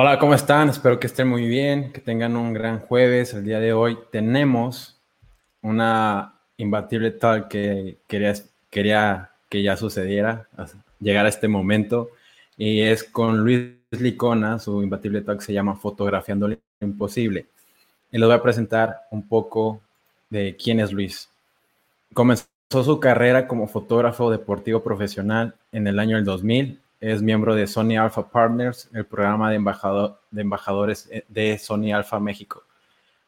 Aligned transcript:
Hola, 0.00 0.20
¿cómo 0.20 0.32
están? 0.32 0.68
Espero 0.68 1.00
que 1.00 1.08
estén 1.08 1.26
muy 1.26 1.48
bien, 1.48 1.90
que 1.92 2.00
tengan 2.00 2.36
un 2.36 2.52
gran 2.52 2.78
jueves. 2.78 3.34
El 3.34 3.44
día 3.44 3.58
de 3.58 3.72
hoy 3.72 3.98
tenemos 4.12 4.96
una 5.60 6.34
imbatible 6.56 7.10
tal 7.10 7.48
que 7.48 7.98
quería, 8.06 9.32
que 9.48 9.60
ya 9.60 9.76
sucediera, 9.76 10.46
llegar 11.00 11.26
a 11.26 11.28
este 11.28 11.48
momento, 11.48 12.10
y 12.56 12.82
es 12.82 13.02
con 13.02 13.38
Luis 13.38 13.72
Licona, 13.90 14.60
su 14.60 14.84
imbatible 14.84 15.22
talk 15.22 15.40
se 15.40 15.52
llama 15.52 15.74
Fotografiando 15.74 16.46
lo 16.46 16.56
Imposible. 16.80 17.46
Y 18.12 18.18
les 18.18 18.26
voy 18.28 18.36
a 18.36 18.42
presentar 18.42 19.00
un 19.10 19.26
poco 19.26 19.80
de 20.30 20.54
quién 20.54 20.78
es 20.78 20.92
Luis. 20.92 21.28
Comenzó 22.14 22.46
su 22.70 23.00
carrera 23.00 23.48
como 23.48 23.66
fotógrafo 23.66 24.30
deportivo 24.30 24.80
profesional 24.80 25.56
en 25.72 25.88
el 25.88 25.98
año 25.98 26.14
del 26.14 26.24
2000 26.24 26.78
es 27.00 27.22
miembro 27.22 27.54
de 27.54 27.66
Sony 27.66 27.96
Alpha 27.98 28.28
Partners, 28.28 28.88
el 28.92 29.06
programa 29.06 29.50
de, 29.50 29.58
de 30.30 30.40
embajadores 30.40 31.08
eh, 31.10 31.24
de 31.28 31.58
Sony 31.58 31.92
Alpha 31.94 32.18
México. 32.18 32.64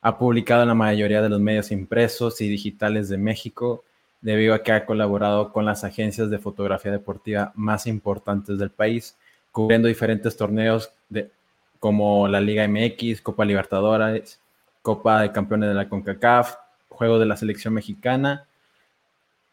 Ha 0.03 0.19
publicado 0.19 0.63
en 0.63 0.69
la 0.69 0.75
mayoría 0.75 1.23
de 1.23 1.29
los 1.29 1.41
medios 1.41 1.71
impresos 1.71 2.41
y 2.41 2.49
digitales 2.49 3.09
de 3.09 3.19
México, 3.19 3.85
debido 4.21 4.55
a 4.55 4.63
que 4.63 4.73
ha 4.73 4.85
colaborado 4.85 5.53
con 5.53 5.65
las 5.65 5.85
agencias 5.85 6.31
de 6.31 6.39
fotografía 6.39 6.91
deportiva 6.91 7.53
más 7.55 7.87
importantes 7.87 8.59
del 8.59 8.71
país, 8.71 9.17
cubriendo 9.53 9.89
diferentes 9.89 10.37
torneos 10.37 10.93
de, 11.09 11.31
como 11.79 12.29
la 12.29 12.41
Liga 12.41 12.67
MX, 12.67 13.23
Copa 13.23 13.45
Libertadores, 13.45 14.41
Copa 14.83 15.23
de 15.23 15.33
Campeones 15.33 15.69
de 15.71 15.75
la 15.75 15.89
CONCACAF, 15.89 16.55
Juego 16.89 17.19
de 17.19 17.27
la 17.27 17.37
Selección 17.37 17.75
Mexicana, 17.75 18.47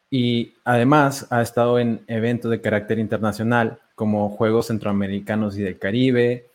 y 0.10 0.54
además 0.64 1.28
ha 1.30 1.42
estado 1.42 1.80
en 1.80 2.02
eventos 2.08 2.50
de 2.52 2.62
carácter 2.62 3.00
internacional 3.00 3.80
como 3.96 4.30
Juegos 4.30 4.68
Centroamericanos 4.68 5.58
y 5.58 5.64
del 5.64 5.78
Caribe, 5.78 6.48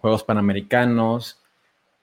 Juegos 0.00 0.22
Panamericanos, 0.22 1.38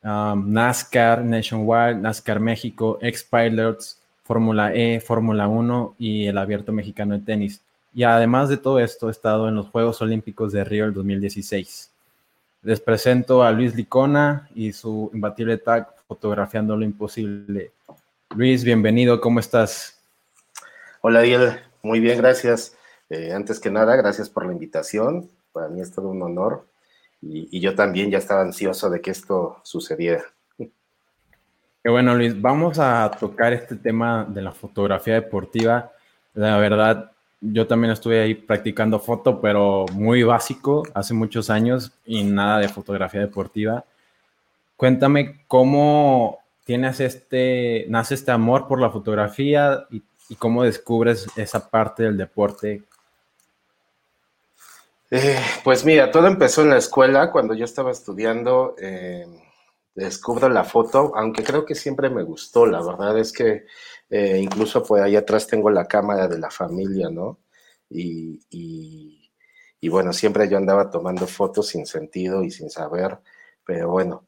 um, 0.04 0.52
NASCAR 0.52 1.24
Nationwide, 1.24 1.96
NASCAR 1.96 2.40
México, 2.40 3.00
X-Pilots, 3.02 4.00
Fórmula 4.24 4.74
E, 4.74 5.00
Fórmula 5.00 5.48
1 5.48 5.96
y 5.98 6.28
el 6.28 6.38
Abierto 6.38 6.72
Mexicano 6.72 7.16
de 7.18 7.26
Tenis. 7.26 7.62
Y 7.94 8.04
además 8.04 8.50
de 8.50 8.58
todo 8.58 8.80
esto, 8.80 9.10
he 9.10 9.12
estado 9.12 9.50
en 9.50 9.56
los 9.56 9.68
Juegos 9.70 10.02
Olímpicos 10.02 10.54
de 10.54 10.64
Río 10.64 10.86
del 10.86 10.94
2016. 10.94 11.92
Les 12.64 12.80
presento 12.80 13.44
a 13.44 13.52
Luis 13.52 13.76
Licona 13.76 14.50
y 14.54 14.72
su 14.72 15.10
imbatible 15.14 15.58
tag 15.58 15.90
Fotografiando 16.08 16.78
lo 16.78 16.86
Imposible. 16.86 17.72
Luis, 18.36 18.64
bienvenido, 18.64 19.20
¿cómo 19.20 19.40
estás? 19.40 20.01
Hola, 21.04 21.22
Diel. 21.22 21.60
Muy 21.82 22.00
bien, 22.00 22.20
gracias. 22.20 22.78
Eh, 23.10 23.34
antes 23.34 23.60
que 23.60 23.72
nada, 23.72 23.96
gracias 23.96 24.30
por 24.30 24.46
la 24.46 24.54
invitación. 24.54 25.32
Para 25.52 25.68
mí 25.68 25.82
es 25.82 25.92
todo 25.92 26.10
un 26.10 26.22
honor. 26.22 26.68
Y, 27.24 27.60
yo 27.60 27.74
también 27.74 28.12
ya 28.12 28.20
estaba 28.20 28.42
ansioso 28.42 28.88
de 28.88 29.02
que 29.02 29.10
esto 29.10 29.58
sucediera. 29.64 30.24
Qué 30.60 31.90
bueno, 31.90 32.14
Luis. 32.14 32.40
Vamos 32.40 32.78
a 32.78 33.10
tocar 33.20 33.52
este 33.52 33.78
tema 33.78 34.28
de 34.30 34.44
la 34.44 34.52
fotografía 34.52 35.16
deportiva. 35.16 35.92
La 36.36 36.58
verdad, 36.58 37.12
yo 37.40 37.66
también 37.66 37.94
estuve 37.94 38.22
ahí 38.22 38.36
practicando 38.36 39.00
foto, 39.00 39.42
pero 39.42 39.88
muy 39.94 40.22
básico, 40.22 40.84
hace 40.94 41.16
muchos 41.16 41.50
años 41.50 41.94
y 42.06 42.24
nada 42.24 42.60
de 42.60 42.70
fotografía 42.70 43.22
deportiva. 43.22 43.86
Cuéntame 44.78 45.46
cómo 45.48 46.38
tienes 46.64 47.00
este, 47.00 47.88
nace 47.90 48.14
este 48.14 48.30
amor 48.30 48.68
por 48.68 48.80
la 48.80 48.92
fotografía 48.92 49.88
y, 49.90 50.04
y 50.30 50.36
cómo 50.36 50.64
descubres 50.64 51.28
esa 51.36 51.70
parte 51.70 52.04
del 52.04 52.18
deporte 52.18 52.84
eh, 55.14 55.42
pues 55.66 55.84
mira, 55.84 56.10
todo 56.10 56.26
empezó 56.28 56.62
en 56.62 56.70
la 56.70 56.78
escuela 56.78 57.32
cuando 57.32 57.54
yo 57.54 57.66
estaba 57.66 57.92
estudiando. 57.92 58.76
Eh, 58.80 59.26
descubro 59.94 60.48
la 60.48 60.64
foto, 60.64 61.12
aunque 61.16 61.44
creo 61.44 61.66
que 61.66 61.76
siempre 61.76 62.10
me 62.10 62.24
gustó. 62.24 62.66
La 62.66 62.82
verdad 62.82 63.20
es 63.20 63.34
que 63.34 63.66
eh, 64.10 64.40
incluso 64.42 64.82
pues 64.84 65.04
ahí 65.04 65.18
atrás 65.18 65.48
tengo 65.48 65.70
la 65.70 65.86
cámara 65.86 66.30
de 66.30 66.40
la 66.40 66.50
familia, 66.50 67.10
¿no? 67.10 67.40
Y, 67.90 68.40
bueno, 69.90 70.14
siempre 70.14 70.48
yo 70.48 70.56
andaba 70.58 70.90
tomando 70.90 71.28
fotos 71.28 71.68
sin 71.68 71.86
sentido 71.86 72.44
y 72.44 72.52
sin 72.52 72.70
saber, 72.70 73.18
pero 73.66 73.90
bueno, 73.90 74.26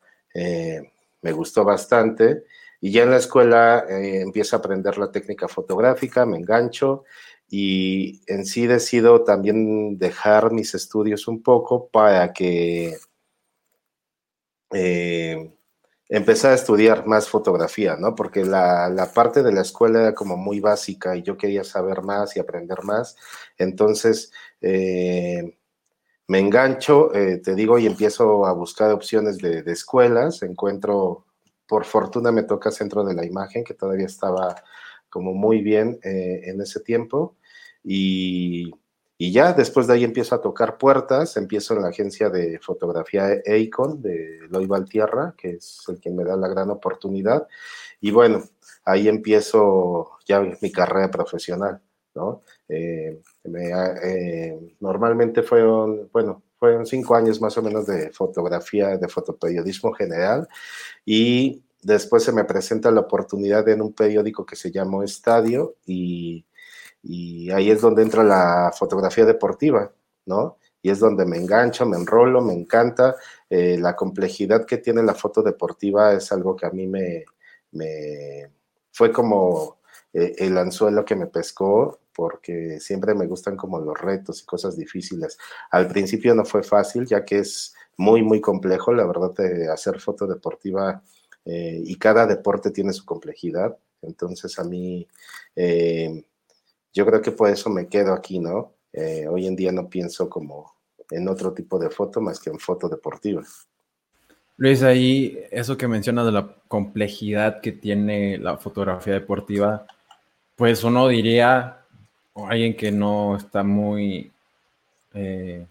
me 1.22 1.32
gustó 1.32 1.64
bastante. 1.64 2.44
Y 2.86 2.92
ya 2.92 3.04
en 3.04 3.12
la 3.12 3.18
escuela 3.18 3.86
empiezo 3.88 4.58
a 4.58 4.60
aprender 4.60 4.98
la 4.98 5.10
técnica 5.10 5.48
fotográfica, 5.48 6.26
me 6.26 6.36
engancho 6.36 7.06
y 7.50 8.22
en 8.28 8.46
sí 8.46 8.68
decido 8.68 9.24
también 9.24 9.98
dejar 9.98 10.52
mis 10.52 10.76
estudios 10.76 11.30
un 11.30 11.42
poco 11.42 11.88
para 11.88 12.34
que 12.34 12.98
eh, 14.74 15.54
empecé 16.10 16.48
a 16.50 16.56
estudiar 16.56 17.06
más 17.06 17.30
fotografía, 17.30 17.96
¿no? 17.96 18.16
Porque 18.16 18.44
la, 18.44 19.10
parte 19.16 19.44
de 19.44 19.54
la 19.54 19.62
escuela 19.62 20.02
era 20.02 20.14
como 20.14 20.36
muy 20.36 20.60
básica 20.60 21.16
y 21.16 21.24
yo 21.24 21.38
quería 21.38 21.64
saber 21.64 22.02
más 22.02 22.36
y 22.36 22.42
aprender 22.42 22.84
más. 22.84 23.16
Entonces, 23.58 24.34
eh, 24.60 25.58
me 26.28 26.40
engancho, 26.40 27.16
eh, 27.16 27.38
te 27.38 27.56
digo, 27.56 27.80
y 27.80 27.86
empiezo 27.86 28.46
a 28.46 28.52
buscar 28.52 28.92
opciones 28.92 29.38
de, 29.38 29.64
escuelas. 29.72 30.44
Encuentro, 30.44 31.28
por 31.74 31.86
fortuna 31.86 32.32
me 32.32 32.44
toca 32.44 32.70
Centro 32.70 33.04
de 33.04 33.16
la 33.16 33.26
Imagen, 33.26 33.64
que 33.64 33.74
todavía 33.74 34.06
estaba 34.06 34.54
como 35.10 35.34
muy 35.34 35.64
bien 35.64 35.98
en 36.04 36.62
ese 36.62 36.82
tiempo. 36.82 37.36
Y, 37.84 38.72
ya 39.18 39.54
después 39.54 39.88
de 39.88 39.96
ahí 39.96 40.04
empiezo 40.04 40.36
a 40.36 40.42
tocar 40.42 40.78
puertas, 40.78 41.36
empiezo 41.36 41.74
en 41.74 41.82
la 41.82 41.88
agencia 41.88 42.30
de 42.30 42.60
fotografía 42.60 43.42
Eicon 43.44 44.04
de 44.04 44.42
Loy 44.52 44.68
Valtierra, 44.68 45.34
que 45.36 45.54
es 45.54 45.84
el 45.88 46.00
que 46.00 46.12
me 46.12 46.24
da 46.24 46.38
la 46.38 46.48
gran 46.48 46.70
oportunidad. 46.70 47.48
Y 48.00 48.12
bueno, 48.12 48.44
ahí 48.86 49.08
empiezo 49.08 50.12
ya 50.28 50.42
mi 50.62 50.72
carrera 50.72 51.10
profesional, 51.10 51.82
¿no? 52.14 52.44
Eh, 52.70 53.20
eh, 53.46 54.76
normalmente 54.80 55.42
fueron, 55.42 56.08
bueno, 56.14 56.44
fueron 56.64 56.86
cinco 56.86 57.16
años 57.16 57.42
más 57.42 57.58
o 57.58 57.62
menos 57.62 57.86
de 57.86 58.12
fotografía, 58.12 58.98
de 58.98 59.08
fotoperiodismo 59.10 59.92
general, 59.94 60.48
y 61.06 61.64
después 61.82 62.24
se 62.24 62.32
me 62.32 62.46
presenta 62.46 62.90
la 62.92 63.02
oportunidad 63.02 63.68
en 63.68 63.82
un 63.82 63.92
periódico 63.92 64.46
que 64.46 64.56
se 64.56 64.72
llamó 64.72 65.04
Estadio, 65.04 65.76
y 65.86 66.46
y 67.04 67.52
ahí 67.52 67.70
es 67.70 67.82
donde 67.82 68.02
entra 68.02 68.24
la 68.24 68.72
fotografía 68.74 69.26
deportiva, 69.26 69.92
¿no? 70.26 70.58
Y 70.82 70.90
es 70.90 71.00
donde 71.00 71.26
me 71.26 71.38
engancho, 71.38 71.86
me 71.86 71.98
enrolo, 71.98 72.42
me 72.42 72.54
encanta. 72.54 73.16
Eh, 73.50 73.78
la 73.80 73.96
complejidad 73.96 74.66
que 74.66 74.78
tiene 74.78 75.04
la 75.04 75.14
foto 75.14 75.44
deportiva 75.44 76.14
es 76.14 76.32
algo 76.32 76.56
que 76.56 76.66
a 76.66 76.72
mí 76.72 76.88
me, 76.88 77.26
fue 78.92 79.12
como 79.12 79.80
eh, 80.14 80.36
el 80.40 80.58
anzuelo 80.58 81.04
que 81.04 81.16
me 81.16 81.28
pescó, 81.28 82.00
porque 82.14 82.80
siempre 82.80 83.14
me 83.14 83.28
gustan 83.28 83.56
como 83.56 83.80
los 83.80 84.00
retos 84.00 84.42
y 84.42 84.46
cosas 84.46 84.78
difíciles. 84.78 85.38
Al 85.72 85.88
principio 85.88 86.36
no 86.36 86.46
fue 86.46 86.64
fácil, 86.64 87.06
ya 87.06 87.26
que 87.26 87.40
es 87.40 87.74
muy, 87.98 88.22
muy 88.22 88.42
complejo, 88.42 88.94
la 88.94 89.06
verdad, 89.06 89.34
de 89.36 89.72
hacer 89.72 90.00
foto 90.00 90.28
deportiva 90.28 91.02
eh, 91.46 91.82
y 91.84 91.96
cada 91.98 92.26
deporte 92.26 92.72
tiene 92.72 92.94
su 92.94 93.06
complejidad. 93.06 93.78
Entonces 94.02 94.60
a 94.60 94.64
mí 94.64 95.08
yo 96.94 97.06
creo 97.06 97.22
que 97.22 97.32
por 97.32 97.50
eso 97.50 97.70
me 97.70 97.88
quedo 97.88 98.14
aquí, 98.14 98.40
¿no? 98.40 98.74
Eh, 98.94 99.28
hoy 99.28 99.48
en 99.48 99.56
día 99.56 99.72
no 99.72 99.90
pienso 99.90 100.30
como 100.30 100.76
en 101.10 101.28
otro 101.28 101.52
tipo 101.52 101.80
de 101.80 101.90
foto 101.90 102.22
más 102.22 102.40
que 102.40 102.52
en 102.52 102.60
foto 102.60 102.88
deportiva. 102.88 103.44
Luis, 104.58 104.84
ahí 104.84 105.40
eso 105.50 105.76
que 105.76 105.88
mencionas 105.88 106.28
de 106.28 106.32
la 106.32 106.56
complejidad 106.68 107.60
que 107.60 107.72
tiene 107.72 108.38
la 108.38 108.58
fotografía 108.58 109.14
deportiva, 109.14 109.88
pues 110.56 110.84
uno 110.84 111.08
diría, 111.08 111.83
o 112.34 112.48
alguien 112.48 112.76
que 112.76 112.92
no 112.92 113.38
está 113.38 113.64
muy 113.64 114.32
eh, 115.14 115.66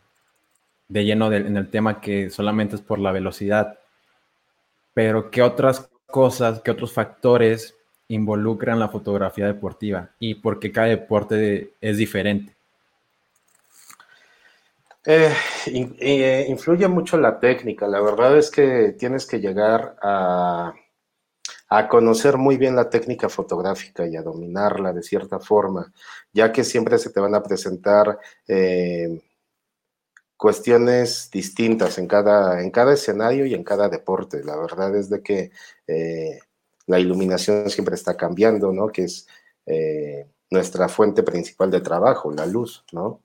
de 0.89 1.05
lleno 1.05 1.33
en 1.33 1.57
el 1.57 1.71
tema 1.71 2.01
que 2.01 2.31
solamente 2.31 2.77
es 2.77 2.83
por 2.83 2.99
la 2.99 3.13
velocidad, 3.13 3.79
pero 4.95 5.31
¿qué 5.31 5.43
otras 5.43 5.91
cosas, 6.07 6.61
qué 6.61 6.71
otros 6.71 6.93
factores 6.93 7.75
involucran 8.09 8.79
la 8.79 8.89
fotografía 8.89 9.47
deportiva 9.47 10.11
y 10.19 10.35
por 10.35 10.61
qué 10.61 10.71
cada 10.71 10.89
deporte 10.89 11.73
es 11.81 11.97
diferente? 11.97 12.55
Eh, 15.05 15.35
eh, 15.67 16.47
influye 16.49 16.87
mucho 16.87 17.19
la 17.19 17.41
técnica. 17.41 17.89
La 17.89 18.01
verdad 18.01 18.37
es 18.37 18.51
que 18.51 18.95
tienes 18.97 19.27
que 19.27 19.41
llegar 19.41 19.97
a, 20.01 20.75
a, 21.77 21.89
conocer 21.89 22.37
muy 22.37 22.57
bien 22.57 22.77
la 22.77 22.91
técnica 22.91 23.29
fotográfica 23.29 24.07
y 24.07 24.17
a 24.17 24.23
dominarla 24.23 24.93
de 24.93 25.03
cierta 25.03 25.39
forma, 25.39 25.93
ya 26.33 26.53
que 26.53 26.65
siempre 26.65 26.99
se 26.99 27.11
te 27.11 27.21
van 27.21 27.35
a 27.35 27.43
presentar 27.43 28.19
eh, 28.47 29.21
cuestiones 30.37 31.31
distintas 31.31 31.99
en 31.99 32.07
cada, 32.07 32.63
en 32.63 32.71
cada 32.71 32.95
escenario 32.95 33.47
y 33.47 33.55
en 33.55 33.65
cada 33.65 33.89
deporte. 33.89 34.43
La 34.45 34.57
verdad 34.57 34.95
es 34.97 35.09
de 35.09 35.23
que 35.23 35.51
la 36.87 36.99
iluminación 36.99 37.71
siempre 37.71 37.95
está 37.95 38.17
cambiando, 38.17 38.73
¿no? 38.73 38.89
Que 38.89 39.05
es 39.05 39.27
eh, 39.67 40.27
nuestra 40.51 40.89
fuente 40.89 41.23
principal 41.23 41.71
de 41.71 41.81
trabajo, 41.81 42.33
la 42.33 42.47
luz, 42.47 42.85
¿no? 42.93 43.21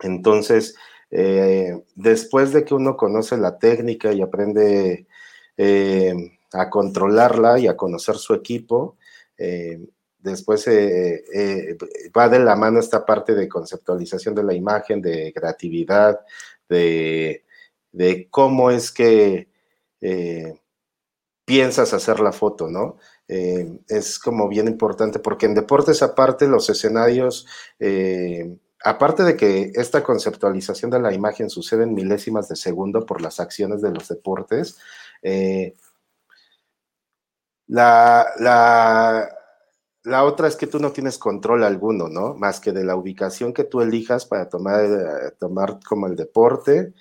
Entonces, 0.00 0.76
eh, 1.10 1.82
después 1.94 2.52
de 2.52 2.64
que 2.64 2.74
uno 2.74 2.96
conoce 2.96 3.36
la 3.36 3.58
técnica 3.58 4.12
y 4.12 4.22
aprende 4.22 5.06
eh, 5.56 6.38
a 6.54 6.70
controlarla 6.70 7.58
y 7.58 7.66
a 7.66 7.76
conocer 7.76 8.16
su 8.16 8.34
equipo, 8.34 8.96
después 10.18 10.66
va 10.66 12.28
de 12.28 12.38
la 12.38 12.54
mano 12.54 12.78
esta 12.78 13.04
parte 13.04 13.34
de 13.34 13.48
conceptualización 13.48 14.34
de 14.34 14.44
la 14.44 14.54
imagen, 14.54 15.02
de 15.02 15.32
creatividad, 15.34 16.20
de, 16.68 17.44
de 17.90 18.28
cómo 18.30 18.70
es 18.70 18.92
que 18.92 19.48
piensas 21.44 21.92
hacer 21.92 22.20
la 22.20 22.32
foto, 22.32 22.68
¿no? 22.68 22.98
Eh, 23.28 23.78
es 23.88 24.18
como 24.18 24.48
bien 24.48 24.68
importante 24.68 25.18
porque 25.18 25.46
en 25.46 25.54
deportes 25.54 26.02
aparte 26.02 26.46
los 26.46 26.68
escenarios, 26.68 27.46
eh, 27.78 28.56
aparte 28.84 29.22
de 29.22 29.36
que 29.36 29.72
esta 29.74 30.02
conceptualización 30.02 30.90
de 30.90 31.00
la 31.00 31.14
imagen 31.14 31.48
sucede 31.48 31.84
en 31.84 31.94
milésimas 31.94 32.48
de 32.48 32.56
segundo 32.56 33.06
por 33.06 33.20
las 33.20 33.40
acciones 33.40 33.80
de 33.80 33.90
los 33.90 34.08
deportes, 34.08 34.76
eh, 35.22 35.76
la, 37.68 38.26
la, 40.04 40.24
otra 40.24 40.48
es 40.48 40.56
que 40.56 40.66
tú 40.66 40.78
no 40.78 40.92
tienes 40.92 41.18
control 41.18 41.64
alguno, 41.64 42.08
¿no? 42.08 42.34
Más 42.34 42.60
que 42.60 42.72
de 42.72 42.84
la 42.84 42.96
ubicación 42.96 43.52
que 43.52 43.64
tú 43.64 43.80
elijas 43.80 44.26
para 44.26 44.48
tomar, 44.48 45.34
tomar 45.38 45.80
como 45.86 46.06
el 46.06 46.16
deporte, 46.16 46.92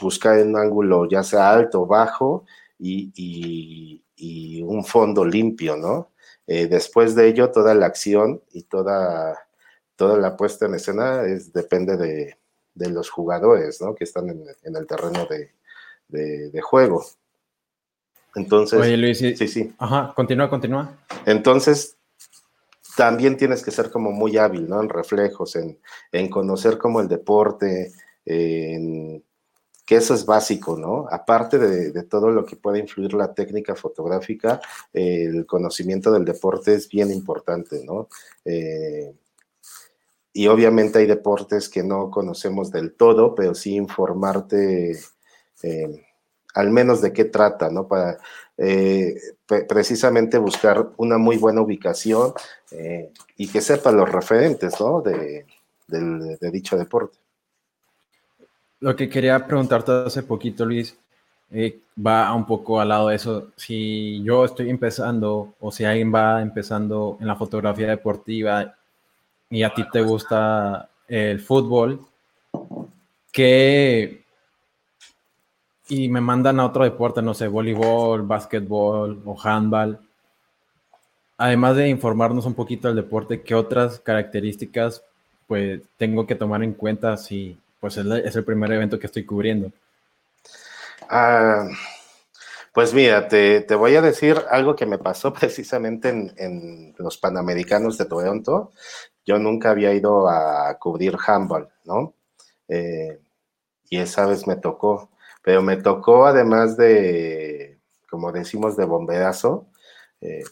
buscar 0.00 0.38
en 0.38 0.48
un 0.50 0.56
ángulo 0.56 1.08
ya 1.08 1.22
sea 1.22 1.50
alto 1.50 1.82
o 1.82 1.86
bajo 1.86 2.44
y 2.78 4.02
y 4.22 4.62
un 4.62 4.84
fondo 4.84 5.24
limpio, 5.24 5.76
¿no? 5.76 6.12
Eh, 6.46 6.68
después 6.68 7.16
de 7.16 7.26
ello, 7.26 7.50
toda 7.50 7.74
la 7.74 7.86
acción 7.86 8.40
y 8.52 8.62
toda, 8.64 9.36
toda 9.96 10.16
la 10.16 10.36
puesta 10.36 10.66
en 10.66 10.74
escena 10.76 11.24
es, 11.24 11.52
depende 11.52 11.96
de, 11.96 12.36
los 12.90 13.10
jugadores, 13.10 13.80
¿no? 13.80 13.94
Que 13.96 14.04
están 14.04 14.28
en, 14.30 14.76
el 14.76 14.86
terreno 14.86 15.26
de, 16.08 16.60
juego. 16.62 17.04
Entonces, 18.34 18.80
Oye, 18.80 18.96
Luis, 18.96 19.18
sí, 19.18 19.34
sí. 19.36 19.72
Ajá, 19.78 20.12
continúa, 20.14 20.48
continúa. 20.48 20.96
Entonces, 21.26 21.96
también 22.96 23.36
tienes 23.36 23.62
que 23.62 23.70
ser 23.70 23.90
como 23.90 24.12
muy 24.12 24.36
hábil, 24.38 24.68
¿no? 24.68 24.80
En 24.80 24.88
reflejos, 24.88 25.56
en, 25.56 25.78
en 26.12 26.28
conocer 26.28 26.78
como 26.78 27.00
el 27.00 27.08
deporte, 27.08 27.92
en 28.24 29.22
que 29.84 29.96
eso 29.96 30.14
es 30.14 30.24
básico, 30.24 30.76
¿no? 30.76 31.06
Aparte 31.10 31.58
de, 31.58 32.02
todo 32.04 32.30
lo 32.30 32.44
que 32.44 32.56
puede 32.56 32.78
influir 32.78 33.14
la 33.14 33.34
técnica 33.34 33.74
fotográfica, 33.74 34.60
el 34.92 35.44
conocimiento 35.46 36.12
del 36.12 36.24
deporte 36.24 36.74
es 36.74 36.88
bien 36.88 37.10
importante, 37.10 37.84
¿no? 37.84 38.08
Eh, 38.44 39.12
y 40.32 40.46
obviamente 40.46 40.98
hay 40.98 41.06
deportes 41.06 41.68
que 41.68 41.82
no 41.82 42.10
conocemos 42.10 42.70
del 42.70 42.94
todo, 42.94 43.34
pero 43.34 43.54
sí 43.54 43.74
informarte 43.74 44.98
eh, 45.62 46.06
al 46.54 46.70
menos 46.70 47.00
de 47.00 47.12
qué 47.12 47.24
trata, 47.24 47.70
¿no? 47.70 47.86
Para 47.86 48.18
eh, 48.58 49.14
precisamente 49.68 50.38
buscar 50.38 50.90
una 50.96 51.18
muy 51.18 51.36
buena 51.36 51.60
ubicación 51.60 52.32
y 53.36 53.48
que 53.48 53.60
sepa 53.60 53.92
los 53.92 54.10
referentes, 54.10 54.80
¿no? 54.80 55.02
de 55.02 56.50
dicho 56.50 56.76
deporte. 56.76 57.18
Lo 58.82 58.96
que 58.96 59.08
quería 59.08 59.46
preguntarte 59.46 59.92
hace 59.92 60.24
poquito, 60.24 60.64
Luis, 60.64 60.96
eh, 61.52 61.80
va 62.04 62.34
un 62.34 62.46
poco 62.46 62.80
al 62.80 62.88
lado 62.88 63.08
de 63.08 63.16
eso. 63.16 63.52
Si 63.54 64.20
yo 64.24 64.44
estoy 64.44 64.70
empezando 64.70 65.54
o 65.60 65.70
si 65.70 65.84
alguien 65.84 66.12
va 66.12 66.42
empezando 66.42 67.16
en 67.20 67.28
la 67.28 67.36
fotografía 67.36 67.86
deportiva 67.86 68.74
y 69.50 69.62
a 69.62 69.72
ti 69.72 69.84
te 69.92 70.00
gusta 70.00 70.88
el 71.06 71.40
fútbol, 71.40 72.00
que 73.30 74.21
y 75.92 76.08
me 76.08 76.20
mandan 76.20 76.58
a 76.58 76.66
otro 76.66 76.84
deporte, 76.84 77.20
no 77.20 77.34
sé, 77.34 77.48
voleibol, 77.48 78.22
básquetbol 78.22 79.22
o 79.26 79.36
handball. 79.42 80.00
Además 81.36 81.76
de 81.76 81.88
informarnos 81.88 82.46
un 82.46 82.54
poquito 82.54 82.88
del 82.88 82.96
deporte, 82.96 83.42
¿qué 83.42 83.54
otras 83.54 84.00
características 84.00 85.02
pues 85.46 85.82
tengo 85.98 86.26
que 86.26 86.34
tomar 86.34 86.62
en 86.62 86.72
cuenta 86.72 87.16
si 87.18 87.58
pues 87.78 87.98
es, 87.98 88.36
el 88.36 88.44
primer 88.44 88.72
evento 88.72 88.98
que 88.98 89.06
estoy 89.06 89.26
cubriendo. 89.26 89.70
Ah, 91.10 91.68
pues 92.72 92.94
mira, 92.94 93.28
te, 93.28 93.66
voy 93.74 93.96
a 93.96 94.00
decir 94.00 94.40
algo 94.48 94.74
que 94.76 94.86
me 94.86 94.98
pasó 94.98 95.32
precisamente 95.38 96.08
en, 96.08 96.94
los 96.96 97.18
Panamericanos 97.18 97.98
de 97.98 98.06
Toronto. 98.06 98.70
Yo 99.26 99.38
nunca 99.38 99.72
había 99.72 99.92
ido 99.92 100.28
a 100.28 100.78
cubrir 100.78 101.16
handball, 101.26 101.68
¿no? 101.84 102.14
Eh, 102.68 103.20
y 103.90 103.98
esa 103.98 104.24
vez 104.24 104.46
me 104.46 104.56
tocó, 104.56 105.10
pero 105.42 105.62
me 105.62 105.76
tocó 105.76 106.26
además 106.26 106.76
de, 106.76 107.80
como 108.08 108.30
decimos, 108.32 108.76
de 108.76 108.84
bomberazo, 108.84 109.68
eh, 110.20 110.44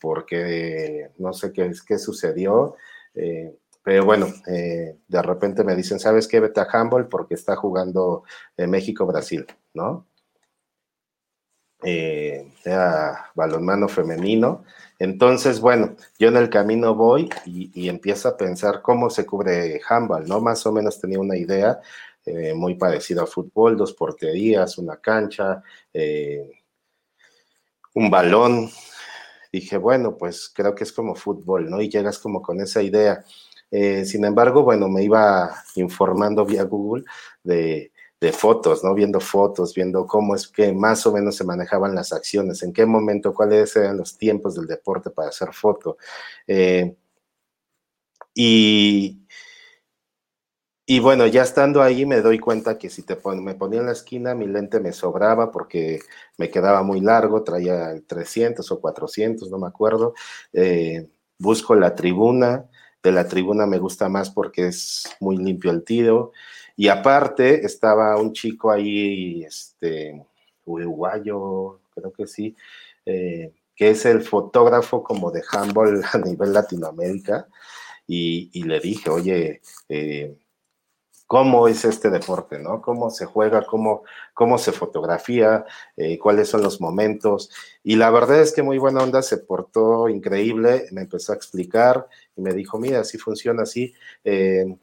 porque 0.00 1.10
no 1.18 1.32
sé 1.32 1.52
qué, 1.52 1.72
qué 1.86 1.98
sucedió. 1.98 2.76
Eh, 3.14 3.56
pero 3.82 4.04
bueno, 4.04 4.26
eh, 4.46 4.98
de 5.08 5.22
repente 5.22 5.64
me 5.64 5.74
dicen, 5.74 5.98
¿sabes 5.98 6.28
qué? 6.28 6.38
Vete 6.38 6.60
a 6.60 6.68
porque 7.08 7.34
está 7.34 7.56
jugando 7.56 8.24
México-Brasil, 8.56 9.46
¿no? 9.74 10.06
Era 11.82 13.30
balonmano 13.34 13.88
femenino. 13.88 14.64
Entonces, 14.98 15.60
bueno, 15.60 15.96
yo 16.18 16.28
en 16.28 16.36
el 16.36 16.50
camino 16.50 16.94
voy 16.94 17.30
y, 17.46 17.88
empiezo 17.88 18.28
a 18.28 18.36
pensar 18.36 18.82
cómo 18.82 19.08
se 19.08 19.24
cubre 19.24 19.80
handball, 19.88 20.28
¿no? 20.28 20.42
Más 20.42 20.66
o 20.66 20.72
menos 20.72 21.00
tenía 21.00 21.18
una 21.18 21.38
idea 21.38 21.80
eh, 22.30 22.54
muy 22.54 22.74
parecida 22.76 23.22
a 23.22 23.26
fútbol, 23.26 23.76
dos 23.76 23.92
porterías, 23.92 24.78
una 24.78 24.96
cancha, 24.98 25.62
un 27.94 28.10
balón. 28.10 28.70
Dije, 29.52 29.76
bueno, 29.76 30.16
pues 30.16 30.50
creo 30.54 30.74
que 30.74 30.84
es 30.84 30.92
como 30.92 31.14
fútbol, 31.14 31.68
¿no? 31.68 31.80
Y 31.80 31.88
llegas 31.88 32.18
como 32.18 32.40
con 32.40 32.60
esa 32.60 32.82
idea. 32.82 33.24
Eh, 33.70 34.04
sin 34.04 34.24
embargo, 34.24 34.62
bueno, 34.62 34.88
me 34.88 35.02
iba 35.04 35.54
informando 35.76 36.44
vía 36.44 36.64
Google 36.64 37.04
de, 37.42 37.92
fotos, 38.32 38.84
¿no? 38.84 38.94
Viendo 38.94 39.18
fotos, 39.20 39.74
viendo 39.74 40.06
cómo 40.06 40.34
es 40.34 40.46
que 40.48 40.72
más 40.72 41.06
o 41.06 41.12
menos 41.12 41.36
se 41.36 41.44
manejaban 41.44 41.94
las 41.94 42.12
acciones, 42.12 42.62
en 42.62 42.72
qué 42.72 42.84
momento, 42.84 43.32
cuáles 43.32 43.74
eran 43.76 43.96
los 43.96 44.18
tiempos 44.18 44.54
del 44.54 44.66
deporte 44.66 45.10
para 45.10 45.30
hacer 45.30 45.52
foto. 45.54 45.96
Eh, 46.46 46.94
y, 48.34 49.19
y 50.90 50.98
bueno, 50.98 51.24
ya 51.28 51.42
estando 51.44 51.82
ahí 51.82 52.04
me 52.04 52.20
doy 52.20 52.40
cuenta 52.40 52.76
que 52.76 52.90
si 52.90 53.02
te 53.04 53.16
me 53.40 53.54
ponía 53.54 53.78
en 53.78 53.86
la 53.86 53.92
esquina, 53.92 54.34
mi 54.34 54.48
lente 54.48 54.80
me 54.80 54.92
sobraba 54.92 55.52
porque 55.52 56.00
me 56.36 56.50
quedaba 56.50 56.82
muy 56.82 57.00
largo, 57.00 57.44
traía 57.44 57.92
el 57.92 58.04
300 58.04 58.68
o 58.72 58.80
400, 58.80 59.48
no 59.50 59.58
me 59.58 59.68
acuerdo. 59.68 60.14
Eh, 60.52 61.08
busco 61.38 61.76
la 61.76 61.94
tribuna, 61.94 62.68
de 63.04 63.12
la 63.12 63.28
tribuna 63.28 63.66
me 63.66 63.78
gusta 63.78 64.08
más 64.08 64.30
porque 64.30 64.66
es 64.66 65.04
muy 65.20 65.36
limpio 65.36 65.70
el 65.70 65.84
tiro. 65.84 66.32
Y 66.74 66.88
aparte 66.88 67.64
estaba 67.64 68.16
un 68.20 68.32
chico 68.32 68.72
ahí, 68.72 69.44
este, 69.44 70.26
uruguayo, 70.64 71.82
creo 71.94 72.12
que 72.12 72.26
sí, 72.26 72.56
eh, 73.06 73.54
que 73.76 73.90
es 73.90 74.04
el 74.06 74.22
fotógrafo 74.22 75.04
como 75.04 75.30
de 75.30 75.44
handball 75.52 76.02
a 76.12 76.18
nivel 76.18 76.52
Latinoamérica. 76.52 77.46
Y, 78.08 78.64
le 78.64 78.80
dije, 78.80 79.08
oye, 79.08 79.60
eh, 79.88 80.36
cómo 81.30 81.68
es 81.68 81.84
este 81.84 82.10
deporte, 82.10 82.58
¿no? 82.58 82.82
Cómo 82.82 83.08
se 83.08 83.24
juega, 83.24 83.64
cómo, 83.64 84.02
cómo 84.34 84.58
se 84.58 84.72
fotografía, 84.72 85.64
eh, 85.96 86.18
cuáles 86.18 86.48
son 86.48 86.60
los 86.60 86.80
momentos. 86.80 87.50
Y 87.84 87.94
la 87.94 88.10
verdad 88.10 88.40
es 88.40 88.52
que 88.52 88.64
muy 88.64 88.78
buena 88.78 89.04
onda, 89.04 89.22
se 89.22 89.38
portó 89.38 90.08
increíble, 90.08 90.86
me 90.90 91.02
empezó 91.02 91.32
a 91.32 91.36
explicar 91.36 92.08
y 92.34 92.42
me 92.42 92.52
dijo, 92.52 92.80
mira, 92.80 93.00
así 93.00 93.16
funciona 93.16 93.62
así. 93.62 93.94
Eh, 94.24 94.76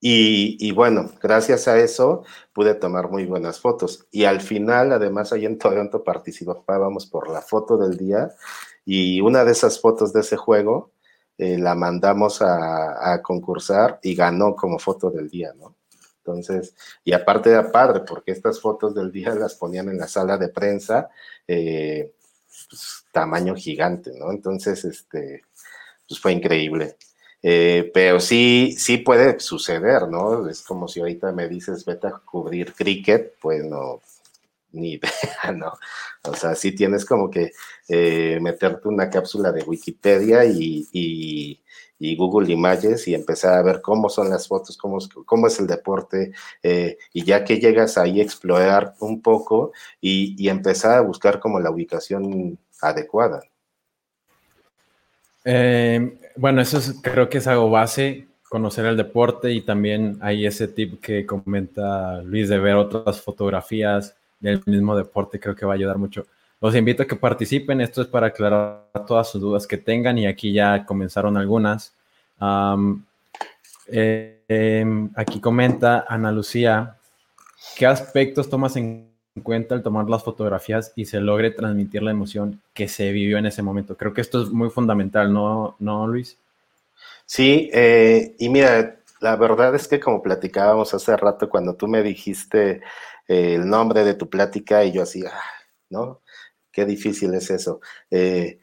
y, 0.00 0.72
bueno, 0.72 1.12
gracias 1.22 1.68
a 1.68 1.78
eso 1.78 2.24
pude 2.52 2.74
tomar 2.74 3.08
muy 3.08 3.24
buenas 3.24 3.60
fotos. 3.60 4.08
Y 4.10 4.24
al 4.24 4.40
final, 4.40 4.90
además, 4.92 5.32
ahí 5.32 5.46
en 5.46 5.58
Toronto 5.58 6.02
participábamos 6.02 7.06
por 7.06 7.30
la 7.30 7.42
foto 7.42 7.76
del 7.76 7.96
día 7.96 8.30
y 8.84 9.20
una 9.20 9.44
de 9.44 9.52
esas 9.52 9.80
fotos 9.80 10.12
de 10.12 10.22
ese 10.22 10.36
juego 10.36 10.90
eh, 11.38 11.56
la 11.56 11.76
mandamos 11.76 12.42
a, 12.42 13.22
concursar 13.22 14.00
y 14.02 14.14
ganó 14.16 14.56
como 14.56 14.78
foto 14.78 15.10
del 15.10 15.28
día, 15.28 15.52
¿no? 15.56 15.76
Entonces, 16.18 16.74
y 17.04 17.12
aparte 17.12 17.50
era 17.50 17.70
padre, 17.72 18.00
porque 18.00 18.32
estas 18.32 18.60
fotos 18.60 18.94
del 18.94 19.12
día 19.12 19.34
las 19.34 19.54
ponían 19.54 19.88
en 19.88 19.98
la 19.98 20.08
sala 20.08 20.36
de 20.36 20.48
prensa, 20.48 21.08
eh, 21.46 22.12
pues, 22.68 23.04
tamaño 23.12 23.54
gigante, 23.54 24.12
¿no? 24.18 24.32
Entonces, 24.32 24.84
este, 24.84 25.42
pues 26.08 26.20
fue 26.20 26.32
increíble. 26.32 26.96
Eh, 27.42 27.90
pero 27.94 28.18
sí, 28.18 28.74
sí 28.76 28.98
puede 28.98 29.38
suceder, 29.38 30.08
¿no? 30.08 30.48
Es 30.48 30.62
como 30.62 30.88
si 30.88 31.00
ahorita 31.00 31.32
me 31.32 31.48
dices, 31.48 31.84
vete 31.84 32.08
a 32.08 32.12
cubrir 32.24 32.74
cricket, 32.74 33.34
pues 33.40 33.64
no, 33.64 34.00
ni 34.78 34.92
idea, 34.94 35.52
¿no? 35.56 35.72
O 36.24 36.34
sea, 36.34 36.54
sí 36.54 36.72
tienes 36.72 37.04
como 37.04 37.30
que 37.30 37.52
eh, 37.88 38.38
meterte 38.40 38.88
una 38.88 39.10
cápsula 39.10 39.52
de 39.52 39.62
Wikipedia 39.62 40.44
y, 40.44 40.88
y 41.98 42.16
Google 42.16 42.52
Images 42.52 43.08
y 43.08 43.14
empecé 43.14 43.48
a 43.48 43.62
ver 43.62 43.80
cómo 43.80 44.08
son 44.08 44.30
las 44.30 44.46
fotos, 44.46 44.76
cómo, 44.76 44.98
cómo 45.24 45.46
es 45.48 45.58
el 45.58 45.66
deporte, 45.66 46.32
eh, 46.62 46.96
y 47.12 47.24
ya 47.24 47.44
que 47.44 47.58
llegas 47.58 47.98
ahí, 47.98 48.20
explorar 48.20 48.94
un 49.00 49.20
poco 49.20 49.72
y, 50.00 50.34
y, 50.42 50.48
empezar 50.48 50.98
a 50.98 51.00
buscar 51.00 51.40
como 51.40 51.58
la 51.60 51.70
ubicación 51.70 52.58
adecuada. 52.80 53.42
Eh, 55.44 56.18
bueno, 56.36 56.60
eso 56.60 56.78
creo 57.02 57.28
que 57.28 57.38
es 57.38 57.46
algo 57.46 57.70
base, 57.70 58.28
conocer 58.48 58.86
el 58.86 58.96
deporte 58.96 59.52
y 59.52 59.62
también 59.62 60.18
hay 60.20 60.46
ese 60.46 60.68
tip 60.68 61.00
que 61.00 61.26
comenta 61.26 62.22
Luis 62.22 62.48
de 62.48 62.58
ver 62.58 62.76
otras 62.76 63.20
fotografías 63.20 64.16
del 64.40 64.62
mismo 64.66 64.96
deporte, 64.96 65.40
creo 65.40 65.54
que 65.54 65.66
va 65.66 65.72
a 65.72 65.76
ayudar 65.76 65.98
mucho. 65.98 66.26
Los 66.60 66.74
invito 66.74 67.02
a 67.02 67.06
que 67.06 67.16
participen, 67.16 67.80
esto 67.80 68.02
es 68.02 68.08
para 68.08 68.28
aclarar 68.28 68.90
todas 69.06 69.30
sus 69.30 69.40
dudas 69.40 69.66
que 69.66 69.78
tengan 69.78 70.18
y 70.18 70.26
aquí 70.26 70.52
ya 70.52 70.84
comenzaron 70.84 71.36
algunas. 71.36 71.94
Eh, 73.86 74.42
em, 74.48 75.10
aquí 75.14 75.40
comenta 75.40 76.04
Ana 76.08 76.32
Lucía, 76.32 76.96
¿qué 77.76 77.86
aspectos 77.86 78.50
tomas 78.50 78.76
en 78.76 79.08
cuenta 79.42 79.76
al 79.76 79.82
tomar 79.82 80.10
las 80.10 80.24
fotografías 80.24 80.92
y 80.96 81.04
se 81.04 81.20
logre 81.20 81.52
transmitir 81.52 82.02
la 82.02 82.10
emoción 82.10 82.60
que 82.74 82.88
se 82.88 83.12
vivió 83.12 83.38
en 83.38 83.46
ese 83.46 83.62
momento? 83.62 83.96
Creo 83.96 84.12
que 84.12 84.20
esto 84.20 84.42
es 84.42 84.50
muy 84.50 84.70
fundamental, 84.70 85.32
¿no, 85.32 85.76
¿No 85.78 86.08
Luis? 86.08 86.36
Sí, 87.24 87.70
eh, 87.72 88.34
y 88.38 88.48
mira, 88.48 88.96
la 89.20 89.36
verdad 89.36 89.74
es 89.74 89.86
que 89.86 90.00
como 90.00 90.22
platicábamos 90.22 90.94
hace 90.94 91.16
rato 91.16 91.48
cuando 91.48 91.74
tú 91.74 91.86
me 91.88 92.02
dijiste 92.02 92.80
el 93.28 93.68
nombre 93.68 94.04
de 94.04 94.14
tu 94.14 94.28
plática 94.28 94.84
y 94.84 94.92
yo 94.92 95.02
así, 95.02 95.24
ah, 95.26 95.40
¿no? 95.90 96.22
Qué 96.72 96.86
difícil 96.86 97.34
es 97.34 97.50
eso. 97.50 97.80
Eh, 98.10 98.58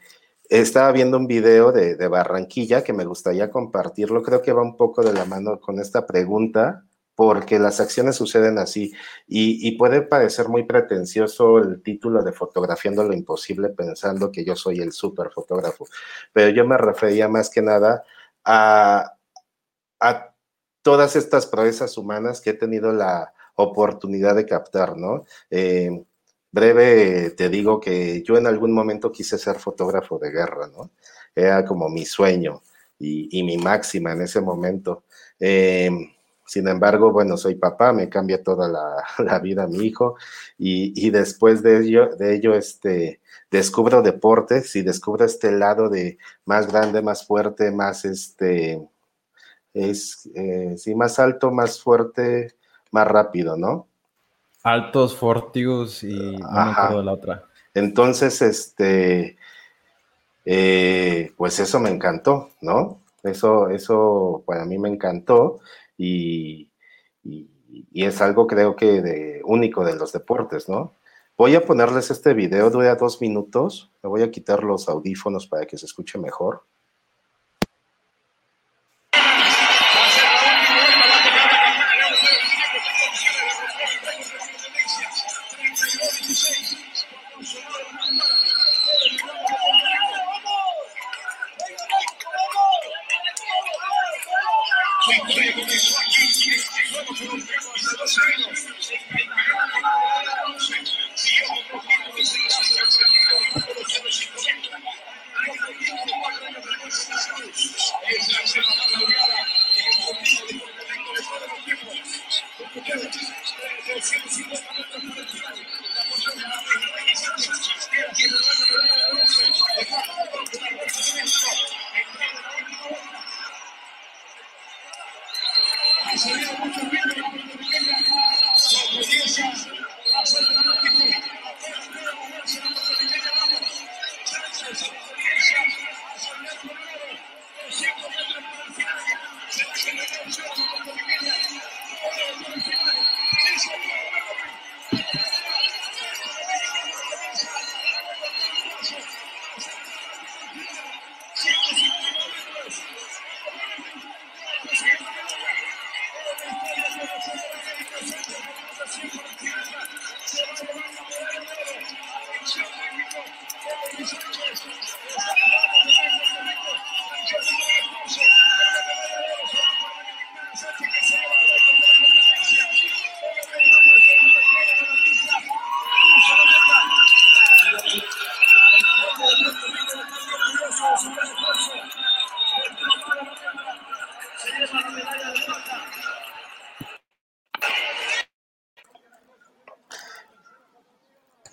estaba 0.49 0.91
viendo 0.91 1.17
un 1.17 1.27
video 1.27 1.71
de, 1.71 1.95
Barranquilla 2.07 2.83
que 2.83 2.93
me 2.93 3.05
gustaría 3.05 3.49
compartirlo. 3.51 4.23
Creo 4.23 4.41
que 4.41 4.53
va 4.53 4.61
un 4.61 4.77
poco 4.77 5.03
de 5.03 5.13
la 5.13 5.25
mano 5.25 5.59
con 5.59 5.79
esta 5.79 6.05
pregunta, 6.05 6.85
porque 7.15 7.59
las 7.59 7.79
acciones 7.79 8.15
suceden 8.15 8.57
así. 8.57 8.93
Y, 9.27 9.77
puede 9.77 10.01
parecer 10.01 10.49
muy 10.49 10.63
pretencioso 10.63 11.59
el 11.59 11.81
título 11.81 12.23
de 12.23 12.33
Fotografiando 12.33 13.03
lo 13.03 13.13
Imposible 13.13 13.69
pensando 13.69 14.31
que 14.31 14.43
yo 14.45 14.55
soy 14.55 14.81
el 14.81 14.91
super 14.91 15.29
fotógrafo. 15.31 15.87
Pero 16.33 16.49
yo 16.49 16.65
me 16.67 16.77
refería 16.77 17.27
más 17.27 17.49
que 17.49 17.61
nada 17.61 18.03
a, 18.43 19.17
a 19.99 20.35
todas 20.81 21.15
estas 21.15 21.47
proezas 21.47 21.97
humanas 21.97 22.41
que 22.41 22.51
he 22.51 22.53
tenido 22.53 22.91
la 22.93 23.34
oportunidad 23.55 24.35
de 24.35 24.45
captar, 24.45 24.97
¿no? 24.97 25.25
Eh, 25.49 26.03
breve 26.51 27.31
te 27.31 27.49
digo 27.49 27.79
que 27.79 28.23
yo 28.23 28.37
en 28.37 28.47
algún 28.47 28.73
momento 28.73 29.11
quise 29.11 29.37
ser 29.37 29.57
fotógrafo 29.59 30.17
de 30.19 30.31
guerra, 30.31 30.67
¿no? 30.67 30.91
Era 31.35 31.65
como 31.65 31.89
mi 31.89 32.05
sueño 32.05 32.61
y, 32.99 33.43
mi 33.43 33.57
máxima 33.57 34.13
en 34.13 34.21
ese 34.21 34.41
momento. 34.41 35.03
Eh, 35.39 35.89
sin 36.45 36.67
embargo, 36.67 37.11
bueno, 37.11 37.37
soy 37.37 37.55
papá, 37.55 37.91
me 37.91 38.07
cambia 38.07 38.43
toda 38.43 38.67
la, 38.69 39.39
vida 39.39 39.67
mi 39.67 39.85
hijo 39.87 40.15
y, 40.57 41.09
después 41.09 41.63
de 41.63 41.79
ello, 41.79 42.15
de 42.15 42.35
ello 42.35 42.53
este, 42.53 43.19
descubro 43.49 44.01
deportes 44.01 44.75
y 44.75 44.83
descubro 44.83 45.25
este 45.25 45.51
lado 45.51 45.89
de 45.89 46.17
más 46.45 46.71
grande, 46.71 47.01
más 47.01 47.25
fuerte, 47.25 47.71
más 47.71 48.05
este, 48.05 48.87
es, 49.73 50.29
eh, 50.35 50.75
sí, 50.77 50.93
más 50.95 51.19
alto, 51.19 51.51
más 51.51 51.81
fuerte, 51.81 52.55
más 52.95 53.07
rápido, 53.07 53.57
¿no? 53.57 53.87
Altos, 54.63 55.15
fortigos 55.15 56.01
y 56.03 56.37
no 56.37 56.49
me 56.49 56.71
acuerdo 56.71 56.99
de 56.99 57.03
la 57.03 57.13
otra. 57.13 57.43
Entonces, 57.73 58.41
este, 58.41 59.37
eh, 60.45 61.31
pues 61.35 61.59
eso 61.59 61.79
me 61.79 61.89
encantó, 61.89 62.51
¿no? 62.61 63.01
Eso, 63.21 63.69
eso 63.69 64.43
para 64.47 64.65
mí 64.65 64.77
me 64.77 64.89
encantó 64.89 65.59
y, 65.97 66.71
es 67.93 68.21
algo 68.21 68.47
creo 68.47 68.75
que 68.75 69.01
de, 69.01 69.41
único 69.43 69.83
de 69.83 69.95
los 69.95 70.13
deportes, 70.13 70.69
¿no? 70.69 70.93
Voy 71.37 71.55
a 71.55 71.65
ponerles 71.65 72.11
este 72.11 72.33
video, 72.33 72.69
dura 72.69 72.95
dos 72.95 73.19
minutos, 73.19 73.91
me 74.01 74.09
voy 74.09 74.21
a 74.21 74.31
quitar 74.31 74.63
los 74.63 74.87
audífonos 74.87 75.47
para 75.47 75.65
que 75.65 75.77
se 75.77 75.85
escuche 75.85 76.17
mejor. 76.17 76.63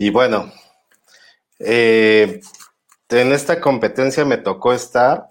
Y 0.02 0.10
bueno, 0.10 0.50
eh, 1.60 2.40
en 3.08 3.32
esta 3.32 3.60
competencia 3.60 4.24
me 4.24 4.36
tocó 4.36 4.72
estar. 4.72 5.28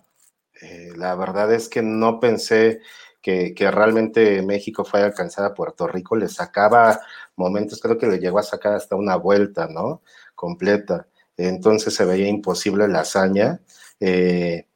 Eh, 0.62 0.94
la 0.96 1.13
verdad 1.16 1.51
es 1.54 1.68
que 1.68 1.82
no 1.82 2.22
pensé 2.22 2.80
que, 3.22 3.54
realmente 3.70 4.42
México 4.44 4.86
fuera 4.86 5.08
a 5.08 5.10
alcanzar 5.10 5.44
a 5.44 5.54
Puerto 5.54 5.88
Rico. 5.88 6.16
Le 6.16 6.30
sacaba 6.30 7.01
momentos, 7.36 7.82
creo 7.82 7.98
que 7.98 8.08
le 8.08 8.20
llegó 8.20 8.40
a 8.40 8.44
sacar 8.44 8.74
hasta 8.74 8.96
una 8.96 9.18
vuelta, 9.18 9.68
¿no? 9.68 10.04
Completa. 10.36 11.06
Entonces 11.36 11.94
se 11.94 12.06
veía 12.06 12.30
imposible 12.30 12.88
la 12.88 13.01
hazaña. 13.01 13.60
Eh, 14.00 14.68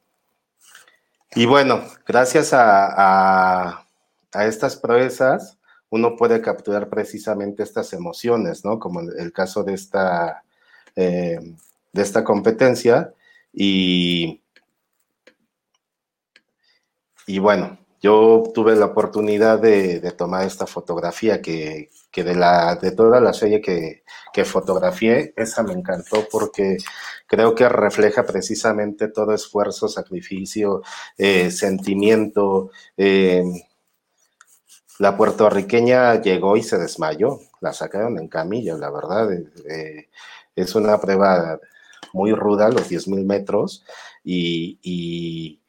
y 1.34 1.46
bueno, 1.46 1.80
gracias 2.06 2.50
a 2.52 3.86
estas 4.34 4.76
proezas, 4.76 5.55
uno 5.90 6.16
puede 6.16 6.40
capturar 6.40 6.88
precisamente 6.88 7.62
estas 7.62 7.92
emociones, 7.92 8.64
¿no? 8.64 8.78
Como 8.78 9.00
el 9.00 9.32
caso 9.32 9.62
de 9.64 9.74
esta, 9.74 10.42
eh, 10.96 11.38
de 11.92 12.02
esta 12.02 12.24
competencia. 12.24 13.12
Y, 13.52 14.42
y 17.26 17.38
bueno, 17.38 17.78
yo 18.00 18.44
tuve 18.54 18.76
la 18.76 18.86
oportunidad 18.86 19.58
de, 19.58 20.00
tomar 20.12 20.46
esta 20.46 20.66
fotografía 20.66 21.40
que, 21.40 21.90
de, 22.14 22.34
la, 22.34 22.76
de 22.76 22.92
toda 22.92 23.20
la 23.20 23.32
serie 23.32 23.60
que, 23.60 24.04
que 24.32 24.44
fotografié, 24.44 25.32
esa 25.36 25.62
me 25.62 25.72
encantó 25.72 26.26
porque 26.30 26.76
creo 27.26 27.54
que 27.54 27.68
refleja 27.68 28.24
precisamente 28.24 29.08
todo 29.08 29.34
esfuerzo, 29.34 29.88
sacrificio, 29.88 30.82
eh, 31.18 31.50
sentimiento. 31.50 32.70
Eh, 32.96 33.42
la 34.98 35.16
puertorriqueña 35.16 36.20
llegó 36.20 36.56
y 36.56 36.62
se 36.62 36.78
desmayó, 36.78 37.40
la 37.60 37.72
sacaron 37.72 38.18
en 38.18 38.28
camilla, 38.28 38.76
la 38.76 38.90
verdad. 38.90 39.30
Eh, 39.32 40.08
es 40.54 40.74
una 40.74 40.98
prueba 41.00 41.60
muy 42.12 42.32
ruda, 42.32 42.68
los 42.70 42.90
10.000 42.90 43.24
metros, 43.24 43.84
y 44.24 45.60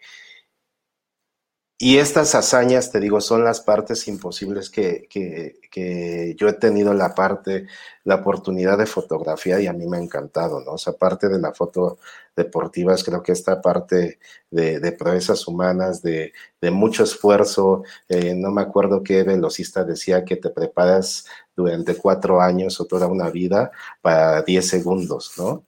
estas 1.80 2.34
hazañas, 2.34 2.92
te 2.92 3.00
digo, 3.00 3.22
son 3.22 3.44
las 3.44 3.62
partes 3.62 4.08
imposibles 4.08 4.70
que, 4.72 5.08
que, 5.10 6.36
yo 6.36 6.48
he 6.48 6.54
tenido 6.54 6.94
la 6.96 7.14
parte, 7.14 7.68
la 8.04 8.16
oportunidad 8.16 8.80
de 8.80 8.88
fotografía 8.88 9.60
y 9.62 9.68
a 9.68 9.74
mí 9.74 9.86
me 9.86 9.98
ha 9.98 10.02
encantado, 10.02 10.60
¿no? 10.62 10.72
O 10.74 10.78
sea, 10.80 10.94
parte 10.94 11.30
de 11.30 11.40
la 11.40 11.54
foto 11.54 12.00
deportiva 12.36 12.96
es 12.96 13.04
creo 13.04 13.22
que 13.22 13.32
esta 13.32 13.62
parte 13.62 14.20
de, 14.50 14.80
de 14.80 14.92
proezas 14.92 15.48
humanas, 15.48 16.02
de, 16.02 16.34
de 16.60 16.72
mucho 16.72 17.04
esfuerzo, 17.04 17.84
eh, 18.10 18.34
no 18.36 18.52
me 18.52 18.64
acuerdo 18.64 19.04
qué 19.04 19.22
velocista 19.24 19.84
decía 19.84 20.26
que 20.26 20.38
te 20.38 20.50
preparas 20.50 21.26
durante 21.56 21.96
cuatro 21.96 22.42
años 22.42 22.80
o 22.82 22.86
toda 22.86 23.06
una 23.08 23.30
vida 23.30 23.72
para 24.02 24.42
diez 24.42 24.68
segundos, 24.68 25.34
¿no? 25.38 25.64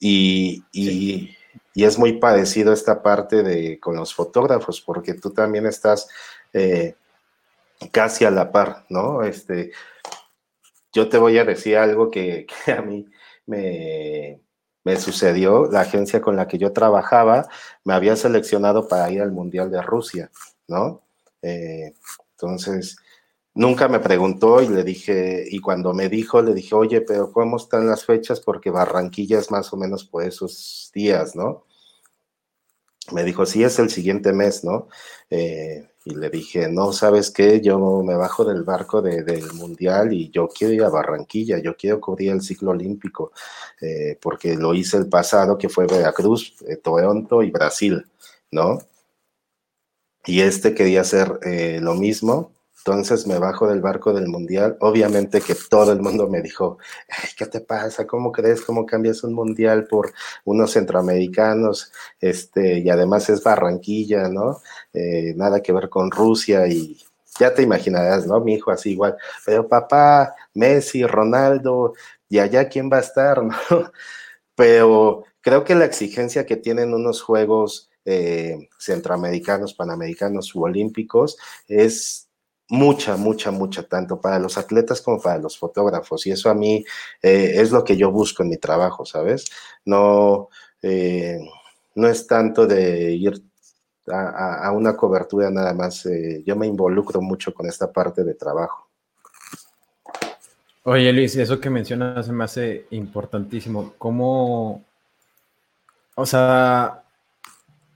Y, 0.00 0.64
y, 0.72 1.36
y 1.74 1.84
es 1.84 1.98
muy 1.98 2.14
parecido 2.14 2.72
esta 2.72 3.02
parte 3.02 3.42
de 3.42 3.78
con 3.78 3.96
los 3.96 4.14
fotógrafos, 4.14 4.80
porque 4.80 5.14
tú 5.14 5.30
también 5.30 5.66
estás 5.66 6.08
eh, 6.52 6.94
casi 7.92 8.24
a 8.24 8.30
la 8.30 8.50
par, 8.52 8.84
¿no? 8.88 9.22
Este, 9.22 9.72
yo 10.92 11.08
te 11.08 11.18
voy 11.18 11.38
a 11.38 11.44
decir 11.44 11.76
algo 11.76 12.10
que, 12.10 12.46
a 12.76 12.82
mí 12.82 13.06
me, 13.46 14.40
sucedió. 14.98 15.66
La 15.70 15.82
agencia 15.82 16.20
con 16.20 16.36
la 16.36 16.48
que 16.48 16.58
yo 16.58 16.72
trabajaba 16.72 17.48
me 17.84 17.94
había 17.94 18.16
seleccionado 18.16 18.88
para 18.88 19.10
ir 19.10 19.22
al 19.22 19.30
Mundial 19.30 19.70
de 19.70 19.82
Rusia, 19.82 20.30
¿no? 20.66 21.02
Eh, 21.42 21.94
entonces, 22.32 22.96
nunca 23.60 23.88
me 23.88 24.00
preguntó 24.00 24.62
y 24.62 24.68
le 24.68 24.82
dije, 24.82 25.44
y 25.46 25.60
cuando 25.60 25.92
me 25.92 26.08
dijo, 26.08 26.40
le 26.40 26.54
dije, 26.54 26.74
oye, 26.74 27.02
pero 27.02 27.30
¿cómo 27.30 27.58
están 27.58 27.86
las 27.86 28.06
fechas? 28.06 28.40
Porque 28.40 28.70
Barranquilla 28.70 29.38
es 29.38 29.50
más 29.50 29.70
o 29.74 29.76
menos 29.76 30.06
por 30.06 30.24
esos 30.24 30.90
días, 30.94 31.36
¿no? 31.36 31.66
Me 33.12 33.22
dijo, 33.22 33.44
sí, 33.44 33.62
es 33.62 33.78
el 33.78 33.90
siguiente 33.90 34.32
mes, 34.32 34.64
¿no? 34.64 34.88
Eh, 35.28 35.86
y 36.06 36.14
le 36.14 36.30
dije, 36.30 36.68
no, 36.70 36.94
¿sabes 36.94 37.30
qué? 37.30 37.60
Yo 37.60 38.02
me 38.02 38.14
bajo 38.16 38.46
del 38.46 38.62
barco 38.62 39.02
del 39.02 39.52
Mundial 39.52 40.14
y 40.14 40.30
yo 40.30 40.48
quiero 40.48 40.72
ir 40.72 40.82
a 40.82 40.88
Barranquilla, 40.88 41.58
yo 41.58 41.76
quiero 41.76 42.00
cubrir 42.00 42.30
el 42.32 42.40
ciclo 42.40 42.70
olímpico, 42.70 43.32
eh, 43.82 44.18
porque 44.22 44.56
lo 44.56 44.72
hice 44.72 44.96
el 44.96 45.08
pasado, 45.10 45.58
que 45.58 45.68
fue 45.68 45.86
Veracruz, 45.86 46.54
eh, 46.66 46.76
Toronto 46.76 47.42
y 47.42 47.50
Brasil, 47.50 48.06
¿no? 48.50 48.78
Y 50.24 50.40
este 50.40 50.74
quería 50.74 51.02
hacer 51.02 51.40
lo 51.82 51.94
mismo, 51.94 52.52
entonces 52.80 53.26
me 53.26 53.38
bajo 53.38 53.68
del 53.68 53.82
barco 53.82 54.12
del 54.14 54.26
mundial. 54.28 54.76
Obviamente 54.80 55.42
que 55.42 55.54
todo 55.54 55.92
el 55.92 56.00
mundo 56.00 56.28
me 56.28 56.40
dijo, 56.40 56.78
¿qué 57.36 57.46
te 57.46 57.60
pasa? 57.60 58.06
¿Cómo 58.06 58.32
crees? 58.32 58.62
¿Cómo 58.62 58.86
cambias 58.86 59.22
un 59.22 59.34
mundial 59.34 59.86
por 59.86 60.12
unos 60.44 60.72
centroamericanos? 60.72 61.92
Este, 62.20 62.78
y 62.78 62.88
además 62.88 63.28
es 63.28 63.42
Barranquilla, 63.42 64.28
¿no? 64.28 64.62
Eh, 64.94 65.34
nada 65.36 65.60
que 65.60 65.72
ver 65.72 65.90
con 65.90 66.10
Rusia 66.10 66.66
y 66.68 66.98
ya 67.38 67.54
te 67.54 67.62
imaginarás, 67.62 68.26
¿no? 68.26 68.40
Mi 68.40 68.54
hijo 68.54 68.70
así 68.70 68.92
igual. 68.92 69.16
Pero 69.44 69.68
papá, 69.68 70.34
Messi, 70.54 71.04
Ronaldo, 71.04 71.92
y 72.30 72.38
allá 72.38 72.68
quién 72.68 72.90
va 72.90 72.98
a 72.98 73.00
estar, 73.00 73.42
¿no? 73.44 73.54
Pero 74.54 75.24
creo 75.42 75.64
que 75.64 75.74
la 75.74 75.84
exigencia 75.84 76.46
que 76.46 76.56
tienen 76.56 76.94
unos 76.94 77.20
juegos 77.20 77.90
eh, 78.06 78.70
centroamericanos, 78.78 79.74
panamericanos 79.74 80.54
u 80.54 80.62
olímpicos 80.64 81.36
es 81.68 82.29
mucha, 82.70 83.16
mucha, 83.16 83.50
mucha, 83.50 83.82
tanto 83.82 84.20
para 84.20 84.38
los 84.38 84.56
atletas 84.56 85.02
como 85.02 85.20
para 85.20 85.38
los 85.38 85.58
fotógrafos. 85.58 86.26
Y 86.26 86.30
eso 86.30 86.48
a 86.48 86.54
mí 86.54 86.84
eh, 87.20 87.52
es 87.56 87.70
lo 87.72 87.84
que 87.84 87.96
yo 87.96 88.10
busco 88.10 88.42
en 88.42 88.48
mi 88.48 88.56
trabajo, 88.56 89.04
¿sabes? 89.04 89.50
No, 89.84 90.48
eh, 90.80 91.40
no 91.96 92.08
es 92.08 92.26
tanto 92.26 92.66
de 92.66 93.12
ir 93.12 93.42
a, 94.06 94.70
una 94.72 94.96
cobertura 94.96 95.50
nada 95.50 95.74
más. 95.74 96.06
Eh, 96.06 96.42
yo 96.46 96.56
me 96.56 96.66
involucro 96.66 97.20
mucho 97.20 97.52
con 97.52 97.66
esta 97.66 97.92
parte 97.92 98.22
de 98.24 98.34
trabajo. 98.34 98.88
Oye, 100.84 101.12
Luis, 101.12 101.36
eso 101.36 101.60
que 101.60 101.70
mencionas 101.70 102.24
se 102.24 102.32
me 102.32 102.44
hace 102.44 102.86
importantísimo. 102.90 103.94
¿Cómo, 103.98 104.84
o 106.14 106.26
sea, 106.26 107.02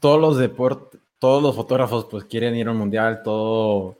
todos 0.00 0.20
los 0.20 0.36
deportes, 0.36 1.00
todos 1.18 1.42
los 1.42 1.54
fotógrafos 1.54 2.06
pues 2.10 2.24
quieren 2.24 2.56
ir 2.56 2.68
a 2.68 2.72
un 2.72 2.76
mundial, 2.76 3.22
todo 3.22 3.96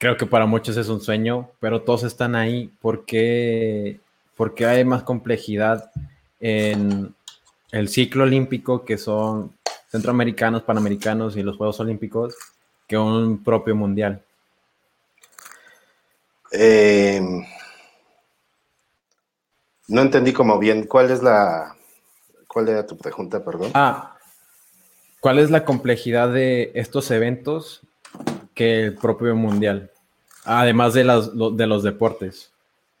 creo 0.00 0.16
que 0.16 0.24
para 0.24 0.46
muchos 0.46 0.78
es 0.78 0.88
un 0.88 1.02
sueño, 1.02 1.50
pero 1.60 1.82
todos 1.82 2.04
están 2.04 2.34
ahí 2.34 2.72
porque, 2.80 4.00
porque 4.34 4.64
hay 4.64 4.82
más 4.82 5.02
complejidad 5.02 5.92
en 6.40 7.14
el 7.70 7.88
ciclo 7.90 8.24
olímpico, 8.24 8.86
que 8.86 8.96
son 8.96 9.52
centroamericanos, 9.90 10.62
panamericanos 10.62 11.36
y 11.36 11.42
los 11.42 11.58
Juegos 11.58 11.80
Olímpicos, 11.80 12.34
que 12.88 12.96
un 12.96 13.44
propio 13.44 13.76
mundial. 13.76 14.22
Em, 16.50 17.44
no 19.86 20.00
entendí 20.00 20.32
como 20.32 20.58
bien. 20.58 20.86
¿Cuál 20.86 21.10
es 21.10 21.22
la. 21.22 21.76
¿Cuál 22.48 22.70
era 22.70 22.86
tu 22.86 22.96
pregunta, 22.96 23.44
perdón? 23.44 23.70
Ah, 23.74 24.16
¿cuál 25.20 25.38
es 25.38 25.50
la 25.50 25.66
complejidad 25.66 26.32
de 26.32 26.72
estos 26.74 27.10
eventos 27.10 27.82
que 28.54 28.84
el 28.84 28.94
propio 28.94 29.34
mundial, 29.36 29.89
además 30.44 30.94
de, 30.94 31.04
de 31.04 31.66
los 31.66 31.82
deportes. 31.82 32.52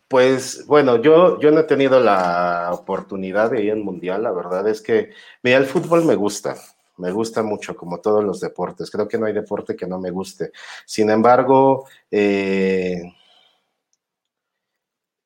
Pues 0.08 0.66
bueno, 0.66 1.00
yo, 1.00 1.38
yo 1.38 1.52
no 1.52 1.60
he 1.60 1.64
tenido 1.64 2.00
la 2.00 2.70
oportunidad 2.72 3.52
de 3.52 3.62
ir 3.62 3.72
al 3.72 3.78
mundial, 3.78 4.24
la 4.24 4.32
verdad 4.32 4.66
es 4.66 4.80
que, 4.80 5.10
mira, 5.42 5.58
el 5.58 5.66
fútbol 5.66 6.04
me 6.04 6.16
gusta, 6.16 6.56
me 6.96 7.12
gusta 7.12 7.44
mucho, 7.44 7.76
como 7.76 8.00
todos 8.00 8.24
los 8.24 8.40
deportes, 8.40 8.90
creo 8.90 9.06
que 9.06 9.18
no 9.18 9.26
hay 9.26 9.32
deporte 9.32 9.76
que 9.76 9.86
no 9.86 10.00
me 10.00 10.10
guste. 10.10 10.50
Sin 10.84 11.10
embargo, 11.10 11.86
eh, 12.10 13.02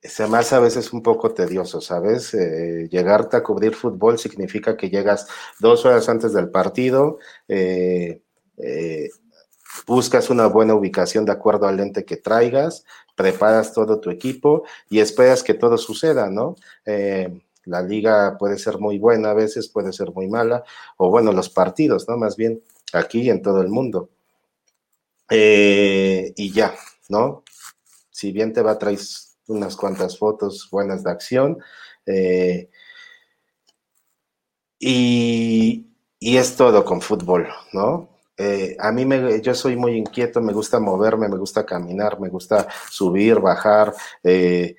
se 0.02 0.22
a 0.22 0.58
veces 0.60 0.92
un 0.92 1.02
poco 1.02 1.32
tedioso, 1.32 1.80
¿sabes? 1.80 2.34
Eh, 2.34 2.86
llegarte 2.90 3.38
a 3.38 3.42
cubrir 3.42 3.74
fútbol 3.74 4.18
significa 4.18 4.76
que 4.76 4.90
llegas 4.90 5.26
dos 5.60 5.86
horas 5.86 6.06
antes 6.10 6.34
del 6.34 6.50
partido, 6.50 7.18
eh, 7.48 8.20
buscas 9.86 10.30
una 10.30 10.46
buena 10.46 10.74
ubicación 10.74 11.24
de 11.24 11.32
acuerdo 11.32 11.66
al 11.66 11.76
lente 11.76 12.04
que 12.04 12.16
traigas, 12.16 12.84
preparas 13.14 13.72
todo 13.72 14.00
tu 14.00 14.10
equipo 14.10 14.64
y 14.88 15.00
esperas 15.00 15.42
que 15.42 15.54
todo 15.54 15.78
suceda, 15.78 16.30
¿no? 16.30 16.56
Eh, 16.86 17.40
la 17.64 17.82
liga 17.82 18.36
puede 18.38 18.58
ser 18.58 18.78
muy 18.78 18.98
buena 18.98 19.30
a 19.30 19.34
veces, 19.34 19.68
puede 19.68 19.92
ser 19.92 20.12
muy 20.12 20.28
mala, 20.28 20.64
o 20.96 21.10
bueno, 21.10 21.32
los 21.32 21.48
partidos, 21.48 22.08
¿no? 22.08 22.16
Más 22.16 22.36
bien 22.36 22.62
aquí 22.92 23.22
y 23.22 23.30
en 23.30 23.42
todo 23.42 23.60
el 23.62 23.68
mundo. 23.68 24.10
Eh, 25.30 26.32
y 26.36 26.52
ya, 26.52 26.74
¿no? 27.08 27.44
Si 28.10 28.32
bien 28.32 28.52
te 28.52 28.62
va 28.62 28.72
a 28.72 28.78
traer 28.78 28.98
unas 29.48 29.76
cuantas 29.76 30.18
fotos 30.18 30.68
buenas 30.70 31.02
de 31.04 31.10
acción, 31.10 31.58
eh, 32.06 32.70
y, 34.78 35.86
y 36.18 36.36
es 36.36 36.56
todo 36.56 36.84
con 36.84 37.00
fútbol, 37.00 37.48
¿no? 37.72 38.13
Eh, 38.36 38.76
a 38.80 38.90
mí 38.90 39.04
me, 39.04 39.40
yo 39.40 39.54
soy 39.54 39.76
muy 39.76 39.92
inquieto, 39.96 40.40
me 40.40 40.52
gusta 40.52 40.80
moverme, 40.80 41.28
me 41.28 41.36
gusta 41.36 41.64
caminar, 41.64 42.18
me 42.18 42.28
gusta 42.28 42.66
subir, 42.90 43.38
bajar, 43.38 43.94
eh, 44.24 44.74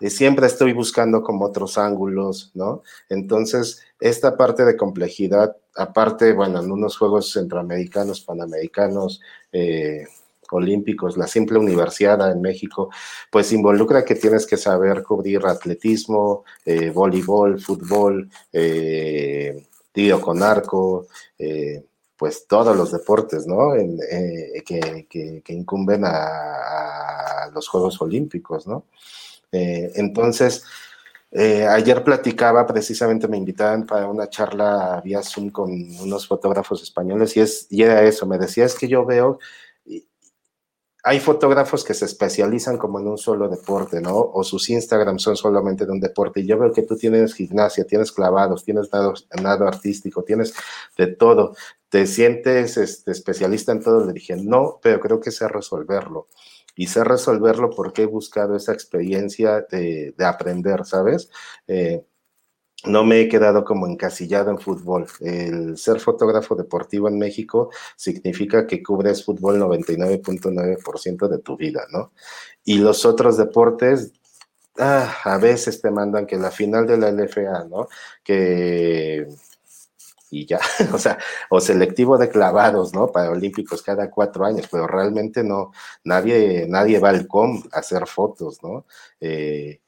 siempre 0.00 0.46
estoy 0.46 0.72
buscando 0.74 1.22
como 1.22 1.46
otros 1.46 1.78
ángulos, 1.78 2.50
¿no? 2.54 2.82
Entonces, 3.08 3.82
esta 3.98 4.36
parte 4.36 4.64
de 4.64 4.76
complejidad, 4.76 5.56
aparte, 5.74 6.32
bueno, 6.34 6.60
en 6.62 6.70
unos 6.70 6.98
Juegos 6.98 7.32
Centroamericanos, 7.32 8.20
Panamericanos, 8.20 9.20
eh, 9.52 10.06
Olímpicos, 10.50 11.16
la 11.18 11.26
simple 11.26 11.58
universidad 11.58 12.30
en 12.30 12.40
México, 12.40 12.90
pues 13.30 13.52
involucra 13.52 14.04
que 14.04 14.14
tienes 14.14 14.46
que 14.46 14.56
saber 14.56 15.02
cubrir 15.02 15.44
atletismo, 15.46 16.44
voleibol, 16.94 17.60
fútbol, 17.60 18.30
tiro 19.92 20.20
con 20.22 20.42
arco, 20.42 21.06
pues 22.18 22.46
todos 22.48 22.76
los 22.76 22.90
deportes, 22.90 23.46
¿no? 23.46 23.76
Eh, 23.76 24.62
que, 24.66 25.42
incumben 25.48 26.04
a, 26.04 27.48
los 27.54 27.68
Juegos 27.68 28.02
Olímpicos, 28.02 28.66
¿no? 28.66 28.84
Eh, 29.52 29.92
entonces, 29.94 30.64
eh, 31.30 31.66
ayer 31.66 32.02
platicaba, 32.02 32.66
precisamente 32.66 33.28
me 33.28 33.36
invitaban 33.36 33.86
para 33.86 34.08
una 34.08 34.28
charla 34.28 35.00
vía 35.04 35.22
Zoom 35.22 35.50
con 35.50 35.70
unos 36.00 36.26
fotógrafos 36.26 36.82
españoles 36.82 37.36
y, 37.36 37.40
es, 37.40 37.66
y 37.70 37.82
era 37.82 38.02
eso, 38.02 38.26
me 38.26 38.36
decía, 38.36 38.64
es 38.64 38.74
que 38.74 38.88
yo 38.88 39.04
veo, 39.04 39.38
hay 41.08 41.20
fotógrafos 41.20 41.84
que 41.84 41.94
se 41.94 42.04
especializan 42.04 42.76
como 42.76 43.00
en 43.00 43.08
un 43.08 43.16
solo 43.16 43.48
deporte, 43.48 43.98
¿no? 44.02 44.14
O 44.14 44.44
sus 44.44 44.68
Instagram 44.68 45.18
son 45.18 45.38
solamente 45.38 45.86
de 45.86 45.92
un 45.92 46.00
deporte 46.00 46.40
y 46.40 46.46
yo 46.46 46.58
veo 46.58 46.70
que 46.70 46.82
tú 46.82 46.98
tienes 46.98 47.32
gimnasia, 47.32 47.86
tienes 47.86 48.12
clavados, 48.12 48.62
tienes 48.62 48.92
nado, 48.92 49.14
nado 49.42 49.66
artístico, 49.66 50.22
tienes 50.22 50.52
de 50.98 51.06
todo, 51.06 51.56
te 51.88 52.06
sientes 52.06 52.76
este, 52.76 53.12
especialista 53.12 53.72
en 53.72 53.82
todo, 53.82 54.04
le 54.04 54.12
dije, 54.12 54.36
no, 54.36 54.80
pero 54.82 55.00
creo 55.00 55.18
que 55.18 55.30
sé 55.30 55.48
resolverlo 55.48 56.28
y 56.76 56.88
sé 56.88 57.02
resolverlo 57.04 57.70
porque 57.70 58.02
he 58.02 58.06
buscado 58.06 58.54
esa 58.54 58.74
experiencia 58.74 59.62
de, 59.62 60.14
aprender, 60.18 60.84
¿sabes? 60.84 61.30
Eh, 61.66 62.04
no 62.84 63.04
me 63.04 63.20
he 63.20 63.28
quedado 63.28 63.64
como 63.64 63.86
encasillado 63.86 64.50
en 64.50 64.58
fútbol. 64.58 65.06
El 65.20 65.76
ser 65.76 66.00
fotógrafo 66.00 66.54
deportivo 66.54 67.08
en 67.08 67.18
México 67.18 67.70
significa 67.96 68.66
que 68.66 68.82
cubres 68.82 69.24
fútbol 69.24 69.58
99.9% 69.60 71.28
de 71.28 71.38
tu 71.38 71.56
vida, 71.56 71.84
¿no? 71.92 72.12
Y 72.64 72.78
los 72.78 73.04
otros 73.04 73.36
deportes, 73.36 74.12
ah, 74.78 75.12
a 75.24 75.38
veces 75.38 75.80
te 75.80 75.90
mandan 75.90 76.26
que 76.26 76.36
la 76.36 76.50
final 76.50 76.86
de 76.86 76.98
la 76.98 77.10
LFA, 77.10 77.64
¿no? 77.64 77.88
Que 78.22 79.26
y 80.30 80.46
ya, 80.46 80.60
o 80.92 80.98
sea, 80.98 81.18
o 81.50 81.60
selectivo 81.60 82.18
de 82.18 82.28
clavados, 82.28 82.92
¿no? 82.94 83.10
Para 83.10 83.30
olímpicos 83.30 83.82
cada 83.82 84.10
cuatro 84.10 84.44
años, 84.44 84.68
pero 84.70 84.86
realmente 84.86 85.42
no, 85.42 85.72
nadie, 86.04 86.66
nadie 86.68 86.98
va 86.98 87.10
al 87.10 87.26
com 87.26 87.62
a 87.72 87.78
hacer 87.78 88.06
fotos, 88.06 88.62
¿no? 88.62 88.86
Eh, 89.20 89.80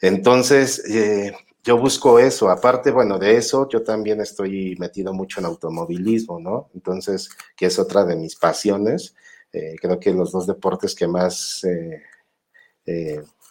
entonces, 0.00 0.82
eh, 0.88 1.32
yo 1.62 1.78
busco 1.78 2.18
eso. 2.18 2.48
Aparte, 2.50 2.90
bueno, 2.90 3.18
de 3.18 3.36
eso, 3.36 3.68
yo 3.68 3.82
también 3.82 4.20
estoy 4.20 4.76
metido 4.78 5.12
mucho 5.12 5.40
en 5.40 5.46
automovilismo, 5.46 6.40
¿no? 6.40 6.70
Entonces, 6.74 7.30
que 7.56 7.66
es 7.66 7.78
otra 7.78 8.04
de 8.04 8.16
mis 8.16 8.36
pasiones. 8.36 9.14
Eh, 9.52 9.76
creo 9.80 9.98
que 9.98 10.12
los 10.12 10.32
dos 10.32 10.46
deportes 10.46 10.94
que 10.94 11.08
más 11.08 11.64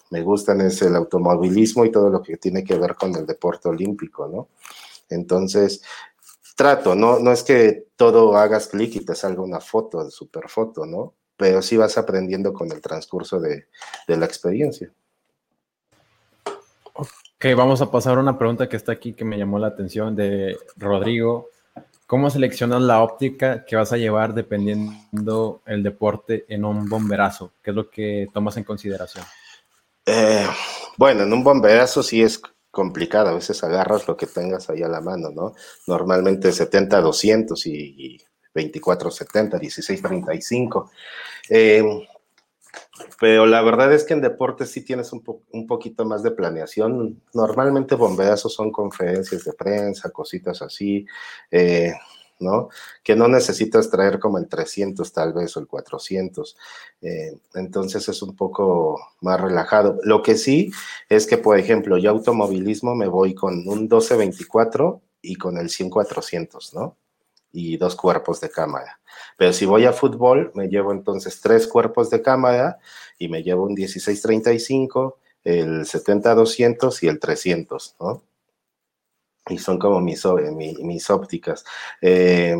me 0.09 0.21
gustan 0.21 0.61
es 0.61 0.81
el 0.81 0.95
automovilismo 0.95 1.85
y 1.85 1.91
todo 1.91 2.09
lo 2.09 2.21
que 2.21 2.37
tiene 2.37 2.63
que 2.63 2.77
ver 2.77 2.95
con 2.95 3.15
el 3.15 3.25
deporte 3.25 3.69
olímpico, 3.69 4.27
¿no? 4.27 4.49
Entonces, 5.09 5.81
trato, 6.55 6.95
no, 6.95 7.19
no 7.19 7.31
es 7.31 7.43
que 7.43 7.87
todo 7.95 8.35
hagas 8.35 8.67
clic 8.67 8.95
y 8.95 9.05
te 9.05 9.15
salga 9.15 9.41
una 9.41 9.59
foto, 9.59 10.09
super 10.09 10.49
foto, 10.49 10.85
¿no? 10.85 11.15
Pero 11.37 11.61
sí 11.61 11.77
vas 11.77 11.97
aprendiendo 11.97 12.53
con 12.53 12.71
el 12.71 12.81
transcurso 12.81 13.39
de, 13.39 13.67
la 14.07 14.25
experiencia. 14.25 14.91
Ok, 17.41 17.55
vamos 17.55 17.81
a 17.81 17.89
pasar 17.89 18.17
a 18.17 18.19
una 18.19 18.37
pregunta 18.37 18.67
que 18.67 18.75
está 18.75 18.91
aquí 18.91 19.13
que 19.13 19.23
me 19.23 19.37
llamó 19.37 19.59
la 19.59 19.67
atención 19.67 20.13
de 20.13 20.57
Rodrigo. 20.75 21.47
¿Cómo 22.05 22.29
seleccionas 22.29 22.81
la 22.81 23.01
óptica 23.01 23.63
que 23.63 23.77
vas 23.77 23.93
a 23.93 23.97
llevar 23.97 24.33
dependiendo 24.33 25.61
el 25.65 25.81
deporte 25.81 26.43
en 26.49 26.65
un 26.65 26.89
bomberazo? 26.89 27.53
¿Qué 27.63 27.69
es 27.69 27.75
lo 27.77 27.89
que 27.89 28.27
tomas 28.33 28.57
en 28.57 28.65
consideración? 28.65 29.23
Eh, 30.05 30.45
bueno, 30.97 31.23
en 31.23 31.31
un 31.31 31.41
bomberazo 31.41 32.03
sí 32.03 32.21
es 32.21 32.41
complicado, 32.69 33.29
a 33.29 33.35
veces 33.35 33.63
agarras 33.63 34.05
lo 34.05 34.17
que 34.17 34.27
tengas 34.27 34.69
ahí 34.69 34.83
a 34.83 34.89
la 34.89 34.99
mano, 34.99 35.29
¿no? 35.29 35.53
Normalmente 35.87 36.51
70 36.51 36.99
200 36.99 37.65
y, 37.67 38.17
24 38.53 39.11
70, 39.11 39.57
16 39.57 40.01
35. 40.01 40.91
Pero 43.19 43.45
la 43.45 43.61
verdad 43.61 43.93
es 43.93 44.03
que 44.03 44.13
en 44.13 44.21
deportes 44.21 44.71
sí 44.71 44.83
tienes 44.83 45.11
un, 45.13 45.23
un 45.51 45.67
poquito 45.67 46.05
más 46.05 46.23
de 46.23 46.31
planeación. 46.31 47.21
Normalmente 47.33 47.95
bombeazos 47.95 48.53
son 48.53 48.71
conferencias 48.71 49.43
de 49.43 49.53
prensa, 49.53 50.09
cositas 50.11 50.61
así. 50.61 51.05
Eh, 51.51 51.93
¿no? 52.39 52.69
Que 53.03 53.15
no 53.15 53.27
necesitas 53.27 53.89
traer 53.89 54.19
como 54.19 54.37
el 54.37 54.47
300 54.47 55.11
tal 55.11 55.33
vez 55.33 55.55
o 55.55 55.59
el 55.59 55.67
400. 55.67 56.57
Eh, 57.01 57.37
entonces 57.53 58.07
es 58.09 58.21
un 58.21 58.35
poco 58.35 58.99
más 59.21 59.39
relajado. 59.39 59.99
Lo 60.03 60.21
que 60.23 60.35
sí 60.35 60.71
es 61.09 61.27
que, 61.27 61.37
por 61.37 61.57
ejemplo, 61.59 61.97
yo 61.97 62.11
automovilismo 62.11 62.95
me 62.95 63.07
voy 63.07 63.35
con 63.35 63.67
un 63.67 63.81
1224 63.81 65.01
y 65.21 65.35
con 65.35 65.57
el 65.57 65.67
100-400, 65.67 66.73
¿no? 66.73 66.97
Y 67.51 67.77
dos 67.77 67.95
cuerpos 67.95 68.39
de 68.41 68.49
cámara. 68.49 68.99
Pero 69.37 69.53
si 69.53 69.65
voy 69.65 69.85
a 69.85 69.93
fútbol, 69.93 70.51
me 70.53 70.67
llevo 70.67 70.91
entonces 70.91 71.41
tres 71.41 71.67
cuerpos 71.67 72.09
de 72.09 72.21
cámara 72.21 72.77
y 73.17 73.27
me 73.27 73.41
llevo 73.43 73.63
un 73.63 73.73
1635, 73.73 75.17
el 75.43 75.85
70-200 75.85 77.03
y 77.03 77.07
el 77.07 77.19
300, 77.19 77.95
¿no? 77.99 78.23
y 79.49 79.57
son 79.57 79.77
como 79.79 79.99
mis, 79.99 80.23
mis 80.55 81.09
ópticas. 81.09 81.65
Eh, 82.01 82.55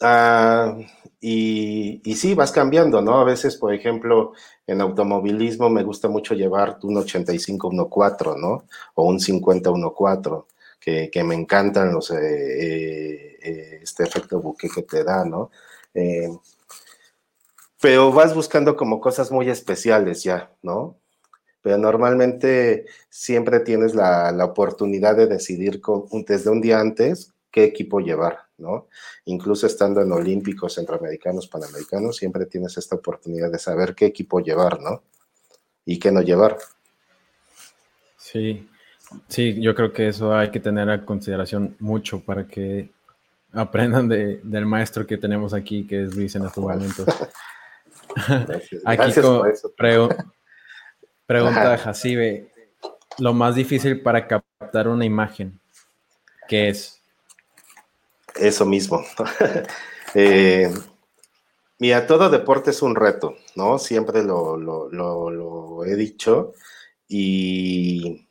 ah, 0.00 0.76
y, 1.20 2.00
y, 2.04 2.14
sí, 2.16 2.34
vas 2.34 2.52
cambiando, 2.52 3.02
¿no? 3.02 3.18
A 3.20 3.24
veces, 3.24 3.56
por 3.56 3.74
ejemplo, 3.74 4.32
en 4.66 4.80
automovilismo 4.80 5.68
me 5.68 5.82
gusta 5.82 6.08
mucho 6.08 6.34
llevar 6.34 6.78
un 6.82 6.96
85-1.4, 6.96 8.38
¿no? 8.38 8.64
O 8.94 9.04
un 9.04 9.18
50-1.4, 9.18 10.46
que, 10.80 11.10
que 11.10 11.22
me 11.22 11.34
encantan 11.34 11.92
los, 11.92 12.10
eh, 12.10 13.36
eh, 13.42 13.80
este 13.82 14.04
efecto 14.04 14.40
buque 14.40 14.68
que 14.68 14.82
te 14.82 15.04
da, 15.04 15.24
¿no? 15.24 15.50
pero 17.80 18.12
vas 18.12 18.32
buscando 18.32 18.76
como 18.76 19.00
cosas 19.00 19.32
muy 19.32 19.50
especiales 19.50 20.22
ya, 20.22 20.52
¿no? 20.62 21.00
pero 21.62 21.78
normalmente 21.78 22.86
siempre 23.08 23.60
tienes 23.60 23.94
la, 23.94 24.34
oportunidad 24.44 25.16
de 25.16 25.26
decidir 25.26 25.80
desde 26.26 26.50
un 26.50 26.60
día 26.60 26.80
antes 26.80 27.32
qué 27.50 27.64
equipo 27.64 28.00
llevar, 28.00 28.46
¿no? 28.58 28.88
Incluso 29.24 29.66
estando 29.66 30.00
en 30.00 30.12
Olímpicos, 30.12 30.74
Centroamericanos, 30.74 31.48
Panamericanos, 31.48 32.16
siempre 32.16 32.46
tienes 32.46 32.78
esta 32.78 32.96
oportunidad 32.96 33.50
de 33.50 33.58
saber 33.58 33.94
qué 33.94 34.06
equipo 34.06 34.40
llevar, 34.40 34.80
¿no? 34.80 35.02
Y 35.84 35.98
qué 35.98 36.12
no 36.12 36.22
llevar. 36.22 36.58
Sí, 38.16 38.69
sí, 39.28 39.60
yo 39.60 39.74
creo 39.74 39.92
que 39.92 40.08
eso 40.08 40.34
hay 40.34 40.50
que 40.50 40.60
tener 40.60 40.90
a 40.90 41.04
consideración 41.04 41.76
mucho 41.78 42.20
para 42.20 42.46
que 42.46 42.90
aprendan 43.52 44.08
del 44.08 44.66
maestro 44.66 45.06
que 45.06 45.18
tenemos 45.18 45.54
aquí, 45.54 45.86
que 45.86 46.04
es 46.04 46.14
Luis 46.14 46.34
en 46.36 46.46
estos 46.46 46.62
momentos. 46.62 47.06
aquí 48.84 49.12
Pregunta 51.30 51.78
Jacibe, 51.84 52.50
lo 53.18 53.32
más 53.32 53.54
difícil 53.54 54.02
para 54.02 54.26
captar 54.26 54.88
una 54.88 55.04
imagen, 55.04 55.60
¿qué 56.48 56.68
es? 56.68 57.00
Eso 58.34 58.66
mismo. 58.66 59.04
eh, 60.14 60.74
mira, 61.78 62.04
todo 62.08 62.30
deporte 62.30 62.70
es 62.70 62.82
un 62.82 62.96
reto, 62.96 63.36
¿no? 63.54 63.78
Siempre 63.78 64.24
lo, 64.24 65.84
he 65.84 65.94
dicho. 65.94 66.54
Y, 67.08 68.26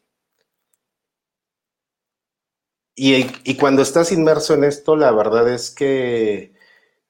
y, 2.99 3.55
cuando 3.55 3.81
estás 3.81 4.11
inmerso 4.11 4.53
en 4.53 4.63
esto, 4.65 4.95
la 4.95 5.11
verdad 5.11 5.49
es 5.49 5.71
que... 5.71 6.53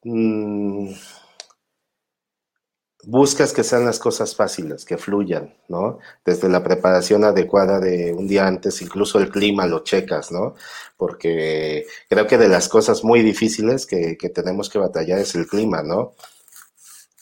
Mm, 0.03 0.93
buscas 3.05 3.53
que 3.53 3.63
sean 3.63 3.85
las 3.85 3.99
cosas 3.99 4.35
fáciles, 4.35 4.85
que 4.85 4.97
fluyan, 4.97 5.55
¿no? 5.67 5.99
Desde 6.25 6.49
la 6.49 6.63
preparación 6.63 7.23
adecuada 7.23 7.79
de 7.79 8.13
un 8.13 8.27
día 8.27 8.45
antes, 8.45 8.81
incluso 8.81 9.19
el 9.19 9.29
clima 9.29 9.65
lo 9.65 9.83
checas, 9.83 10.31
¿no? 10.31 10.55
Porque 10.97 11.87
creo 12.09 12.27
que 12.27 12.37
de 12.37 12.49
las 12.49 12.69
cosas 12.69 13.03
muy 13.03 13.21
difíciles 13.21 13.85
que, 13.85 14.15
tenemos 14.33 14.69
que 14.69 14.79
batallar 14.79 15.19
es 15.19 15.33
el 15.35 15.47
clima, 15.47 15.81
¿no? 15.81 16.13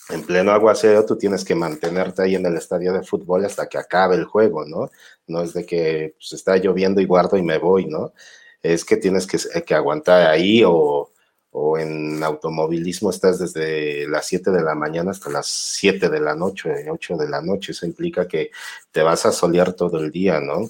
En 0.09 0.23
pleno 0.23 0.51
aguacero 0.51 1.05
tú 1.05 1.17
tienes 1.17 1.43
que 1.45 1.55
mantenerte 1.55 2.23
ahí 2.23 2.35
en 2.35 2.45
el 2.45 2.55
estadio 2.55 2.93
de 2.93 3.03
fútbol 3.03 3.45
hasta 3.45 3.67
que 3.67 3.77
acabe 3.77 4.15
el 4.15 4.25
juego, 4.25 4.65
¿no? 4.65 4.89
No 5.27 5.41
es 5.41 5.53
de 5.53 5.65
que 5.65 6.15
pues, 6.17 6.33
está 6.33 6.57
lloviendo 6.57 7.01
y 7.01 7.05
guardo 7.05 7.37
y 7.37 7.43
me 7.43 7.59
voy, 7.59 7.85
¿no? 7.85 8.13
Es 8.61 8.83
que 8.85 8.97
tienes 8.97 9.27
que, 9.27 9.37
que 9.63 9.75
aguantar 9.75 10.29
ahí 10.29 10.63
o, 10.65 11.11
o 11.51 11.77
en 11.77 12.23
automovilismo 12.23 13.09
estás 13.09 13.39
desde 13.39 14.07
las 14.07 14.27
7 14.27 14.51
de 14.51 14.61
la 14.61 14.75
mañana 14.75 15.11
hasta 15.11 15.29
las 15.29 15.47
7 15.47 16.09
de 16.09 16.19
la 16.19 16.35
noche, 16.35 16.89
8 16.89 17.17
de 17.17 17.29
la 17.29 17.41
noche. 17.41 17.71
Eso 17.71 17.85
implica 17.85 18.27
que 18.27 18.51
te 18.91 19.01
vas 19.01 19.25
a 19.25 19.31
solear 19.31 19.73
todo 19.73 19.99
el 19.99 20.11
día, 20.11 20.39
¿no? 20.39 20.67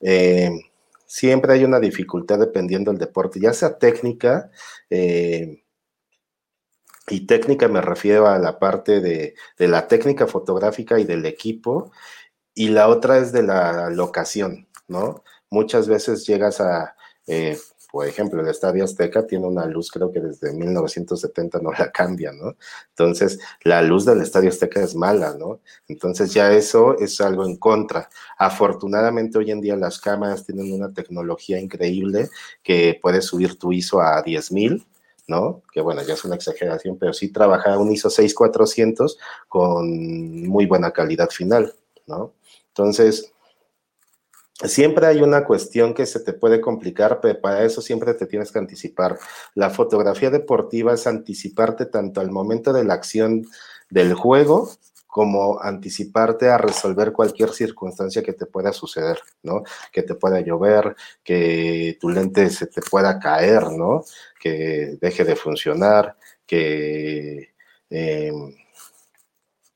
Eh, 0.00 0.50
siempre 1.06 1.52
hay 1.52 1.64
una 1.64 1.80
dificultad 1.80 2.38
dependiendo 2.38 2.90
del 2.90 2.98
deporte, 2.98 3.40
ya 3.40 3.52
sea 3.52 3.78
técnica, 3.78 4.50
eh, 4.88 5.62
y 7.08 7.26
técnica 7.26 7.68
me 7.68 7.82
refiero 7.82 8.26
a 8.26 8.38
la 8.38 8.58
parte 8.58 9.00
de, 9.00 9.34
la 9.58 9.88
técnica 9.88 10.26
fotográfica 10.26 10.98
y 10.98 11.04
del 11.04 11.26
equipo, 11.26 11.92
y 12.54 12.68
la 12.68 12.88
otra 12.88 13.18
es 13.18 13.32
de 13.32 13.42
la 13.42 13.90
locación, 13.90 14.68
¿no? 14.88 15.22
Muchas 15.50 15.88
veces 15.88 16.26
llegas 16.26 16.60
a, 16.60 16.96
eh, 17.26 17.58
por 17.92 18.08
ejemplo, 18.08 18.40
el 18.40 18.48
Estadio 18.48 18.84
Azteca 18.84 19.26
tiene 19.26 19.46
una 19.46 19.66
luz, 19.66 19.90
creo 19.90 20.10
que 20.10 20.18
desde 20.18 20.54
1970 20.54 21.58
no 21.60 21.72
la 21.72 21.92
cambia, 21.92 22.32
¿no? 22.32 22.56
Entonces, 22.88 23.38
la 23.64 23.82
luz 23.82 24.06
del 24.06 24.22
Estadio 24.22 24.48
Azteca 24.48 24.82
es 24.82 24.94
mala, 24.94 25.36
¿no? 25.38 25.60
Entonces, 25.88 26.32
ya 26.32 26.50
eso 26.52 26.98
es 26.98 27.20
algo 27.20 27.44
en 27.44 27.56
contra. 27.56 28.08
Afortunadamente, 28.38 29.36
hoy 29.36 29.50
en 29.50 29.60
día 29.60 29.76
las 29.76 30.00
cámaras 30.00 30.46
tienen 30.46 30.72
una 30.72 30.90
tecnología 30.94 31.60
increíble 31.60 32.30
que 32.62 32.98
puede 33.00 33.20
subir 33.20 33.58
tu 33.58 33.72
ISO 33.72 34.00
a 34.00 34.24
10.000, 34.24 34.86
¿no? 35.28 35.62
Que 35.70 35.82
bueno, 35.82 36.02
ya 36.02 36.14
es 36.14 36.24
una 36.24 36.36
exageración, 36.36 36.96
pero 36.98 37.12
sí 37.12 37.28
trabaja 37.28 37.76
un 37.76 37.92
ISO 37.92 38.08
6400 38.08 39.18
con 39.48 40.48
muy 40.48 40.64
buena 40.64 40.92
calidad 40.92 41.28
final, 41.28 41.74
¿no? 42.06 42.32
Entonces, 42.68 43.31
siempre 44.64 45.06
hay 45.06 45.22
una 45.22 45.44
cuestión 45.44 45.94
que 45.94 46.06
se 46.06 46.20
te 46.20 46.32
puede 46.32 46.60
complicar, 46.60 47.20
pero 47.20 47.40
para 47.40 47.64
eso 47.64 47.80
siempre 47.80 48.14
te 48.14 48.26
tienes 48.26 48.52
que 48.52 48.58
anticipar. 48.58 49.18
La 49.54 49.70
fotografía 49.70 50.30
deportiva 50.30 50.94
es 50.94 51.06
anticiparte 51.06 51.86
tanto 51.86 52.20
al 52.20 52.30
momento 52.30 52.72
de 52.72 52.84
la 52.84 52.94
acción 52.94 53.46
del 53.90 54.14
juego 54.14 54.70
como 55.12 55.60
anticiparte 55.60 56.48
a 56.48 56.56
resolver 56.56 57.12
cualquier 57.12 57.50
circunstancia 57.50 58.22
que 58.22 58.32
te 58.32 58.46
pueda 58.46 58.72
suceder, 58.72 59.18
¿no? 59.42 59.62
Que 59.92 60.02
te 60.02 60.14
pueda 60.14 60.40
llover, 60.40 60.96
que 61.22 61.98
tu 62.00 62.08
lente 62.08 62.48
se 62.48 62.66
te 62.66 62.80
pueda 62.80 63.18
caer, 63.18 63.70
¿no? 63.72 64.04
Que 64.40 64.96
deje 65.02 65.24
de 65.24 65.36
funcionar, 65.36 66.16
que 66.46 67.52
em, 67.90 68.54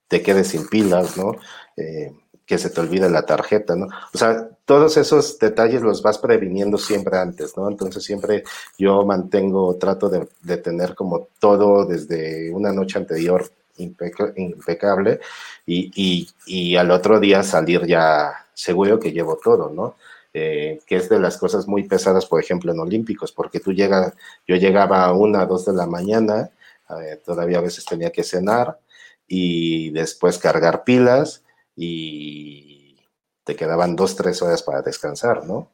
te 0.09 0.23
quedes 0.23 0.49
sin 0.49 0.69
pilas, 0.69 1.19
¿no? 1.19 1.33
Eh, 1.77 2.13
que 2.47 2.59
se 2.59 2.71
te 2.71 2.81
olvide 2.81 3.11
la 3.11 3.27
tarjeta, 3.27 3.75
¿no? 3.75 3.89
O 4.15 4.19
sea, 4.19 4.49
todos 4.65 4.97
esos 4.97 5.39
detalles 5.39 5.83
los 5.83 6.01
vas 6.01 6.19
previniendo 6.19 6.79
siempre 6.79 7.19
antes, 7.19 7.57
¿no? 7.57 7.69
Entonces 7.69 8.05
siempre 8.05 8.45
yo 8.79 9.05
mantengo, 9.05 9.75
trato 9.77 10.09
de, 10.09 10.57
tener 10.59 10.95
como 10.95 11.29
todo 11.41 11.85
desde 11.85 12.51
una 12.53 12.73
noche 12.73 12.99
anterior 12.99 13.51
impecable 13.79 15.21
y, 15.67 16.77
al 16.77 16.91
otro 16.93 17.21
día 17.21 17.43
salir 17.43 17.85
ya 17.85 18.47
seguro 18.55 19.01
que 19.01 19.13
llevo 19.13 19.39
todo, 19.43 19.71
¿no? 19.71 19.97
Eh, 20.33 20.81
que 20.87 20.97
es 20.97 21.09
de 21.09 21.19
las 21.19 21.39
cosas 21.39 21.67
muy 21.67 21.85
pesadas, 21.85 22.27
por 22.27 22.41
ejemplo, 22.41 22.71
en 22.73 22.79
Olímpicos, 22.79 23.33
porque 23.33 23.59
tú 23.59 23.73
llegas, 23.73 24.13
yo 24.47 24.57
llegaba 24.57 25.05
a 25.05 25.13
una, 25.13 25.47
dos 25.47 25.65
de 25.65 25.73
la 25.73 25.87
mañana, 25.87 26.51
eh, 26.91 27.21
todavía 27.25 27.59
a 27.59 27.63
veces 27.63 27.85
tenía 27.85 28.11
que 28.11 28.23
cenar 28.23 28.79
y 29.27 29.91
después 29.91 30.39
cargar 30.39 30.85
pilas 30.85 31.43
y 31.77 32.97
te 33.45 33.55
quedaban 33.55 33.95
dos, 33.95 34.17
tres 34.17 34.43
horas 34.43 34.63
para 34.63 34.83
descansar, 34.83 35.47
¿no? 35.47 35.69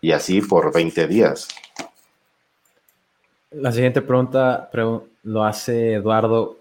Y 0.00 0.12
así 0.12 0.42
por 0.42 0.72
20 0.72 1.06
días. 1.06 1.48
La 3.50 3.70
siguiente 3.70 4.02
pregunta 4.02 4.70
lo 5.22 5.44
hace 5.44 5.94
Eduardo. 5.94 6.58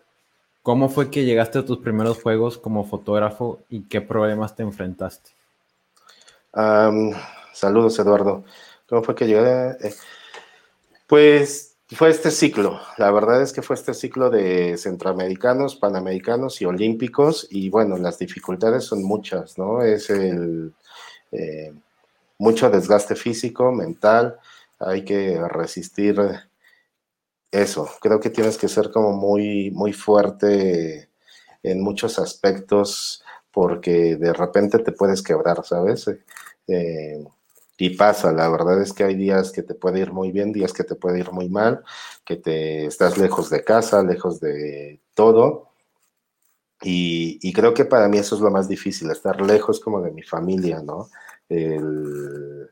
¿Cómo 0.61 0.89
fue 0.89 1.09
que 1.09 1.25
llegaste 1.25 1.59
a 1.59 1.65
tus 1.65 1.79
primeros 1.79 2.21
juegos 2.21 2.57
como 2.57 2.85
fotógrafo 2.85 3.59
y 3.69 3.83
qué 3.83 3.99
problemas 3.99 4.55
te 4.55 4.63
enfrentaste? 4.63 5.31
saludos, 7.53 7.97
Eduardo. 7.97 8.43
¿Cómo 8.87 9.03
fue 9.03 9.15
que 9.15 9.25
llegué? 9.25 9.71
Eh, 9.81 9.95
pues 11.07 11.70
fue 11.95 12.09
este 12.09 12.31
ciclo, 12.31 12.79
la 12.97 13.11
verdad 13.11 13.41
es 13.41 13.51
que 13.51 13.61
fue 13.61 13.75
este 13.75 13.93
ciclo 13.93 14.29
de 14.29 14.77
centroamericanos, 14.77 15.75
panamericanos 15.75 16.61
y 16.61 16.65
olímpicos, 16.65 17.47
y 17.49 17.69
bueno, 17.69 17.97
las 17.97 18.17
dificultades 18.17 18.85
son 18.85 19.03
muchas, 19.03 19.57
¿no? 19.57 19.81
Es 19.81 20.09
el 20.09 20.73
eh, 21.31 21.73
mucho 22.37 22.69
desgaste 22.69 23.15
físico, 23.15 23.71
mental, 23.71 24.37
hay 24.79 25.03
que 25.05 25.39
resistir 25.47 26.15
eso. 27.51 27.89
Creo 28.01 28.19
que 28.19 28.29
tienes 28.29 28.57
que 28.57 28.67
ser 28.67 28.89
como 28.91 29.13
muy, 29.13 29.71
muy 29.71 29.93
fuerte 29.93 31.09
en 31.63 31.81
muchos 31.81 32.17
aspectos, 32.19 33.23
porque 33.51 34.15
de 34.15 34.33
repente 34.33 34.79
te 34.79 34.91
puedes 34.91 35.21
quebrar, 35.21 35.63
¿sabes? 35.65 36.09
Eh, 36.67 37.23
y 37.81 37.89
pasa, 37.97 38.31
la 38.31 38.47
verdad 38.47 38.79
es 38.79 38.93
que 38.93 39.03
hay 39.03 39.15
días 39.15 39.51
que 39.51 39.63
te 39.63 39.73
puede 39.73 40.01
ir 40.01 40.11
muy 40.11 40.31
bien, 40.31 40.51
días 40.51 40.71
que 40.71 40.83
te 40.83 40.93
puede 40.93 41.17
ir 41.17 41.31
muy 41.31 41.49
mal, 41.49 41.83
que 42.23 42.35
te 42.35 42.85
estás 42.85 43.17
lejos 43.17 43.49
de 43.49 43.63
casa, 43.63 44.03
lejos 44.03 44.39
de 44.39 45.01
todo. 45.15 45.71
Y, 46.83 47.51
creo 47.53 47.73
que 47.73 47.85
para 47.85 48.07
mí 48.07 48.19
eso 48.19 48.35
es 48.35 48.41
lo 48.41 48.51
más 48.51 48.67
difícil, 48.67 49.09
estar 49.09 49.41
lejos 49.41 49.79
como 49.79 49.99
de 49.99 50.11
mi 50.11 50.21
familia, 50.21 50.83
¿no? 50.83 51.09
Eh, 51.49 52.69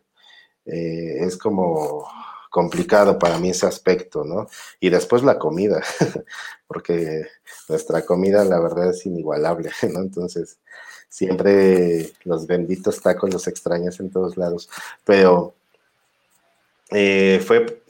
es 0.66 1.38
como 1.38 2.08
complicado 2.52 3.18
para 3.18 3.40
mí 3.40 3.50
ese 3.50 3.66
aspecto, 3.66 4.24
¿no? 4.24 4.46
Y 4.80 4.92
después 4.92 5.24
la 5.24 5.40
comida, 5.40 5.82
porque 6.68 7.26
nuestra 7.68 8.06
comida 8.06 8.46
la 8.46 8.60
verdad 8.60 8.92
es 8.92 9.08
inigualable, 9.08 9.72
¿no? 9.92 10.02
Entonces, 10.02 10.60
siempre 11.10 12.12
los 12.24 12.48
benditos 12.48 13.02
tacos 13.02 13.34
los 13.34 13.48
extrañas 13.48 14.00
en 14.00 14.12
todos 14.12 14.38
lados, 14.38 14.70
pero 15.04 15.56
eh, 16.92 17.42
fue, 17.46 17.84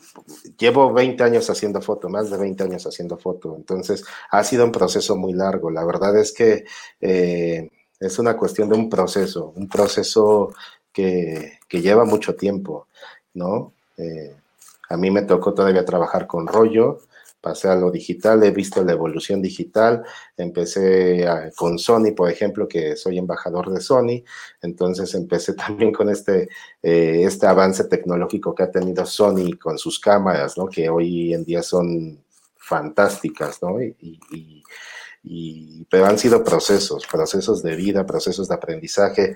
llevo 0.58 0.92
20 0.94 1.24
años 1.24 1.50
haciendo 1.50 1.82
foto, 1.82 2.10
más 2.10 2.32
de 2.32 2.38
20 2.38 2.64
años 2.64 2.86
haciendo 2.88 3.18
foto, 3.18 3.56
entonces 3.56 4.04
ha 4.32 4.44
sido 4.44 4.66
un 4.66 4.72
proceso 4.72 5.16
muy 5.16 5.34
largo, 5.34 5.70
la 5.70 5.86
verdad 5.86 6.18
es 6.18 6.32
que 6.32 6.66
eh, 7.02 7.70
es 8.00 8.20
una 8.20 8.38
cuestión 8.38 8.70
de 8.70 8.76
un 8.76 8.90
proceso, 8.90 9.54
un 9.56 9.68
proceso 9.68 10.54
que, 10.92 11.60
lleva 11.70 12.04
mucho 12.06 12.36
tiempo, 12.36 12.88
¿no? 13.34 13.74
Eh, 13.98 14.36
a 14.90 14.98
mí 14.98 15.12
me 15.12 15.22
tocó 15.22 15.54
todavía 15.54 15.86
trabajar 15.86 16.28
con 16.28 16.48
rollo, 16.48 17.02
pasé 17.41 17.69
a 17.69 17.75
lo 17.75 17.91
digital, 17.91 18.43
he 18.43 18.52
visto 18.52 18.84
la 18.84 18.91
evolución 18.91 19.41
digital, 19.41 20.04
empecé 20.36 21.25
con 21.56 21.80
Sony, 21.80 22.13
por 22.15 22.30
ejemplo, 22.30 22.67
que 22.67 22.95
soy 22.95 23.17
embajador 23.17 23.71
de 23.71 23.82
Sony, 23.82 24.23
entonces 24.62 25.13
empecé 25.15 25.54
también 25.56 25.91
con 25.91 26.10
este, 26.10 26.49
eh, 26.82 27.21
este 27.23 27.47
avance 27.47 27.86
tecnológico 27.86 28.54
que 28.54 28.63
ha 28.63 28.71
tenido 28.71 29.06
Sony 29.06 29.58
con 29.62 29.78
sus 29.78 29.99
cámaras, 29.99 30.58
¿no? 30.58 30.67
que 30.67 30.89
hoy 30.89 31.34
en 31.34 31.45
día 31.45 31.63
son 31.63 32.23
fantásticas, 32.58 33.62
¿no? 33.63 33.82
Y, 33.82 34.63
pero 35.89 36.06
han 36.06 36.17
sido 36.17 36.43
procesos, 36.43 37.06
procesos 37.06 37.62
de 37.62 37.75
vida, 37.75 38.06
procesos 38.06 38.47
de 38.47 38.56
aprendizaje, 38.56 39.36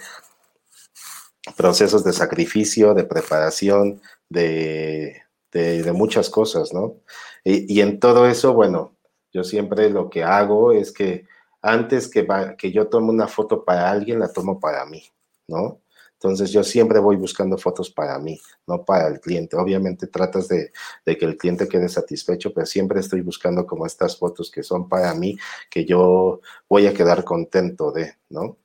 procesos 1.58 2.04
de 2.04 2.14
sacrificio, 2.14 2.94
de 2.94 3.04
preparación, 3.04 4.02
de, 4.30 5.24
de 5.52 5.92
muchas 5.92 6.30
cosas, 6.30 6.74
¿no? 6.74 7.02
Y, 7.44 7.82
en 7.82 8.00
todo 8.00 8.28
eso, 8.28 8.54
bueno, 8.54 8.96
yo 9.32 9.44
siempre 9.44 9.90
lo 9.90 10.10
que 10.10 10.24
hago 10.24 10.72
es 10.72 10.92
que 10.92 11.26
antes 11.62 12.08
que, 12.08 12.26
que 12.58 12.72
yo 12.72 12.88
tome 12.88 13.10
una 13.10 13.28
foto 13.28 13.66
para 13.66 13.90
alguien, 13.90 14.20
la 14.20 14.32
tomo 14.32 14.60
para 14.60 14.86
mí, 14.86 15.04
¿no? 15.48 15.82
Entonces 16.14 16.52
yo 16.52 16.64
siempre 16.64 17.00
voy 17.00 17.18
buscando 17.18 17.58
fotos 17.58 17.90
para 17.92 18.18
mí, 18.18 18.40
no 18.66 18.86
para 18.86 19.10
el 19.10 19.20
cliente. 19.20 19.58
Obviamente 19.58 20.08
tratas 20.08 20.48
de, 20.48 20.72
de, 21.06 21.18
que 21.18 21.26
el 21.26 21.36
cliente 21.36 21.68
quede 21.68 21.90
satisfecho, 21.90 22.54
pero 22.54 22.66
siempre 22.66 23.02
estoy 23.02 23.20
buscando 23.20 23.66
como 23.66 23.86
estas 23.86 24.18
fotos 24.18 24.50
que 24.50 24.64
son 24.64 24.88
para 24.88 25.14
mí, 25.16 25.38
que 25.70 25.84
yo 25.84 26.40
voy 26.70 26.88
a 26.88 26.94
quedar 26.94 27.26
contento 27.26 27.92
de, 27.92 28.16
¿no? 28.30 28.56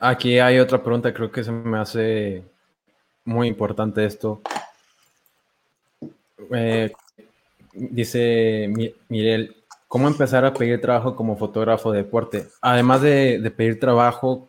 Aquí 0.00 0.38
hay 0.38 0.58
otra 0.58 0.82
pregunta, 0.82 1.12
creo 1.12 1.30
que 1.30 1.44
se 1.44 1.52
me 1.52 1.78
hace 1.78 2.42
muy 3.24 3.46
importante 3.46 4.04
esto. 4.06 4.40
Eh, 6.52 6.92
dice 7.72 8.72
Mirel, 9.08 9.56
¿cómo 9.88 10.08
empezar 10.08 10.44
a 10.44 10.52
pedir 10.54 10.80
trabajo 10.80 11.16
como 11.16 11.36
fotógrafo 11.36 11.92
de 11.92 11.98
deporte? 11.98 12.48
Además 12.60 13.02
de, 13.02 13.52
pedir 13.56 13.78
trabajo, 13.78 14.48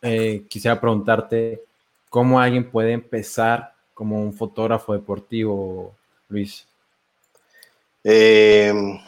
eh, 0.00 0.44
quisiera 0.48 0.80
preguntarte, 0.80 1.62
¿cómo 2.08 2.40
alguien 2.40 2.70
puede 2.70 2.92
empezar 2.92 3.74
como 3.94 4.22
un 4.22 4.32
fotógrafo 4.32 4.92
deportivo, 4.92 5.94
Luis? 6.28 6.66
Em, 8.04 8.98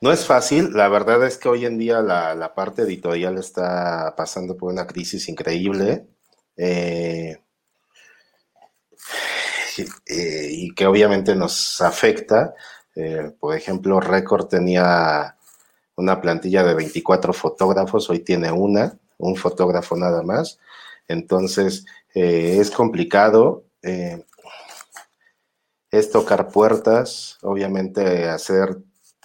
no 0.00 0.12
es 0.12 0.26
fácil, 0.26 0.72
la 0.72 0.88
verdad 0.88 1.26
es 1.26 1.36
que 1.36 1.48
hoy 1.48 1.66
en 1.66 1.78
día 1.78 2.00
la, 2.00 2.54
parte 2.54 2.82
editorial 2.82 3.38
está 3.38 4.14
pasando 4.16 4.56
por 4.56 4.72
una 4.72 4.86
crisis 4.86 5.28
increíble. 5.28 6.06
Eh, 6.56 7.43
eh, 9.78 10.48
y 10.50 10.74
que 10.74 10.86
obviamente 10.86 11.34
nos 11.34 11.80
afecta. 11.80 12.54
Eh, 12.94 13.32
por 13.38 13.56
ejemplo, 13.56 14.00
Record 14.00 14.46
tenía 14.46 15.36
una 15.96 16.20
plantilla 16.20 16.64
de 16.64 16.74
24 16.74 17.32
fotógrafos, 17.32 18.10
hoy 18.10 18.20
tiene 18.20 18.52
una, 18.52 18.98
un 19.18 19.36
fotógrafo 19.36 19.96
nada 19.96 20.22
más. 20.22 20.58
Entonces, 21.08 21.84
eh, 22.14 22.58
es 22.60 22.70
complicado. 22.70 23.64
es 25.90 26.10
tocar 26.10 26.48
puertas, 26.48 27.38
obviamente 27.42 28.28
hacer 28.28 28.78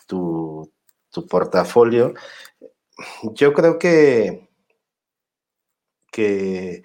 tu, 0.06 0.72
tu 1.12 1.26
portafolio. 1.28 2.14
Yo 3.34 3.54
creo 3.54 3.80
que, 3.80 4.50
que 6.12 6.84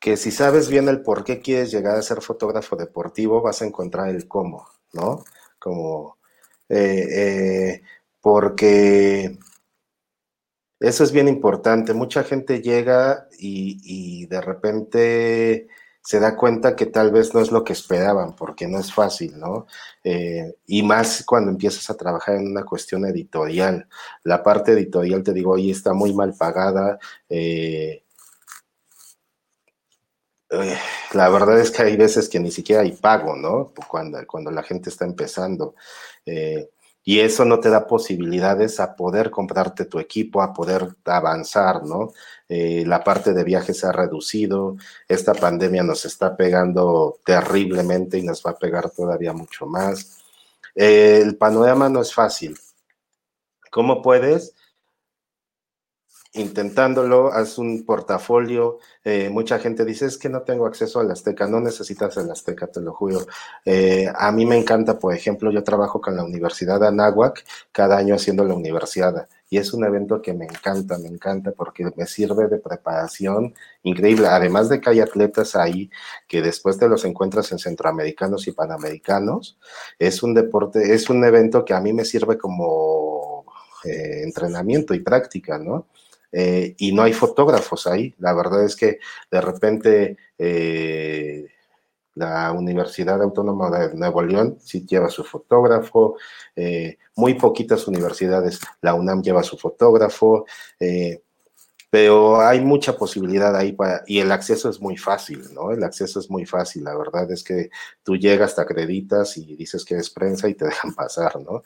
que 0.00 0.16
si 0.16 0.30
sabes 0.30 0.68
bien 0.68 0.88
el 0.88 1.02
por 1.02 1.24
qué 1.24 1.40
quieres 1.40 1.70
llegar 1.70 1.96
a 1.96 2.02
ser 2.02 2.22
fotógrafo 2.22 2.76
deportivo, 2.76 3.42
vas 3.42 3.62
a 3.62 3.66
encontrar 3.66 4.08
el 4.08 4.26
cómo, 4.26 4.66
¿no? 4.94 5.24
Como, 5.58 6.18
eh, 6.68 7.06
eh, 7.10 7.82
porque 8.20 9.38
eso 10.80 11.04
es 11.04 11.12
bien 11.12 11.28
importante. 11.28 11.92
Mucha 11.94 12.24
gente 12.24 12.62
llega 12.62 13.28
y, 13.38 14.26
de 14.26 14.40
repente 14.40 15.68
se 16.02 16.18
da 16.18 16.36
cuenta 16.36 16.74
que 16.76 16.86
tal 16.86 17.10
vez 17.12 17.34
no 17.34 17.40
es 17.40 17.52
lo 17.52 17.62
que 17.64 17.74
esperaban, 17.74 18.34
porque 18.34 18.66
no 18.66 18.78
es 18.78 18.92
fácil, 18.92 19.38
¿no? 19.38 19.66
Eh, 20.02 20.54
y 20.66 20.82
más 20.82 21.24
cuando 21.26 21.50
empiezas 21.50 21.90
a 21.90 21.96
trabajar 21.96 22.36
en 22.36 22.48
una 22.48 22.64
cuestión 22.64 23.04
editorial. 23.04 23.86
La 24.24 24.42
parte 24.42 24.72
editorial, 24.72 25.22
te 25.22 25.34
digo, 25.34 25.52
hoy 25.52 25.70
está 25.70 25.92
muy 25.92 26.14
mal 26.14 26.34
pagada. 26.38 26.98
Eh, 27.28 28.04
eh, 30.50 30.78
la 31.12 31.28
verdad 31.28 31.58
es 31.60 31.70
que 31.70 31.82
hay 31.82 31.96
veces 31.96 32.28
que 32.28 32.40
ni 32.40 32.50
siquiera 32.50 32.82
hay 32.82 32.92
pago, 32.92 33.36
¿no? 33.36 33.72
Cuando, 33.88 34.18
cuando 34.26 34.50
la 34.50 34.62
gente 34.62 34.90
está 34.90 35.04
empezando. 35.04 35.74
y 37.02 37.18
eso 37.20 37.44
no 37.44 37.60
te 37.60 37.70
da 37.70 37.86
posibilidades 37.86 38.78
a 38.78 38.94
poder 38.94 39.30
comprarte 39.30 39.86
tu 39.86 39.98
equipo, 39.98 40.42
a 40.42 40.52
poder 40.52 40.88
avanzar, 41.06 41.82
¿no? 41.84 42.10
Eh, 42.52 42.84
la 42.84 43.04
parte 43.04 43.32
de 43.32 43.44
viajes 43.44 43.78
se 43.78 43.86
ha 43.86 43.92
reducido, 43.92 44.76
esta 45.06 45.34
pandemia 45.34 45.84
nos 45.84 46.04
está 46.04 46.36
pegando 46.36 47.20
terriblemente 47.24 48.18
y 48.18 48.22
nos 48.22 48.44
va 48.44 48.50
a 48.50 48.58
pegar 48.58 48.90
todavía 48.90 49.32
mucho 49.32 49.66
más. 49.66 50.18
Eh, 50.74 51.20
el 51.22 51.36
panorama 51.36 51.88
no 51.88 52.00
es 52.00 52.12
fácil. 52.12 52.58
¿Cómo 53.70 54.02
puedes? 54.02 54.52
Intentándolo, 56.32 57.32
haz 57.32 57.58
un 57.58 57.84
portafolio. 57.84 58.78
Eh, 59.04 59.30
mucha 59.30 59.58
gente 59.58 59.84
dice, 59.84 60.06
es 60.06 60.18
que 60.18 60.28
no 60.28 60.42
tengo 60.42 60.66
acceso 60.66 61.00
a 61.00 61.04
la 61.04 61.14
Azteca, 61.14 61.46
no 61.46 61.60
necesitas 61.60 62.16
el 62.16 62.30
Azteca, 62.30 62.66
te 62.68 62.80
lo 62.80 62.92
juro. 62.92 63.26
Eh, 63.64 64.06
a 64.14 64.30
mí 64.32 64.46
me 64.46 64.56
encanta, 64.56 64.98
por 64.98 65.14
ejemplo, 65.14 65.50
yo 65.50 65.64
trabajo 65.64 66.00
con 66.00 66.16
la 66.16 66.24
Universidad 66.24 66.80
de 66.80 66.88
Anáhuac 66.88 67.44
cada 67.72 67.96
año 67.98 68.14
haciendo 68.14 68.44
la 68.44 68.54
universidad 68.54 69.28
y 69.50 69.58
es 69.58 69.74
un 69.74 69.84
evento 69.84 70.22
que 70.22 70.32
me 70.32 70.44
encanta, 70.44 70.96
me 70.98 71.08
encanta 71.08 71.50
porque 71.50 71.90
me 71.96 72.06
sirve 72.06 72.46
de 72.46 72.58
preparación 72.58 73.52
increíble. 73.82 74.28
Además 74.28 74.68
de 74.68 74.80
que 74.80 74.90
hay 74.90 75.00
atletas 75.00 75.56
ahí 75.56 75.90
que 76.28 76.40
después 76.40 76.78
te 76.78 76.88
los 76.88 77.04
encuentras 77.04 77.50
en 77.50 77.58
centroamericanos 77.58 78.46
y 78.46 78.52
panamericanos, 78.52 79.58
es 79.98 80.22
un 80.22 80.34
deporte, 80.34 80.94
es 80.94 81.10
un 81.10 81.24
evento 81.24 81.64
que 81.64 81.74
a 81.74 81.80
mí 81.80 81.92
me 81.92 82.04
sirve 82.04 82.38
como 82.38 83.44
eh, 83.84 84.22
entrenamiento 84.22 84.94
y 84.94 85.00
práctica, 85.00 85.58
¿no? 85.58 85.86
Eh, 86.32 86.74
y 86.78 86.92
no 86.92 87.02
hay 87.02 87.12
fotógrafos 87.12 87.86
ahí. 87.86 88.14
La 88.18 88.34
verdad 88.34 88.64
es 88.64 88.76
que 88.76 88.98
de 89.30 89.40
repente 89.40 90.16
eh, 90.38 91.46
la 92.14 92.52
Universidad 92.52 93.20
Autónoma 93.22 93.70
de 93.70 93.94
Nuevo 93.94 94.22
León 94.22 94.58
sí 94.60 94.86
lleva 94.86 95.08
su 95.08 95.24
fotógrafo, 95.24 96.16
eh, 96.54 96.98
muy 97.16 97.34
poquitas 97.34 97.86
universidades, 97.88 98.60
la 98.80 98.94
UNAM 98.94 99.22
lleva 99.22 99.42
su 99.42 99.56
fotógrafo, 99.56 100.44
pero 101.88 102.40
hay 102.40 102.60
mucha 102.60 102.96
posibilidad 102.96 103.54
ahí 103.56 103.76
y 104.06 104.20
el 104.20 104.30
acceso 104.30 104.70
es 104.70 104.80
muy 104.80 104.96
fácil, 104.96 105.52
¿no? 105.52 105.72
El 105.72 105.82
acceso 105.82 106.20
es 106.20 106.30
muy 106.30 106.46
fácil, 106.46 106.84
la 106.84 106.96
verdad 106.96 107.30
es 107.32 107.42
que 107.42 107.70
tú 108.04 108.16
llegas, 108.16 108.54
te 108.54 108.62
acreditas 108.62 109.36
y 109.36 109.56
dices 109.56 109.84
que 109.84 109.94
eres 109.94 110.10
prensa 110.10 110.48
y 110.48 110.54
te 110.54 110.64
dejan 110.66 110.94
pasar, 110.94 111.40
¿no? 111.40 111.62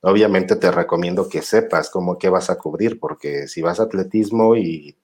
Obviamente 0.00 0.56
te 0.56 0.70
recomiendo 0.70 1.28
que 1.28 1.42
sepas 1.42 1.90
cómo 1.90 2.18
qué 2.18 2.28
vas 2.28 2.50
a 2.50 2.58
cubrir, 2.58 3.00
porque 3.00 3.48
si 3.48 3.62
vas 3.62 3.80
a 3.80 3.84
atletismo 3.84 4.56
y 4.56 4.96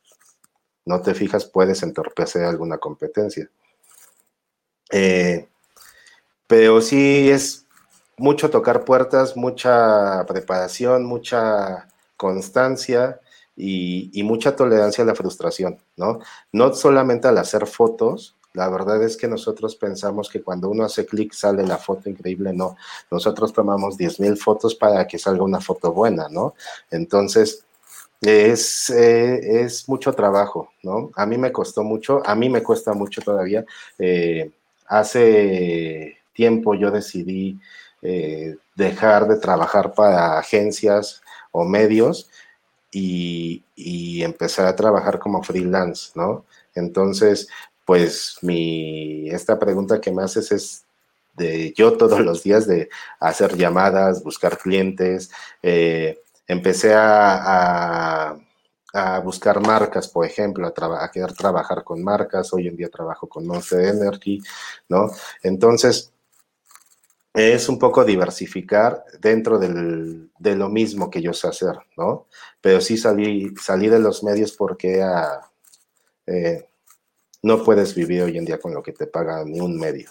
no 0.85 1.01
te 1.03 1.15
fijas, 1.15 1.47
puedes 1.47 1.83
entorpecer 1.83 2.45
alguna 2.45 2.79
competencia. 2.79 3.51
Eh, 4.93 5.49
pero 6.47 6.81
sí 6.81 7.31
es 7.31 7.67
mucho 8.17 8.51
tocar 8.51 8.85
puertas, 8.85 9.37
mucha 9.37 10.25
preparación, 10.27 11.05
mucha 11.05 11.89
constancia 12.17 13.21
y, 13.57 14.11
y, 14.13 14.23
mucha 14.23 14.55
tolerancia 14.55 15.03
a 15.03 15.07
la 15.07 15.15
frustración, 15.15 15.79
¿no? 15.97 16.21
No 16.53 16.73
solamente 16.75 17.29
al 17.29 17.39
hacer 17.39 17.67
fotos, 17.67 18.37
la 18.55 18.69
verdad 18.69 19.03
es 19.03 19.17
que 19.17 19.27
nosotros 19.27 19.75
pensamos 19.75 20.31
que 20.31 20.41
cuando 20.41 20.71
uno 20.71 20.85
hace 20.85 21.05
clic 21.05 21.33
sale 21.33 21.67
la 21.67 21.77
foto 21.77 22.09
increíble, 22.09 22.53
no. 22.53 22.77
Nosotros 23.11 23.53
tomamos 23.53 23.99
10.000 23.99 24.37
fotos 24.37 24.77
para 24.77 25.07
que 25.09 25.19
salga 25.19 25.43
una 25.43 25.61
foto 25.61 25.93
buena, 25.93 26.29
¿no? 26.31 26.55
Entonces, 26.91 27.65
es, 28.21 28.91
eh, 28.91 29.65
es 29.65 29.89
mucho 29.89 30.13
trabajo, 30.13 30.71
¿no? 30.85 31.11
A 31.17 31.27
mí 31.27 31.37
me 31.37 31.51
costó 31.51 31.83
mucho, 31.83 32.23
a 32.25 32.37
mí 32.37 32.49
me 32.49 32.63
cuesta 32.63 32.95
mucho 32.95 33.21
todavía. 33.23 33.65
Eh, 33.99 34.53
hace 34.87 36.19
tiempo 36.33 36.77
yo 36.77 36.93
decidí 36.93 37.59
eh, 38.03 38.57
dejar 38.77 39.27
de 39.27 39.37
trabajar 39.37 39.95
para 39.95 40.39
agencias 40.39 41.23
o 41.51 41.65
medios 41.65 42.31
y, 42.93 43.65
y 43.75 44.23
empezar 44.23 44.67
a 44.67 44.77
trabajar 44.77 45.19
como 45.19 45.43
freelance, 45.43 46.13
¿no? 46.15 46.45
Entonces, 46.77 47.49
pues 47.85 48.39
mi, 48.43 49.29
esta 49.31 49.59
pregunta 49.59 50.01
que 50.01 50.13
me 50.13 50.23
haces 50.23 50.53
es 50.53 50.85
de 51.37 51.73
yo 51.77 51.97
todos 51.97 52.21
los 52.21 52.43
días 52.43 52.67
de 52.67 52.89
hacer 53.21 53.57
llamadas, 53.57 54.23
buscar 54.23 54.59
clientes. 54.59 55.31
Eh, 55.63 56.23
empecé 56.47 56.95
a, 56.95 58.37
buscar 59.25 59.61
marcas, 59.61 60.07
por 60.07 60.25
ejemplo, 60.25 60.67
a, 60.69 61.05
a, 61.05 61.11
querer 61.11 61.33
trabajar 61.33 61.83
con 61.83 62.03
marcas. 62.03 62.53
Hoy 62.53 62.69
en 62.69 62.77
día 62.77 62.89
trabajo 62.89 63.29
con 63.29 63.45
Monster 63.47 63.81
Energy, 63.81 64.41
¿no? 64.89 65.11
Entonces, 65.43 66.13
es 67.35 67.69
un 67.69 67.81
poco 67.81 68.05
diversificar 68.05 69.05
dentro 69.21 69.59
del, 69.59 70.31
de 70.39 70.55
lo 70.55 70.69
mismo 70.69 71.11
que 71.11 71.21
yo 71.21 71.33
sé 71.33 71.49
hacer, 71.49 71.77
¿no? 71.97 72.29
Pero 72.61 72.81
sí 72.81 72.97
salí, 72.97 73.53
salí 73.61 73.89
de 73.89 73.99
los 73.99 74.23
medios 74.23 74.53
porque 74.53 75.03
a, 75.03 75.41
eh, 76.27 76.69
no 77.45 77.63
puedes 77.63 77.95
vivir 77.95 78.23
hoy 78.23 78.39
en 78.39 78.47
día 78.47 78.59
con 78.59 78.73
lo 78.73 78.83
que 78.83 78.93
te 78.93 79.07
paga 79.07 79.45
ni 79.45 79.61
un 79.61 79.79
medio. 79.79 80.09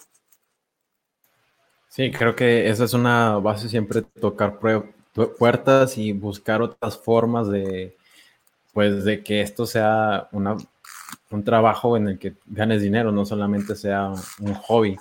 Sí, 1.90 2.12
creo 2.12 2.36
que 2.36 2.70
esa 2.70 2.84
es 2.84 2.94
una 2.94 3.40
base 3.40 3.70
siempre 3.70 4.04
tocar 4.04 4.60
puertas 5.40 5.98
y 5.98 6.12
buscar 6.12 6.62
otras 6.62 6.96
formas 6.96 7.50
de, 7.50 7.98
pues, 8.72 9.04
de 9.04 9.24
que 9.24 9.42
esto 9.42 9.66
sea 9.66 10.30
una, 10.32 10.56
un 11.32 11.44
trabajo 11.44 11.98
en 11.98 12.10
el 12.10 12.20
que 12.20 12.34
ganes 12.46 12.84
dinero, 12.84 13.12
no 13.12 13.26
solamente 13.26 13.76
sea 13.76 14.14
un 14.40 14.54
hobby. 14.54 14.96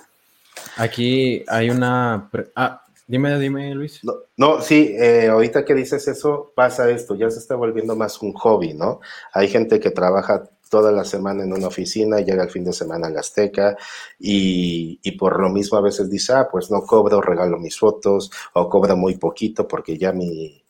Aquí 0.77 1.43
hay 1.47 1.69
una... 1.69 2.31
Ah, 2.55 2.83
dime, 3.05 3.37
dime, 3.39 3.75
Luis. 3.75 4.01
No, 4.37 4.59
sí, 4.59 4.95
eh, 4.97 5.27
ahorita 5.27 5.65
que 5.65 5.75
dices 5.75 6.07
eso, 6.07 6.51
pasa 6.55 6.89
esto, 6.89 7.13
ya 7.13 7.29
se 7.29 7.37
está 7.37 7.53
volviendo 7.55 7.95
más 7.95 8.19
un 8.23 8.33
hobby, 8.33 8.73
¿no? 8.73 9.01
Hay 9.33 9.49
gente 9.49 9.79
que 9.79 9.91
trabaja 9.91 10.49
toda 10.73 10.91
la 10.91 11.05
semana 11.05 11.43
en 11.43 11.53
una 11.53 11.67
oficina, 11.67 12.19
llega 12.21 12.41
el 12.41 12.49
fin 12.49 12.63
de 12.63 12.73
semana 12.73 13.07
la 13.07 13.19
Azteca 13.19 13.77
y, 14.17 14.97
por 15.19 15.39
lo 15.39 15.49
mismo 15.49 15.77
a 15.77 15.81
veces 15.81 16.09
dice, 16.09 16.33
ah, 16.33 16.47
pues 16.51 16.71
no 16.71 16.81
cobro, 16.81 17.21
regalo 17.21 17.59
mis 17.59 17.77
fotos 17.77 18.31
o 18.53 18.67
cobro 18.69 18.97
muy 18.97 19.17
poquito 19.17 19.67
porque 19.67 19.99
ya 19.99 20.11
mi, 20.13 20.65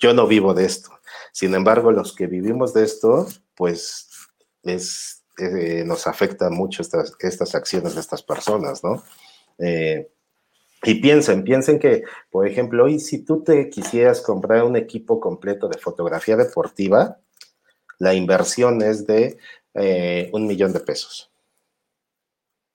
yo 0.00 0.12
no 0.14 0.26
vivo 0.26 0.52
de 0.52 0.64
esto. 0.64 0.90
Sin 1.30 1.54
embargo, 1.54 1.92
los 1.92 2.12
que 2.12 2.26
vivimos 2.26 2.74
de 2.74 2.82
esto, 2.82 3.28
pues 3.54 4.08
es, 4.64 5.22
eh, 5.38 5.84
nos 5.86 6.08
afecta 6.08 6.50
mucho 6.50 6.82
estas, 6.82 7.12
estas 7.20 7.54
acciones 7.54 7.94
de 7.94 8.00
estas 8.00 8.24
personas, 8.24 8.82
¿no? 8.82 9.04
Eh, 9.58 10.10
y 10.82 10.96
piensen, 10.96 11.44
piensen 11.44 11.78
que, 11.78 12.02
por 12.32 12.48
ejemplo, 12.48 12.86
hoy 12.86 12.98
si 12.98 13.24
tú 13.24 13.44
te 13.44 13.70
quisieras 13.70 14.20
comprar 14.22 14.64
un 14.64 14.74
equipo 14.74 15.20
completo 15.20 15.68
de 15.68 15.78
fotografía 15.78 16.36
deportiva, 16.36 17.20
la 17.98 18.14
inversión 18.14 18.82
es 18.82 19.06
de 19.06 19.38
eh, 19.74 20.30
un 20.32 20.46
millón 20.46 20.72
de 20.72 20.80
pesos. 20.80 21.30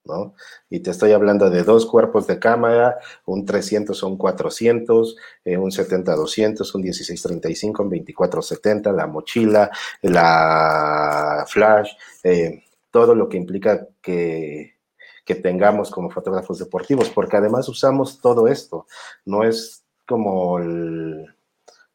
¿no? 0.03 0.33
Y 0.69 0.79
te 0.79 0.91
estoy 0.91 1.11
hablando 1.11 1.49
de 1.49 1.63
dos 1.63 1.85
cuerpos 1.85 2.25
de 2.27 2.39
cámara, 2.39 2.97
un 3.25 3.45
300 3.45 4.01
o 4.01 4.07
un 4.07 4.17
400, 4.17 5.15
eh, 5.45 5.57
un 5.57 5.69
70-200, 5.69 6.75
un 6.75 6.83
16-35, 6.83 7.81
un 7.81 7.91
24-70, 7.91 8.93
la 8.93 9.07
mochila, 9.07 9.69
la 10.01 11.45
flash, 11.47 11.91
eh, 12.23 12.63
todo 12.89 13.15
lo 13.15 13.29
que 13.29 13.37
implica 13.37 13.87
que, 14.01 14.77
que 15.25 15.35
tengamos 15.35 15.91
como 15.91 16.09
fotógrafos 16.09 16.59
deportivos, 16.59 17.09
porque 17.09 17.37
además 17.37 17.69
usamos 17.69 18.19
todo 18.19 18.47
esto, 18.47 18.87
no 19.25 19.43
es 19.43 19.83
como 20.07 20.59
el 20.59 21.33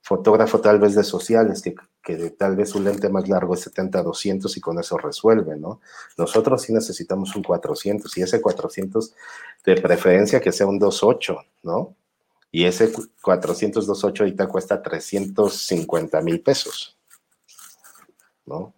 fotógrafo 0.00 0.60
tal 0.60 0.78
vez 0.78 0.94
de 0.94 1.02
sociales, 1.02 1.60
que, 1.62 1.74
que 2.06 2.30
tal 2.30 2.54
vez 2.54 2.72
un 2.76 2.84
lente 2.84 3.08
más 3.08 3.28
largo 3.28 3.54
es 3.54 3.66
70-200 3.66 4.57
y 4.57 4.61
con 4.61 4.78
eso 4.78 4.96
resuelve, 4.96 5.57
¿no? 5.57 5.80
Nosotros 6.16 6.62
sí 6.62 6.72
necesitamos 6.72 7.34
un 7.34 7.42
400 7.42 8.16
y 8.16 8.22
ese 8.22 8.40
400 8.40 9.12
de 9.64 9.74
preferencia 9.74 10.40
que 10.40 10.52
sea 10.52 10.68
un 10.68 10.78
2.8, 10.78 11.44
¿no? 11.64 11.96
Y 12.52 12.64
ese 12.64 12.92
400 13.20 13.88
2.8 13.88 14.20
ahorita 14.20 14.46
cuesta 14.46 14.80
350 14.80 16.20
mil 16.20 16.40
pesos, 16.42 16.96
¿no? 18.44 18.72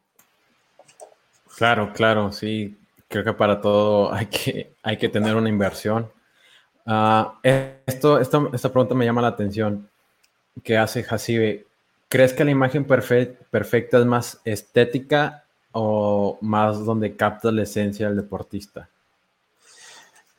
Claro, 1.54 1.92
claro, 1.92 2.32
sí. 2.32 2.78
Creo 3.08 3.24
que 3.24 3.34
para 3.34 3.60
todo 3.60 4.10
hay 4.10 4.26
que, 4.26 4.72
hay 4.82 4.96
que 4.96 5.10
tener 5.10 5.36
una 5.36 5.50
inversión. 5.50 6.10
Ah, 6.86 7.38
esto, 7.42 8.18
esta 8.18 8.72
pregunta 8.72 8.94
me 8.94 9.04
llama 9.04 9.20
la 9.20 9.28
atención. 9.28 9.90
¿Qué 10.64 10.78
hace 10.78 11.02
Jacibe? 11.02 11.67
¿Crees 12.08 12.32
que 12.32 12.44
la 12.44 12.50
imagen 12.50 12.86
perfecta 12.86 13.98
es 13.98 14.06
más 14.06 14.40
estética 14.44 15.44
o 15.72 16.38
más 16.40 16.84
donde 16.84 17.16
capta 17.16 17.52
la 17.52 17.62
esencia 17.62 18.08
del 18.08 18.16
deportista? 18.16 18.88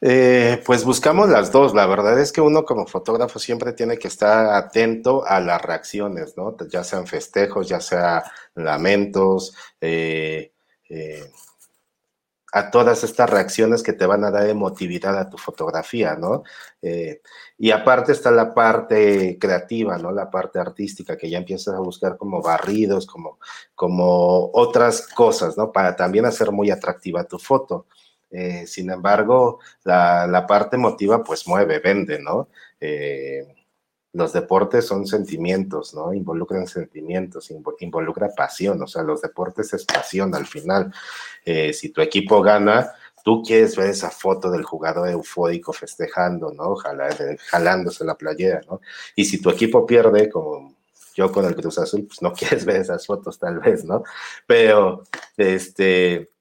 Eh, 0.01 0.61
pues 0.65 0.86
buscamos 0.86 1.30
las 1.30 1.51
dos. 1.51 1.74
La 1.74 1.86
verdad 1.86 2.20
es 2.20 2.32
que 2.32 2.41
uno 2.41 2.63
como 2.63 2.88
fotógrafo 2.88 3.38
siempre 3.38 3.74
tiene 3.74 3.97
que 3.97 4.07
estar 4.07 4.47
atento 4.53 5.26
a 5.26 5.39
las 5.39 5.61
reacciones, 5.61 6.38
¿no? 6.38 6.55
Ya 6.70 6.84
sean 6.84 7.05
festejos, 7.05 7.67
ya 7.67 7.82
sea 7.82 8.24
lamentos, 8.55 9.53
eh, 9.82 10.51
eh, 10.89 11.32
a 12.51 12.71
todas 12.71 13.03
estas 13.03 13.29
reacciones 13.29 13.83
que 13.83 13.93
te 13.93 14.05
van 14.05 14.23
a 14.23 14.31
dar 14.31 14.47
emotividad 14.47 15.17
a 15.17 15.29
tu 15.29 15.37
fotografía, 15.37 16.15
¿no? 16.15 16.43
Eh, 16.81 17.21
y 17.57 17.71
aparte 17.71 18.11
está 18.11 18.31
la 18.31 18.53
parte 18.53 19.37
creativa, 19.39 19.97
¿no? 19.97 20.11
La 20.11 20.29
parte 20.31 20.59
artística, 20.59 21.17
que 21.17 21.29
ya 21.29 21.37
empiezas 21.37 21.75
a 21.75 21.79
buscar 21.79 22.17
como 22.17 22.41
barridos, 22.41 23.05
como, 23.05 23.39
como 23.75 24.49
otras 24.53 25.07
cosas, 25.07 25.57
¿no? 25.57 25.71
Para 25.71 25.95
también 25.95 26.25
hacer 26.25 26.51
muy 26.51 26.71
atractiva 26.71 27.23
tu 27.25 27.37
foto. 27.37 27.85
Eh, 28.31 28.65
sin 28.67 28.91
embargo, 28.91 29.59
la, 29.83 30.27
la, 30.27 30.45
parte 30.45 30.75
emotiva 30.75 31.23
pues 31.23 31.47
mueve, 31.47 31.79
vende, 31.79 32.19
¿no? 32.19 32.49
Eh, 32.79 33.47
los 34.14 34.34
deportes 34.34 34.86
son 34.88 35.05
sentimientos, 35.05 35.93
¿no? 35.93 36.14
Involucran 36.14 36.68
sentimientos, 36.68 37.51
involucra 37.80 38.30
pasión, 38.36 38.82
o 38.82 38.88
sea, 38.88 39.03
los 39.03 39.22
deportes 39.22 39.74
es 39.74 39.86
pasión 39.86 40.34
al 40.34 40.47
final. 40.47 40.91
Eh, 41.45 41.74
si 41.74 41.89
tu 41.89 42.01
equipo 42.01 42.41
gana, 42.41 42.91
tú 43.24 43.43
quieres 43.43 43.76
ver 43.76 43.89
esa 43.89 44.10
foto 44.10 44.49
del 44.49 44.64
jugador 44.64 45.10
eufórico 45.10 45.74
festejando, 45.74 46.51
¿no? 46.51 46.70
Ojalá, 46.70 47.10
jalándose 47.47 48.03
la 48.03 48.16
playera, 48.16 48.62
¿no? 48.68 48.82
Y 49.16 49.26
si 49.26 49.41
tu 49.41 49.49
equipo 49.49 49.86
pierde, 49.86 50.30
como 50.30 50.76
yo 51.16 51.32
con 51.32 51.45
el 51.45 51.55
Cruz 51.55 51.78
Azul, 51.78 52.05
pues 52.07 52.22
no 52.22 52.34
quieres 52.38 52.66
ver 52.66 52.78
esas 52.78 53.05
fotos 53.05 53.38
tal 53.38 53.60
vez, 53.60 53.86
¿no? 53.86 54.03
Pero, 54.47 55.03
este, 55.38 56.32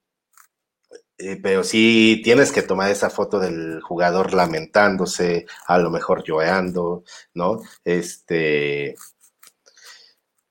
eh, 1.21 1.37
pero 1.43 1.65
sí 1.65 2.21
tienes 2.23 2.53
que 2.53 2.61
tomar 2.61 2.89
esa 2.89 3.09
foto 3.09 3.39
del 3.39 3.81
jugador 3.81 4.33
lamentándose, 4.33 5.45
a 5.67 5.77
lo 5.77 5.89
mejor 5.89 6.23
llorando, 6.23 7.03
¿no? 7.33 7.59
Este. 7.83 8.95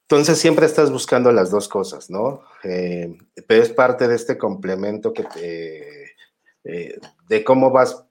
Entonces 0.02 0.38
siempre 0.38 0.66
estás 0.66 0.90
buscando 0.92 1.32
las 1.32 1.50
dos 1.50 1.68
cosas, 1.68 2.10
¿no? 2.10 2.42
Eh, 2.64 3.16
pero 3.46 3.62
es 3.62 3.70
parte 3.70 4.08
de 4.08 4.16
este 4.16 4.36
complemento 4.36 5.14
que 5.14 5.24
te, 5.24 6.04
eh, 6.64 6.98
de 7.28 7.44
cómo 7.44 7.70
vas 7.70 8.04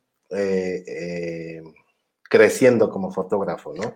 creciendo 2.29 2.89
como 2.89 3.11
fotógrafo, 3.11 3.73
¿no? 3.73 3.95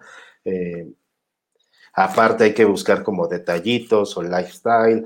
aparte 1.93 2.45
hay 2.45 2.53
que 2.53 2.63
buscar 2.63 3.03
como 3.03 3.27
detallitos 3.27 4.15
o 4.15 4.23
lifestyle 4.23 5.05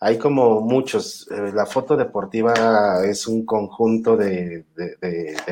hay 0.00 0.18
como 0.18 0.60
muchos. 0.60 1.28
Eh, 1.30 1.52
la 1.54 1.66
foto 1.66 1.96
deportiva 1.96 3.04
es 3.04 3.26
un 3.26 3.44
conjunto 3.46 4.16
de, 4.16 4.64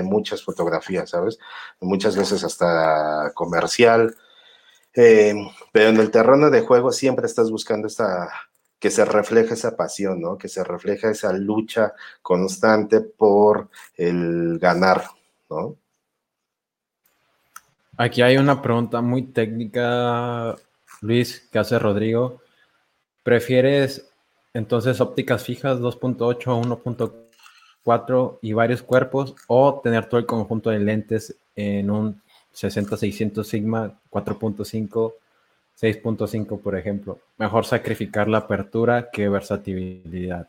muchas 0.03 0.43
fotografías, 0.43 1.11
¿sabes? 1.11 1.39
Muchas 1.81 2.17
veces 2.17 2.45
hasta 2.45 3.33
comercial. 3.35 4.15
Eh, 4.95 5.35
pero 5.73 5.89
en 5.89 5.97
el 5.97 6.11
terreno 6.11 6.51
de 6.51 6.61
juego 6.61 6.93
siempre 6.93 7.27
estás 7.27 7.51
buscando 7.51 7.87
esta, 7.87 8.29
que 8.79 8.91
se 8.91 9.05
refleje 9.05 9.55
esa 9.55 9.77
pasión, 9.77 10.21
¿no? 10.21 10.37
Que 10.37 10.49
se 10.49 10.65
refleje 10.65 11.11
esa 11.11 11.33
lucha 11.33 11.95
constante 12.21 13.01
por 13.01 13.71
el 13.97 14.59
ganar, 14.59 15.05
¿no? 15.49 15.77
Aquí 17.97 18.23
hay 18.23 18.39
una 18.39 18.61
pregunta 18.61 19.01
muy 19.01 19.23
técnica, 19.23 20.57
Luis, 21.01 21.49
que 21.53 21.59
hace 21.59 21.79
Rodrigo. 21.79 22.43
¿Prefieres 23.23 24.12
entonces, 24.55 25.01
ópticas 25.01 25.45
fijas 25.45 25.79
2.8, 25.79 26.39
1.4 27.85 28.39
y 28.43 28.53
varios 28.53 28.83
cuerpos, 28.83 29.35
o 29.47 29.81
tener 29.83 30.07
todo 30.07 30.21
el 30.21 30.27
conjunto 30.27 30.71
de 30.71 30.79
lentes 30.79 31.37
en 31.57 31.91
un 31.91 32.23
60-600 32.55 33.45
Sigma 33.45 33.99
4.5, 34.11 35.15
6.5, 35.81 36.61
por 36.61 36.77
ejemplo. 36.77 37.19
Mejor 37.39 37.65
sacrificar 37.65 38.29
la 38.29 38.39
apertura 38.39 39.11
que 39.11 39.29
versatilidad. 39.29 40.49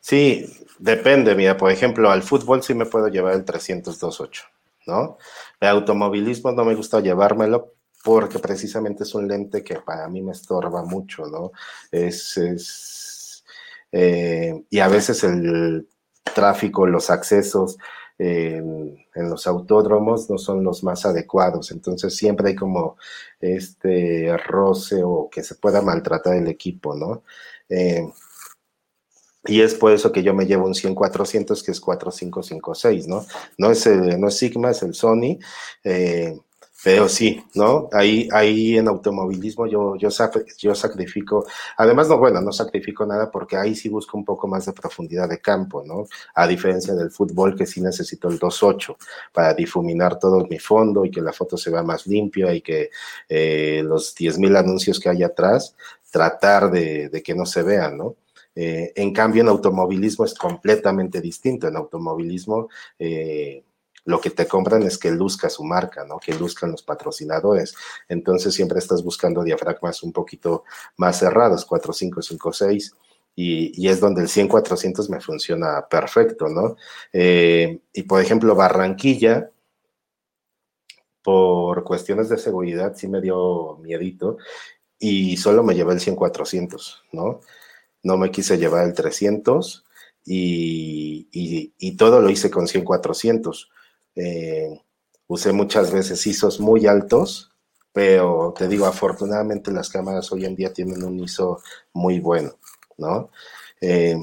Sí, 0.00 0.46
depende, 0.78 1.34
mira, 1.34 1.56
por 1.56 1.70
ejemplo, 1.70 2.10
al 2.10 2.22
fútbol 2.22 2.62
sí 2.62 2.74
me 2.74 2.86
puedo 2.86 3.06
llevar 3.08 3.34
el 3.34 3.44
300-2.8, 3.44 4.42
¿no? 4.86 5.18
El 5.60 5.68
automovilismo 5.68 6.50
no 6.50 6.64
me 6.64 6.74
gusta 6.74 7.00
llevármelo 7.00 7.74
porque 8.02 8.40
precisamente 8.40 9.04
es 9.04 9.14
un 9.14 9.28
lente 9.28 9.62
que 9.62 9.76
para 9.76 10.08
mí 10.08 10.20
me 10.20 10.32
estorba 10.32 10.82
mucho, 10.82 11.26
¿no? 11.26 11.52
Es, 11.92 12.36
es 12.36 13.01
eh, 13.92 14.64
y 14.70 14.78
a 14.80 14.88
veces 14.88 15.22
el 15.24 15.88
tráfico, 16.34 16.86
los 16.86 17.10
accesos 17.10 17.76
en, 18.18 18.96
los 19.14 19.46
autódromos 19.46 20.30
no 20.30 20.38
son 20.38 20.64
los 20.64 20.82
más 20.84 21.04
adecuados, 21.04 21.70
entonces 21.70 22.16
siempre 22.16 22.50
hay 22.50 22.54
como 22.54 22.96
este 23.40 24.36
roce 24.36 25.02
o 25.04 25.28
que 25.30 25.42
se 25.42 25.56
pueda 25.56 25.82
maltratar 25.82 26.36
el 26.36 26.48
equipo, 26.48 26.94
¿no? 26.94 27.22
Eh, 27.68 28.06
y 29.44 29.60
es 29.60 29.74
por 29.74 29.92
eso 29.92 30.12
que 30.12 30.22
yo 30.22 30.34
me 30.34 30.46
llevo 30.46 30.66
un 30.66 30.74
100-400 30.74 31.64
que 31.64 31.72
es 31.72 31.80
4556, 31.80 33.08
¿no? 33.08 33.26
No 33.58 33.70
es, 33.72 33.86
el, 33.86 34.20
no 34.20 34.28
es 34.28 34.38
Sigma, 34.38 34.70
es 34.70 34.82
el 34.82 34.94
Sony. 34.94 35.38
Eh, 35.82 36.38
pero 36.82 37.08
sí, 37.08 37.44
¿no? 37.54 37.88
Ahí, 37.92 38.28
ahí 38.32 38.76
en 38.76 38.88
automovilismo 38.88 39.66
yo, 39.66 39.96
yo, 39.96 40.08
yo 40.58 40.74
sacrifico, 40.74 41.46
además 41.76 42.08
no, 42.08 42.18
bueno, 42.18 42.40
no 42.40 42.52
sacrifico 42.52 43.06
nada 43.06 43.30
porque 43.30 43.56
ahí 43.56 43.74
sí 43.74 43.88
busco 43.88 44.18
un 44.18 44.24
poco 44.24 44.48
más 44.48 44.66
de 44.66 44.72
profundidad 44.72 45.28
de 45.28 45.40
campo, 45.40 45.84
¿no? 45.84 46.06
A 46.34 46.46
diferencia 46.46 46.94
del 46.94 47.10
fútbol 47.10 47.56
que 47.56 47.66
sí 47.66 47.80
necesito 47.80 48.28
el 48.28 48.38
2.8 48.38 48.96
para 49.32 49.54
difuminar 49.54 50.18
todo 50.18 50.46
mi 50.46 50.58
fondo 50.58 51.04
y 51.04 51.10
que 51.10 51.20
la 51.20 51.32
foto 51.32 51.56
se 51.56 51.70
vea 51.70 51.82
más 51.82 52.06
limpia 52.06 52.52
y 52.54 52.60
que 52.60 52.90
eh, 53.28 53.82
los 53.84 54.14
10.000 54.16 54.56
anuncios 54.58 54.98
que 54.98 55.08
hay 55.08 55.22
atrás, 55.22 55.76
tratar 56.10 56.70
de, 56.70 57.08
de 57.08 57.22
que 57.22 57.34
no 57.34 57.46
se 57.46 57.62
vean, 57.62 57.96
¿no? 57.96 58.16
Eh, 58.54 58.92
en 58.96 59.12
cambio, 59.12 59.42
en 59.42 59.48
automovilismo 59.48 60.24
es 60.24 60.34
completamente 60.34 61.20
distinto. 61.20 61.68
En 61.68 61.76
automovilismo, 61.76 62.68
eh, 62.98 63.64
lo 64.04 64.20
que 64.20 64.30
te 64.30 64.46
compran 64.46 64.82
es 64.82 64.98
que 64.98 65.10
luzca 65.10 65.48
su 65.48 65.64
marca, 65.64 66.04
¿no? 66.04 66.18
Que 66.18 66.34
luzcan 66.34 66.72
los 66.72 66.82
patrocinadores. 66.82 67.74
Entonces 68.08 68.54
siempre 68.54 68.78
estás 68.78 69.02
buscando 69.02 69.44
diafragmas 69.44 70.02
un 70.02 70.12
poquito 70.12 70.64
más 70.96 71.18
cerrados, 71.18 71.64
4, 71.64 71.92
5, 71.92 72.22
5, 72.22 72.52
6. 72.52 72.96
Y, 73.34 73.88
es 73.88 74.00
donde 74.00 74.22
el 74.22 74.28
100-400 74.28 75.08
me 75.08 75.20
funciona 75.20 75.86
perfecto, 75.88 76.48
¿no? 76.48 76.76
Eh, 77.12 77.80
y 77.92 78.02
por 78.02 78.20
ejemplo, 78.20 78.54
Barranquilla, 78.54 79.50
por 81.22 81.84
cuestiones 81.84 82.28
de 82.28 82.38
seguridad, 82.38 82.94
sí 82.96 83.08
me 83.08 83.20
dio 83.20 83.78
miedito 83.78 84.38
y 84.98 85.36
solo 85.36 85.62
me 85.62 85.74
llevé 85.74 85.94
el 85.94 86.00
100-400, 86.00 87.02
¿no? 87.12 87.40
No 88.02 88.16
me 88.16 88.30
quise 88.30 88.58
llevar 88.58 88.84
el 88.84 88.92
300 88.94 89.84
y, 90.24 91.28
y 91.78 91.96
todo 91.96 92.20
lo 92.20 92.28
hice 92.30 92.50
con 92.50 92.66
100-400 92.66 93.68
eh, 94.16 94.80
usé 95.26 95.52
muchas 95.52 95.92
veces 95.92 96.26
ISOs 96.26 96.60
muy 96.60 96.86
altos, 96.86 97.50
pero 97.92 98.54
te 98.56 98.68
digo, 98.68 98.86
afortunadamente 98.86 99.70
las 99.70 99.90
cámaras 99.90 100.30
hoy 100.32 100.44
en 100.44 100.56
día 100.56 100.72
tienen 100.72 101.04
un 101.04 101.18
ISO 101.20 101.60
muy 101.92 102.20
bueno, 102.20 102.52
¿no? 102.96 103.30
Eh, 103.80 104.16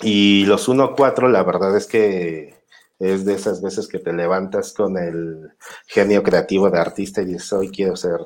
y 0.00 0.46
los 0.46 0.68
1.4, 0.68 1.28
la 1.28 1.42
verdad 1.42 1.76
es 1.76 1.86
que 1.86 2.60
es 2.98 3.24
de 3.24 3.34
esas 3.34 3.62
veces 3.62 3.88
que 3.88 3.98
te 3.98 4.12
levantas 4.12 4.72
con 4.72 4.96
el 4.98 5.52
genio 5.86 6.22
creativo 6.22 6.70
de 6.70 6.78
artista 6.78 7.22
y 7.22 7.26
dices, 7.26 7.52
hoy 7.52 7.70
quiero 7.70 7.96
ser, 7.96 8.20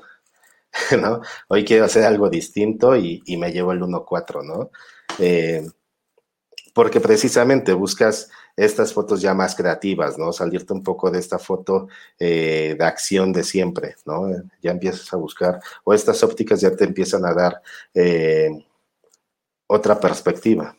¿no? 1.00 1.20
Hoy 1.48 1.64
quiero 1.64 1.84
hacer 1.84 2.04
algo 2.04 2.28
distinto 2.28 2.96
y, 2.96 3.22
me 3.38 3.52
llevo 3.52 3.72
el 3.72 3.80
1.4, 3.80 4.44
¿no? 4.44 4.70
Eh, 5.18 5.66
porque 6.74 7.00
precisamente 7.00 7.72
buscas 7.72 8.30
estas 8.56 8.92
fotos 8.92 9.20
ya 9.20 9.34
más 9.34 9.54
creativas, 9.54 10.18
¿no? 10.18 10.32
Salirte 10.32 10.72
un 10.72 10.82
poco 10.82 11.10
de 11.10 11.18
esta 11.18 11.38
foto 11.38 11.88
eh, 12.18 12.76
de 12.78 12.84
acción 12.84 13.32
de 13.32 13.42
siempre, 13.42 13.96
¿no? 14.06 14.28
Ya 14.62 14.70
empiezas 14.70 15.12
a 15.12 15.16
buscar, 15.16 15.60
o 15.82 15.92
estas 15.92 16.22
ópticas 16.22 16.60
ya 16.60 16.74
te 16.74 16.84
empiezan 16.84 17.24
a 17.24 17.34
dar 17.34 17.62
eh, 17.94 18.50
otra 19.66 19.98
perspectiva. 19.98 20.76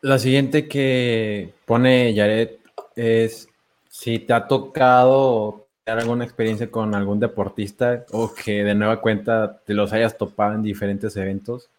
La 0.00 0.18
siguiente 0.18 0.68
que 0.68 1.54
pone 1.64 2.14
Yaret 2.14 2.60
es 2.94 3.48
si 3.88 4.18
te 4.18 4.32
ha 4.32 4.46
tocado 4.46 5.66
alguna 5.86 6.24
experiencia 6.24 6.70
con 6.70 6.94
algún 6.94 7.20
deportista 7.20 8.04
o 8.12 8.34
que 8.34 8.64
de 8.64 8.74
nueva 8.74 9.00
cuenta 9.00 9.60
te 9.64 9.74
los 9.74 9.92
hayas 9.92 10.18
topado 10.18 10.54
en 10.54 10.62
diferentes 10.62 11.16
eventos? 11.16 11.70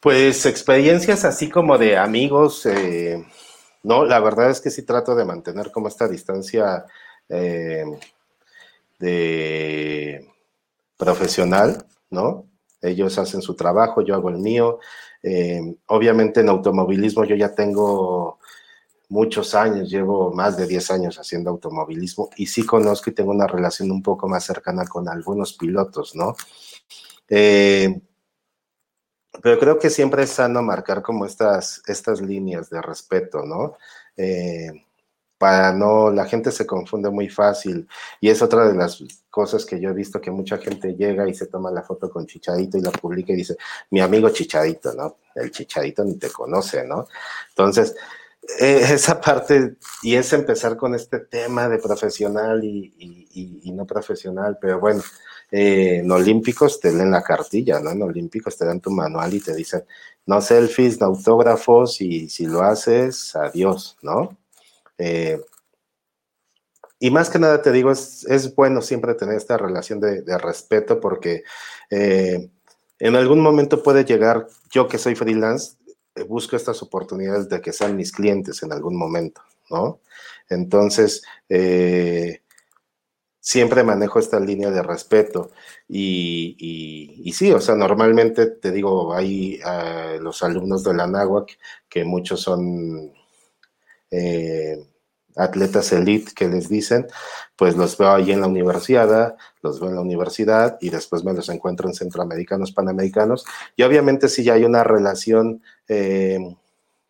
Pues 0.00 0.46
experiencias 0.46 1.24
así 1.24 1.48
como 1.48 1.76
de 1.76 1.96
amigos, 1.96 2.64
eh, 2.66 3.24
no, 3.82 4.04
la 4.04 4.20
verdad 4.20 4.50
es 4.50 4.60
que 4.60 4.70
sí 4.70 4.82
trato 4.82 5.16
de 5.16 5.24
mantener 5.24 5.72
como 5.72 5.88
esta 5.88 6.06
distancia 6.06 6.84
eh, 7.28 7.84
de 9.00 10.28
profesional, 10.96 11.84
¿no? 12.10 12.46
Ellos 12.80 13.18
hacen 13.18 13.42
su 13.42 13.54
trabajo, 13.56 14.02
yo 14.02 14.14
hago 14.14 14.28
el 14.30 14.38
mío. 14.38 14.78
Eh, 15.22 15.60
obviamente 15.86 16.40
en 16.40 16.48
automovilismo 16.48 17.24
yo 17.24 17.34
ya 17.34 17.52
tengo 17.52 18.38
muchos 19.08 19.54
años, 19.54 19.90
llevo 19.90 20.32
más 20.32 20.56
de 20.56 20.66
10 20.66 20.90
años 20.92 21.18
haciendo 21.18 21.50
automovilismo 21.50 22.30
y 22.36 22.46
sí 22.46 22.64
conozco 22.64 23.10
y 23.10 23.14
tengo 23.14 23.32
una 23.32 23.46
relación 23.48 23.90
un 23.90 24.02
poco 24.02 24.28
más 24.28 24.44
cercana 24.44 24.84
con 24.86 25.08
algunos 25.08 25.54
pilotos, 25.54 26.14
¿no? 26.14 26.36
Eh, 27.28 28.00
pero 29.42 29.58
creo 29.58 29.78
que 29.78 29.90
siempre 29.90 30.22
es 30.24 30.30
sano 30.30 30.62
marcar 30.62 31.02
como 31.02 31.26
estas, 31.26 31.82
estas 31.86 32.20
líneas 32.20 32.70
de 32.70 32.82
respeto, 32.82 33.44
¿no? 33.44 33.76
Eh, 34.16 34.70
para 35.38 35.72
no, 35.72 36.10
la 36.10 36.26
gente 36.26 36.50
se 36.50 36.66
confunde 36.66 37.10
muy 37.10 37.28
fácil 37.28 37.88
y 38.20 38.28
es 38.28 38.42
otra 38.42 38.66
de 38.66 38.74
las 38.74 39.02
cosas 39.30 39.64
que 39.64 39.80
yo 39.80 39.90
he 39.90 39.94
visto 39.94 40.20
que 40.20 40.32
mucha 40.32 40.58
gente 40.58 40.96
llega 40.96 41.28
y 41.28 41.34
se 41.34 41.46
toma 41.46 41.70
la 41.70 41.82
foto 41.82 42.10
con 42.10 42.26
Chichadito 42.26 42.76
y 42.76 42.80
la 42.80 42.90
publica 42.90 43.32
y 43.32 43.36
dice, 43.36 43.56
mi 43.90 44.00
amigo 44.00 44.30
Chichadito, 44.30 44.92
¿no? 44.94 45.18
El 45.36 45.52
Chichadito 45.52 46.02
ni 46.04 46.16
te 46.16 46.30
conoce, 46.30 46.84
¿no? 46.84 47.06
Entonces, 47.50 47.94
eh, 48.58 48.80
esa 48.92 49.20
parte 49.20 49.76
y 50.02 50.16
es 50.16 50.32
empezar 50.32 50.76
con 50.76 50.94
este 50.94 51.20
tema 51.20 51.68
de 51.68 51.78
profesional 51.78 52.64
y, 52.64 53.72
no 53.72 53.86
profesional, 53.86 54.58
pero 54.60 54.80
bueno, 54.80 55.02
eh, 55.50 55.98
en 55.98 56.10
Olímpicos 56.10 56.80
te 56.80 56.92
leen 56.92 57.10
la 57.10 57.22
cartilla, 57.22 57.80
¿no? 57.80 57.90
En 57.90 58.02
Olímpicos 58.02 58.56
te 58.56 58.64
dan 58.64 58.80
tu 58.80 58.90
manual 58.90 59.34
y 59.34 59.40
te 59.40 59.54
dicen, 59.54 59.84
no 60.26 60.40
selfies, 60.40 61.00
no 61.00 61.06
autógrafos 61.06 62.00
y 62.00 62.28
si 62.28 62.46
lo 62.46 62.62
haces, 62.62 63.34
adiós, 63.36 63.96
¿no? 64.02 64.36
Eh, 64.98 65.40
y 67.00 67.10
más 67.10 67.30
que 67.30 67.38
nada 67.38 67.62
te 67.62 67.72
digo, 67.72 67.92
es, 67.92 68.54
bueno 68.56 68.82
siempre 68.82 69.14
tener 69.14 69.36
esta 69.36 69.56
relación 69.56 70.00
de, 70.00 70.38
respeto 70.38 71.00
porque 71.00 71.44
en 71.90 73.16
algún 73.16 73.40
momento 73.40 73.82
puede 73.82 74.04
llegar, 74.04 74.48
yo 74.70 74.88
que 74.88 74.98
soy 74.98 75.14
freelance, 75.14 75.76
eh, 76.14 76.24
busco 76.24 76.56
estas 76.56 76.82
oportunidades 76.82 77.48
de 77.48 77.60
que 77.60 77.72
sean 77.72 77.96
mis 77.96 78.12
clientes 78.12 78.62
en 78.62 78.72
algún 78.72 78.96
momento, 78.96 79.40
¿no? 79.70 80.00
Entonces, 80.48 81.22
eh, 81.48 82.42
siempre 83.48 83.82
manejo 83.82 84.18
esta 84.18 84.38
línea 84.38 84.70
de 84.70 84.82
respeto 84.82 85.50
y, 85.88 86.54
y, 87.24 87.32
sí, 87.32 87.50
o 87.50 87.62
sea, 87.62 87.76
normalmente 87.76 88.44
te 88.44 88.70
digo, 88.70 89.14
hay 89.14 89.58
eh, 89.66 90.18
los 90.20 90.42
alumnos 90.42 90.84
de 90.84 90.92
la 90.92 91.06
NAWAC 91.06 91.58
que 91.88 92.04
muchos 92.04 92.42
son 92.42 93.10
atletas 95.36 95.92
elite 95.92 96.32
que 96.34 96.46
les 96.46 96.68
dicen, 96.68 97.06
pues 97.56 97.74
los 97.74 97.96
veo 97.96 98.12
ahí 98.12 98.32
en 98.32 98.42
la 98.42 98.48
universidad, 98.48 99.36
los 99.62 99.80
veo 99.80 99.88
en 99.88 99.94
la 99.94 100.02
universidad 100.02 100.76
y 100.82 100.90
después 100.90 101.24
me 101.24 101.32
los 101.32 101.48
encuentro 101.48 101.88
en 101.88 101.94
centroamericanos, 101.94 102.72
panamericanos. 102.72 103.46
Y 103.76 103.82
obviamente 103.82 104.28
sí 104.28 104.44
ya 104.44 104.54
hay 104.54 104.64
una 104.64 104.84
relación 104.84 105.62
eh, 105.88 106.38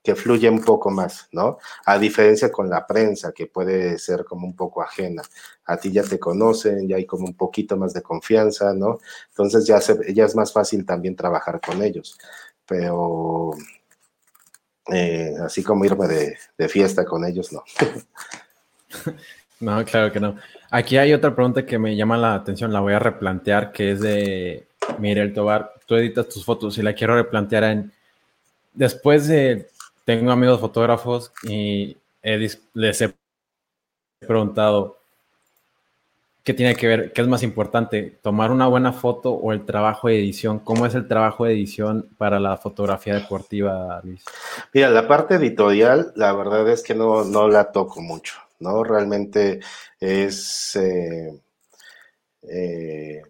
que 0.08 0.14
fluye 0.14 0.48
un 0.48 0.62
poco 0.62 0.88
más, 0.88 1.28
¿no? 1.32 1.58
A 1.84 1.98
diferencia 1.98 2.50
con 2.50 2.70
la 2.70 2.86
prensa, 2.86 3.30
que 3.32 3.46
puede 3.46 3.98
ser 3.98 4.24
como 4.24 4.46
un 4.46 4.56
poco 4.56 4.80
ajena. 4.80 5.20
A 5.66 5.76
ti 5.76 5.92
ya 5.92 6.02
te 6.02 6.18
conocen, 6.18 6.88
ya 6.88 6.96
hay 6.96 7.04
como 7.04 7.26
un 7.26 7.34
poquito 7.34 7.76
más 7.76 7.92
de 7.92 8.00
confianza, 8.00 8.72
¿no? 8.72 9.00
Entonces 9.28 9.66
ya, 9.66 9.78
ya 10.14 10.24
es 10.24 10.34
más 10.34 10.50
fácil 10.50 10.86
también 10.86 11.14
trabajar 11.14 11.60
con 11.60 11.82
ellos. 11.82 12.16
Pero 12.64 13.50
eh, 14.90 15.34
así 15.44 15.62
como 15.62 15.84
irme 15.84 16.08
de, 16.08 16.68
fiesta 16.70 17.04
con 17.04 17.26
ellos, 17.26 17.52
no. 17.52 17.62
no, 19.60 19.84
claro 19.84 20.10
que 20.10 20.20
no. 20.20 20.36
Aquí 20.70 20.96
hay 20.96 21.12
otra 21.12 21.34
pregunta 21.34 21.66
que 21.66 21.78
me 21.78 21.96
llama 21.96 22.16
la 22.16 22.32
atención, 22.32 22.72
la 22.72 22.80
voy 22.80 22.94
a 22.94 22.98
replantear, 22.98 23.72
que 23.72 23.90
es 23.90 24.00
de 24.00 24.68
Miguel 24.98 25.34
Tobar. 25.34 25.74
Tú 25.84 25.96
editas 25.96 26.30
tus 26.30 26.46
fotos 26.46 26.78
y 26.78 26.82
la 26.82 26.94
quiero 26.94 27.14
replantear 27.14 27.64
en. 27.64 27.92
Después 28.72 29.28
de. 29.28 29.68
Tengo 30.08 30.32
amigos 30.32 30.58
fotógrafos 30.58 31.32
y 31.42 31.94
les 32.22 33.02
he 33.02 33.14
preguntado 34.26 34.96
¿Qué 36.42 36.54
tiene 36.54 36.74
que 36.76 36.86
ver? 36.86 37.12
¿Qué 37.12 37.20
es 37.20 37.28
más 37.28 37.42
importante? 37.42 38.18
¿Tomar 38.22 38.50
una 38.50 38.66
buena 38.68 38.94
foto 38.94 39.32
o 39.32 39.52
el 39.52 39.66
trabajo 39.66 40.08
de 40.08 40.18
edición? 40.18 40.60
¿Cómo 40.60 40.86
es 40.86 40.94
el 40.94 41.06
trabajo 41.06 41.44
de 41.44 41.52
edición 41.52 42.08
para 42.16 42.40
la 42.40 42.56
fotografía 42.56 43.16
deportiva, 43.16 44.00
Luis? 44.02 44.24
Mira, 44.72 44.88
la 44.88 45.06
parte 45.06 45.34
editorial, 45.34 46.10
la 46.16 46.32
verdad 46.32 46.66
es 46.70 46.82
que 46.82 46.94
no, 46.94 47.24
no 47.24 47.46
la 47.46 47.70
toco 47.70 48.00
mucho, 48.00 48.38
¿no? 48.60 48.82
Realmente 48.84 49.60
es... 50.00 50.74
Eh, 50.76 51.38
eh, 52.44 53.22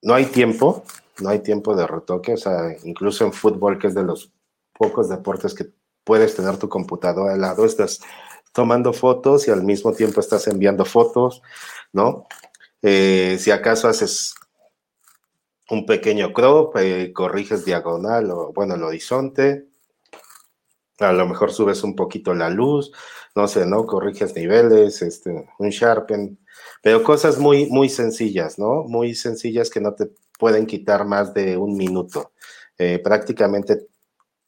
no 0.00 0.14
hay 0.14 0.24
tiempo, 0.24 0.84
no 1.20 1.28
hay 1.28 1.40
tiempo 1.40 1.76
de 1.76 1.86
retoque, 1.86 2.32
o 2.32 2.38
sea, 2.38 2.74
incluso 2.84 3.26
en 3.26 3.34
fútbol, 3.34 3.78
que 3.78 3.88
es 3.88 3.94
de 3.94 4.04
los 4.04 4.32
pocos 4.72 5.10
deportes 5.10 5.52
que 5.52 5.66
puedes 6.08 6.34
tener 6.34 6.56
tu 6.56 6.70
computadora 6.70 7.34
al 7.34 7.42
lado, 7.42 7.66
estás 7.66 8.00
tomando 8.54 8.94
fotos 8.94 9.46
y 9.46 9.50
al 9.50 9.62
mismo 9.62 9.92
tiempo 9.92 10.20
estás 10.20 10.48
enviando 10.48 10.86
fotos, 10.86 11.42
¿no? 11.92 12.26
Eh, 12.80 13.36
si 13.38 13.50
acaso 13.50 13.88
haces 13.88 14.34
un 15.68 15.84
pequeño 15.84 16.32
crop, 16.32 16.74
eh, 16.78 17.12
corriges 17.12 17.66
diagonal 17.66 18.30
o, 18.30 18.54
bueno, 18.54 18.76
el 18.76 18.84
horizonte, 18.84 19.68
a 20.98 21.12
lo 21.12 21.28
mejor 21.28 21.52
subes 21.52 21.84
un 21.84 21.94
poquito 21.94 22.32
la 22.32 22.48
luz, 22.48 22.90
no 23.34 23.46
sé, 23.46 23.66
¿no? 23.66 23.84
Corriges 23.84 24.34
niveles, 24.34 25.02
este, 25.02 25.46
un 25.58 25.68
sharpen, 25.68 26.38
pero 26.82 27.02
cosas 27.02 27.36
muy, 27.36 27.66
muy 27.66 27.90
sencillas, 27.90 28.58
¿no? 28.58 28.84
Muy 28.84 29.14
sencillas 29.14 29.68
que 29.68 29.82
no 29.82 29.92
te 29.92 30.08
pueden 30.38 30.64
quitar 30.64 31.04
más 31.04 31.34
de 31.34 31.58
un 31.58 31.76
minuto. 31.76 32.32
Eh, 32.78 32.98
prácticamente 32.98 33.88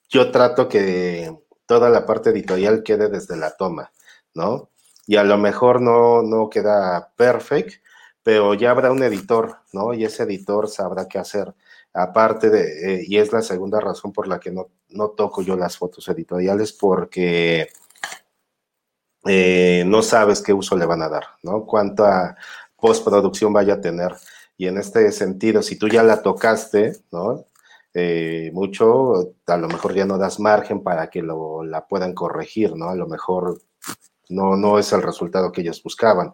yo 0.08 0.30
trato 0.30 0.66
que 0.66 1.30
toda 1.70 1.88
la 1.88 2.04
parte 2.04 2.30
editorial 2.30 2.82
quede 2.82 3.08
desde 3.08 3.36
la 3.36 3.52
toma, 3.52 3.92
¿no? 4.34 4.70
Y 5.06 5.14
a 5.14 5.22
lo 5.22 5.38
mejor 5.38 5.80
no, 5.80 6.20
no 6.20 6.50
queda 6.50 7.12
perfecto, 7.14 7.76
pero 8.24 8.54
ya 8.54 8.72
habrá 8.72 8.90
un 8.90 9.04
editor, 9.04 9.58
¿no? 9.72 9.94
Y 9.94 10.04
ese 10.04 10.24
editor 10.24 10.68
sabrá 10.68 11.06
qué 11.06 11.20
hacer. 11.20 11.54
Aparte 11.92 12.50
de, 12.50 12.62
eh, 12.94 13.04
y 13.06 13.18
es 13.18 13.32
la 13.32 13.40
segunda 13.40 13.78
razón 13.78 14.12
por 14.12 14.26
la 14.26 14.40
que 14.40 14.50
no, 14.50 14.66
no 14.88 15.10
toco 15.10 15.42
yo 15.42 15.56
las 15.56 15.78
fotos 15.78 16.08
editoriales, 16.08 16.72
porque 16.72 17.68
eh, 19.26 19.84
no 19.86 20.02
sabes 20.02 20.42
qué 20.42 20.52
uso 20.52 20.76
le 20.76 20.86
van 20.86 21.02
a 21.02 21.08
dar, 21.08 21.24
¿no? 21.44 21.66
Cuánta 21.66 22.36
postproducción 22.74 23.52
vaya 23.52 23.74
a 23.74 23.80
tener. 23.80 24.16
Y 24.56 24.66
en 24.66 24.76
este 24.76 25.12
sentido, 25.12 25.62
si 25.62 25.78
tú 25.78 25.86
ya 25.86 26.02
la 26.02 26.20
tocaste, 26.20 26.94
¿no? 27.12 27.44
Eh, 27.92 28.50
mucho, 28.52 29.34
a 29.46 29.56
lo 29.56 29.68
mejor 29.68 29.94
ya 29.94 30.06
no 30.06 30.16
das 30.16 30.38
margen 30.38 30.82
para 30.82 31.10
que 31.10 31.22
lo, 31.22 31.64
la 31.64 31.86
puedan 31.86 32.14
corregir, 32.14 32.76
¿no? 32.76 32.88
A 32.88 32.94
lo 32.94 33.08
mejor 33.08 33.60
no, 34.28 34.56
no 34.56 34.78
es 34.78 34.92
el 34.92 35.02
resultado 35.02 35.50
que 35.50 35.62
ellos 35.62 35.82
buscaban. 35.82 36.32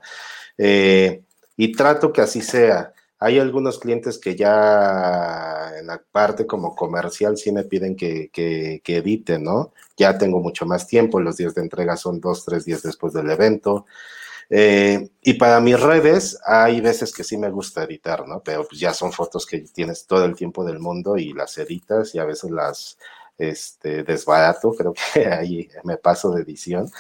Eh, 0.59 1.25
y 1.57 1.73
trato 1.73 2.13
que 2.13 2.21
así 2.21 2.43
sea. 2.43 2.93
Hay 3.19 3.39
algunos 3.39 3.79
clientes 3.79 4.19
que 4.19 4.37
ya 4.37 5.73
en 5.79 5.87
la 5.87 6.03
parte 6.13 6.47
como 6.47 6.75
comercial 6.75 7.39
sí 7.39 7.51
me 7.51 7.65
piden 7.65 7.97
que, 7.97 8.29
que, 8.31 8.83
que 8.85 8.99
edite, 8.99 9.39
¿no? 9.39 9.73
Ya 9.97 10.19
tengo 10.19 10.41
mucho 10.41 10.67
más 10.67 10.87
tiempo, 10.87 11.19
los 11.19 11.39
días 11.39 11.55
de 11.55 11.63
entrega 11.63 11.97
son 11.97 12.21
dos, 12.21 12.45
tres 12.45 12.67
días 12.67 12.83
después 12.83 13.15
del 13.15 13.31
evento. 13.31 13.87
Eh, 14.49 15.11
y 15.23 15.35
para 15.35 15.61
mis 15.61 15.81
redes 15.81 16.39
hay 16.45 16.81
veces 16.81 17.13
que 17.13 17.25
sí 17.25 17.37
me 17.37 17.51
gusta 17.51 17.85
editar, 17.85 18.27
¿no? 18.29 18.41
Pero 18.45 18.67
pues 18.67 18.81
ya 18.81 18.95
son 18.95 19.13
fotos 19.13 19.45
que 19.45 19.61
tienes 19.61 20.07
todo 20.07 20.25
el 20.25 20.37
tiempo 20.37 20.65
del 20.65 20.79
mundo 20.79 21.17
y 21.17 21.33
las 21.33 21.59
editas 21.59 22.15
y 22.15 22.19
a 22.19 22.25
veces 22.25 22.51
las 22.51 22.99
este, 23.39 24.03
desbarato, 24.05 24.73
creo 24.73 24.95
que 24.95 25.27
ahí 25.33 25.69
me 25.85 25.97
paso 25.97 26.31
de 26.31 26.43
edición 26.43 26.91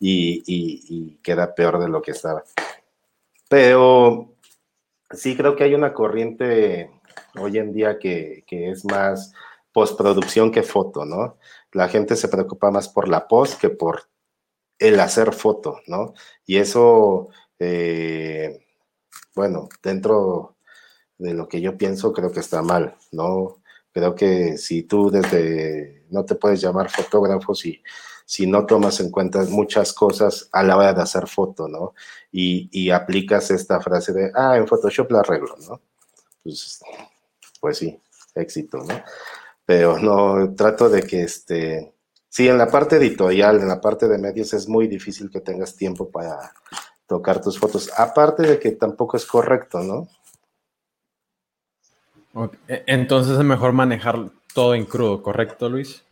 y, 0.00 0.42
y, 0.46 1.16
queda 1.22 1.54
peor 1.54 1.78
de 1.78 1.88
lo 1.88 2.02
que 2.02 2.12
estaba. 2.12 2.42
Pero 3.48 4.34
sí 5.10 5.36
creo 5.36 5.54
que 5.56 5.64
hay 5.64 5.74
una 5.74 5.92
corriente 5.92 6.90
hoy 7.38 7.58
en 7.58 7.72
día 7.72 7.98
que, 7.98 8.44
que 8.46 8.70
es 8.70 8.84
más 8.84 9.32
postproducción 9.72 10.50
que 10.50 10.62
foto, 10.62 11.04
¿no? 11.04 11.38
La 11.72 11.88
gente 11.88 12.16
se 12.16 12.28
preocupa 12.28 12.70
más 12.70 12.88
por 12.88 13.08
la 13.08 13.28
post 13.28 13.60
que 13.60 13.70
por 13.70 14.08
el 14.88 15.00
hacer 15.00 15.32
foto, 15.32 15.80
¿no? 15.86 16.14
Y 16.44 16.58
eso, 16.58 17.28
eh, 17.58 18.66
bueno, 19.34 19.68
dentro 19.82 20.56
de 21.18 21.34
lo 21.34 21.48
que 21.48 21.60
yo 21.60 21.78
pienso, 21.78 22.12
creo 22.12 22.32
que 22.32 22.40
está 22.40 22.62
mal, 22.62 22.96
¿no? 23.12 23.62
Creo 23.92 24.14
que 24.14 24.58
si 24.58 24.82
tú 24.84 25.10
desde, 25.10 26.06
no 26.10 26.24
te 26.24 26.34
puedes 26.34 26.60
llamar 26.60 26.90
fotógrafo 26.90 27.54
si, 27.54 27.82
si 28.26 28.46
no 28.46 28.66
tomas 28.66 29.00
en 29.00 29.10
cuenta 29.10 29.42
muchas 29.44 29.92
cosas 29.92 30.48
a 30.52 30.62
la 30.62 30.76
hora 30.76 30.94
de 30.94 31.02
hacer 31.02 31.28
foto, 31.28 31.68
¿no? 31.68 31.94
Y, 32.32 32.68
y 32.72 32.90
aplicas 32.90 33.50
esta 33.50 33.80
frase 33.80 34.12
de, 34.12 34.32
ah, 34.34 34.56
en 34.56 34.66
Photoshop 34.66 35.10
la 35.12 35.20
arreglo, 35.20 35.56
¿no? 35.68 35.80
Pues, 36.42 36.80
pues 37.60 37.78
sí, 37.78 38.00
éxito, 38.34 38.78
¿no? 38.78 39.02
Pero 39.64 39.98
no, 39.98 40.54
trato 40.54 40.88
de 40.88 41.02
que 41.04 41.22
este, 41.22 41.94
sí, 42.32 42.48
en 42.48 42.56
la 42.56 42.70
parte 42.70 42.96
editorial, 42.96 43.60
en 43.60 43.68
la 43.68 43.78
parte 43.78 44.08
de 44.08 44.16
medios 44.16 44.54
es 44.54 44.66
muy 44.66 44.88
difícil 44.88 45.30
que 45.30 45.42
tengas 45.42 45.76
tiempo 45.76 46.10
para 46.10 46.50
tocar 47.06 47.42
tus 47.42 47.58
fotos, 47.58 47.90
aparte 47.94 48.42
de 48.42 48.58
que 48.58 48.70
tampoco 48.70 49.18
es 49.18 49.26
correcto, 49.26 49.80
¿no? 49.80 50.08
E, 52.68 52.84
entonces 52.86 53.38
es 53.38 53.44
mejor 53.44 53.72
manejar 53.72 54.30
todo 54.54 54.74
en 54.74 54.86
crudo, 54.86 55.22
¿correcto, 55.22 55.68
Luis? 55.68 56.04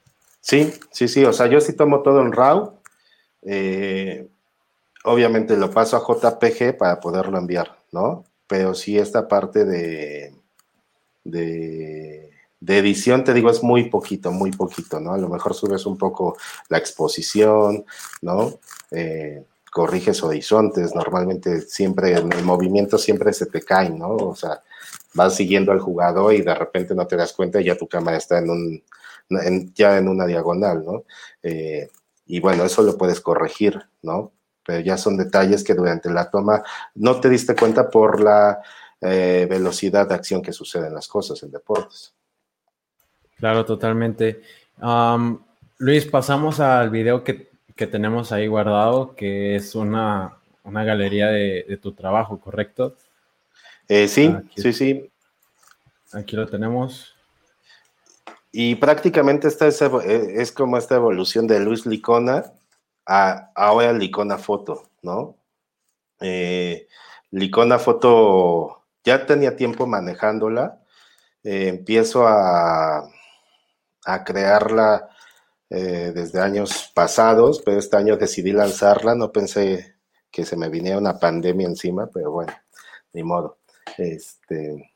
Sí, 0.42 0.74
sí, 0.90 1.08
sí. 1.08 1.24
O 1.24 1.32
sea, 1.32 1.46
yo 1.46 1.58
sí 1.62 1.72
tomo 1.74 2.02
todo 2.02 2.20
en 2.20 2.32
RAW. 2.32 2.74
Eh, 3.42 4.28
obviamente 5.04 5.56
lo 5.56 5.70
paso 5.70 5.96
a 5.96 6.00
JPG 6.00 6.76
para 6.76 7.00
poderlo 7.00 7.38
enviar, 7.38 7.78
¿no? 7.92 8.24
Pero 8.46 8.74
sí 8.74 8.98
esta 8.98 9.26
parte 9.26 9.64
de, 9.64 10.34
de, 11.24 12.29
edición, 12.66 13.24
te 13.24 13.34
digo, 13.34 13.50
es 13.50 13.62
muy 13.62 13.88
poquito, 13.88 14.30
muy 14.30 14.50
poquito, 14.52 15.00
¿no? 15.00 15.14
A 15.14 15.18
lo 15.18 15.28
mejor 15.28 15.54
subes 15.54 15.86
un 15.86 15.96
poco 15.96 16.36
la 16.68 16.78
exposición, 16.78 17.84
¿no? 18.22 18.58
Eh, 18.90 19.44
corriges 19.70 20.22
horizontes, 20.22 20.94
normalmente 20.94 21.60
siempre 21.62 22.12
en 22.12 22.32
el 22.32 22.44
movimiento 22.44 22.98
siempre 22.98 23.32
se 23.32 23.46
te 23.46 23.62
cae, 23.62 23.90
¿no? 23.90 24.16
O 24.16 24.34
sea, 24.34 24.62
vas 25.14 25.36
siguiendo 25.36 25.72
al 25.72 25.80
jugador 25.80 26.34
y 26.34 26.42
de 26.42 26.54
repente 26.54 26.94
no 26.94 27.06
te 27.06 27.16
das 27.16 27.32
cuenta 27.32 27.60
y 27.60 27.64
ya 27.64 27.76
tu 27.76 27.88
cámara 27.88 28.16
está 28.16 28.38
en 28.38 28.50
un, 28.50 28.82
ya 29.74 29.96
en 29.96 30.08
una 30.08 30.26
diagonal, 30.26 30.84
¿no? 30.84 31.04
Eh, 31.42 31.88
y 32.26 32.40
bueno, 32.40 32.64
eso 32.64 32.82
lo 32.82 32.96
puedes 32.96 33.20
corregir, 33.20 33.80
¿no? 34.02 34.32
Pero 34.64 34.80
ya 34.80 34.96
son 34.98 35.16
detalles 35.16 35.64
que 35.64 35.74
durante 35.74 36.10
la 36.10 36.30
toma 36.30 36.62
no 36.94 37.20
te 37.20 37.28
diste 37.28 37.56
cuenta 37.56 37.88
por 37.88 38.20
la 38.20 38.60
eh, 39.00 39.46
velocidad 39.48 40.08
de 40.08 40.14
acción 40.14 40.42
que 40.42 40.52
sucede 40.52 40.88
en 40.88 40.94
las 40.94 41.08
cosas 41.08 41.42
en 41.42 41.50
deportes. 41.50 42.14
Claro, 43.40 43.64
totalmente. 43.64 44.42
Luis, 45.78 46.06
pasamos 46.06 46.60
al 46.60 46.90
video 46.90 47.24
que, 47.24 47.50
tenemos 47.90 48.30
ahí 48.30 48.46
guardado, 48.46 49.14
que 49.16 49.56
es 49.56 49.74
una, 49.74 50.36
galería 50.64 51.28
de 51.28 51.78
tu 51.80 51.92
trabajo, 51.92 52.38
¿correcto? 52.38 52.94
Eh, 53.90 54.06
sí, 54.06 54.32
sí, 54.54 54.72
sí. 54.72 55.10
Aquí 56.12 56.36
lo 56.36 56.46
tenemos. 56.46 57.12
Y 58.52 58.76
prácticamente 58.76 59.48
esta 59.48 59.66
es, 59.66 59.82
eh, 59.82 60.34
es, 60.36 60.52
como 60.52 60.78
esta 60.78 60.94
evolución 60.94 61.48
de 61.48 61.58
Luis 61.58 61.86
Licona 61.86 62.44
a 63.04 63.50
ahora 63.52 63.92
Licona 63.92 64.38
Foto, 64.38 64.90
¿no? 65.02 65.34
Eh, 66.20 66.86
Licona 67.32 67.80
Foto 67.80 68.84
ya 69.02 69.26
tenía 69.26 69.56
tiempo 69.56 69.88
manejándola. 69.88 70.78
empiezo 71.42 72.28
a, 72.28 73.10
a 74.04 74.24
crearla 74.24 75.08
desde 75.68 76.40
años 76.40 76.90
pasados, 76.94 77.62
pero 77.64 77.78
este 77.78 77.96
año 77.96 78.16
decidí 78.16 78.50
lanzarla. 78.50 79.14
No 79.14 79.30
pensé 79.30 79.94
que 80.30 80.44
se 80.44 80.56
me 80.56 80.68
viniera 80.68 80.98
una 80.98 81.18
pandemia 81.18 81.68
encima, 81.68 82.08
pero 82.12 82.32
bueno, 82.32 82.52
ni 83.12 83.22
modo. 83.22 83.58
Este, 83.96 84.90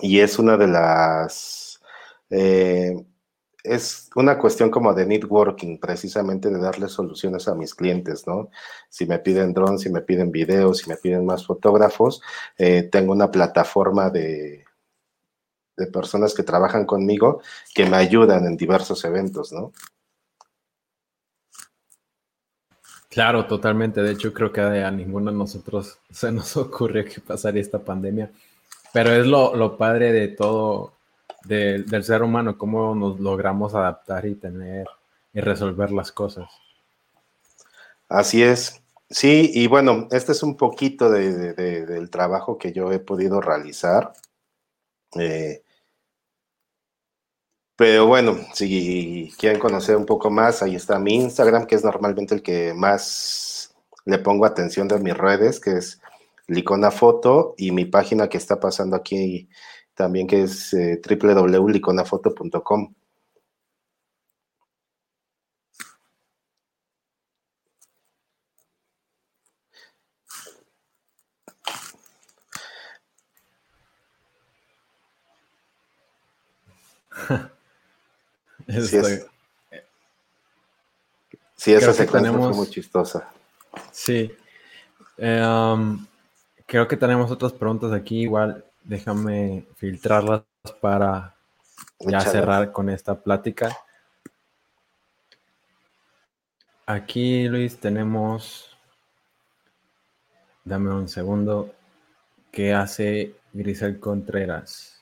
y 0.00 0.20
es 0.20 0.38
una 0.38 0.56
de 0.56 0.66
las... 0.66 1.80
Eh, 2.30 2.94
es 3.62 4.10
una 4.14 4.38
cuestión 4.38 4.70
como 4.70 4.94
de 4.94 5.06
networking, 5.06 5.78
precisamente 5.78 6.50
de 6.50 6.60
darle 6.60 6.88
soluciones 6.88 7.48
a 7.48 7.54
mis 7.56 7.74
clientes, 7.74 8.24
¿no? 8.24 8.48
Si 8.88 9.06
me 9.06 9.18
piden 9.18 9.52
drones, 9.52 9.80
si 9.80 9.90
me 9.90 10.02
piden 10.02 10.30
videos, 10.30 10.78
si 10.78 10.88
me 10.88 10.96
piden 10.96 11.26
más 11.26 11.44
fotógrafos, 11.44 12.22
eh, 12.58 12.84
tengo 12.84 13.12
una 13.12 13.28
plataforma 13.28 14.08
de, 14.10 14.65
de 15.76 15.86
personas 15.86 16.34
que 16.34 16.42
trabajan 16.42 16.86
conmigo 16.86 17.42
que 17.74 17.86
me 17.86 17.96
ayudan 17.96 18.46
en 18.46 18.56
diversos 18.56 19.04
eventos, 19.04 19.52
¿no? 19.52 19.72
Claro, 23.16 23.46
totalmente. 23.46 24.02
De 24.02 24.12
hecho, 24.12 24.30
creo 24.34 24.52
que 24.52 24.60
a 24.60 24.90
ninguno 24.90 25.30
de 25.32 25.38
nosotros 25.38 25.98
se 26.10 26.30
nos 26.30 26.54
ocurrió 26.56 27.02
que 27.04 27.20
pasaría 27.20 27.62
esta 27.62 27.78
pandemia. 27.78 28.30
Pero 28.92 29.10
es 29.12 29.26
lo, 29.26 29.76
padre 29.78 30.12
de 30.12 30.28
todo, 30.28 30.92
del 31.44 32.04
ser 32.04 32.22
humano, 32.22 32.58
cómo 32.58 32.94
nos 32.94 33.18
logramos 33.18 33.74
adaptar 33.74 34.26
y 34.26 34.34
tener 34.34 34.86
y 35.32 35.40
resolver 35.40 35.92
las 35.92 36.12
cosas. 36.12 36.50
Así 38.08 38.42
es. 38.42 38.82
Sí, 39.08 39.50
y 39.54 39.66
bueno, 39.66 40.08
este 40.10 40.32
es 40.32 40.42
un 40.42 40.56
poquito 40.56 41.10
del 41.10 42.10
trabajo 42.10 42.58
que 42.58 42.72
yo 42.72 42.92
he 42.92 42.98
podido 42.98 43.40
realizar. 43.40 44.12
Eh, 45.18 45.62
pero 47.76 48.06
bueno, 48.06 48.38
si 48.54 49.32
quieren 49.38 49.60
conocer 49.60 49.96
un 49.96 50.06
poco 50.06 50.30
más, 50.30 50.62
ahí 50.62 50.74
está 50.76 50.98
mi 50.98 51.14
Instagram, 51.16 51.66
que 51.66 51.74
es 51.74 51.84
normalmente 51.84 52.34
el 52.34 52.42
que 52.42 52.72
más 52.74 53.74
le 54.06 54.18
pongo 54.18 54.46
atención 54.46 54.88
de 54.88 54.98
mis 54.98 55.16
redes, 55.16 55.60
que 55.60 55.72
es 55.72 56.00
Licona 56.46 56.90
Foto, 56.90 57.54
y 57.58 57.72
mi 57.72 57.84
página 57.84 58.28
que 58.28 58.38
está 58.38 58.60
pasando 58.60 58.96
aquí 58.96 59.48
también, 59.94 60.26
que 60.26 60.42
es 60.42 60.72
eh, 60.74 61.00
www.liconafoto.com. 61.06 62.94
Sí, 78.68 78.96
es, 78.96 79.26
sí 81.54 81.72
esa 81.72 81.92
secuencia 81.92 82.32
fue 82.32 82.52
muy 82.52 82.66
chistosa. 82.68 83.32
Sí. 83.92 84.34
Eh, 85.18 85.42
um, 85.44 86.04
creo 86.66 86.88
que 86.88 86.96
tenemos 86.96 87.30
otras 87.30 87.52
preguntas 87.52 87.92
aquí. 87.92 88.22
Igual 88.22 88.64
déjame 88.82 89.66
filtrarlas 89.76 90.42
para 90.80 91.34
ya 92.00 92.20
cerrar 92.20 92.72
con 92.72 92.88
esta 92.90 93.14
plática. 93.14 93.76
Aquí, 96.86 97.48
Luis, 97.48 97.78
tenemos. 97.78 98.76
Dame 100.64 100.92
un 100.92 101.08
segundo. 101.08 101.74
¿Qué 102.50 102.72
hace 102.72 103.34
Grisel 103.52 104.00
Contreras? 104.00 104.95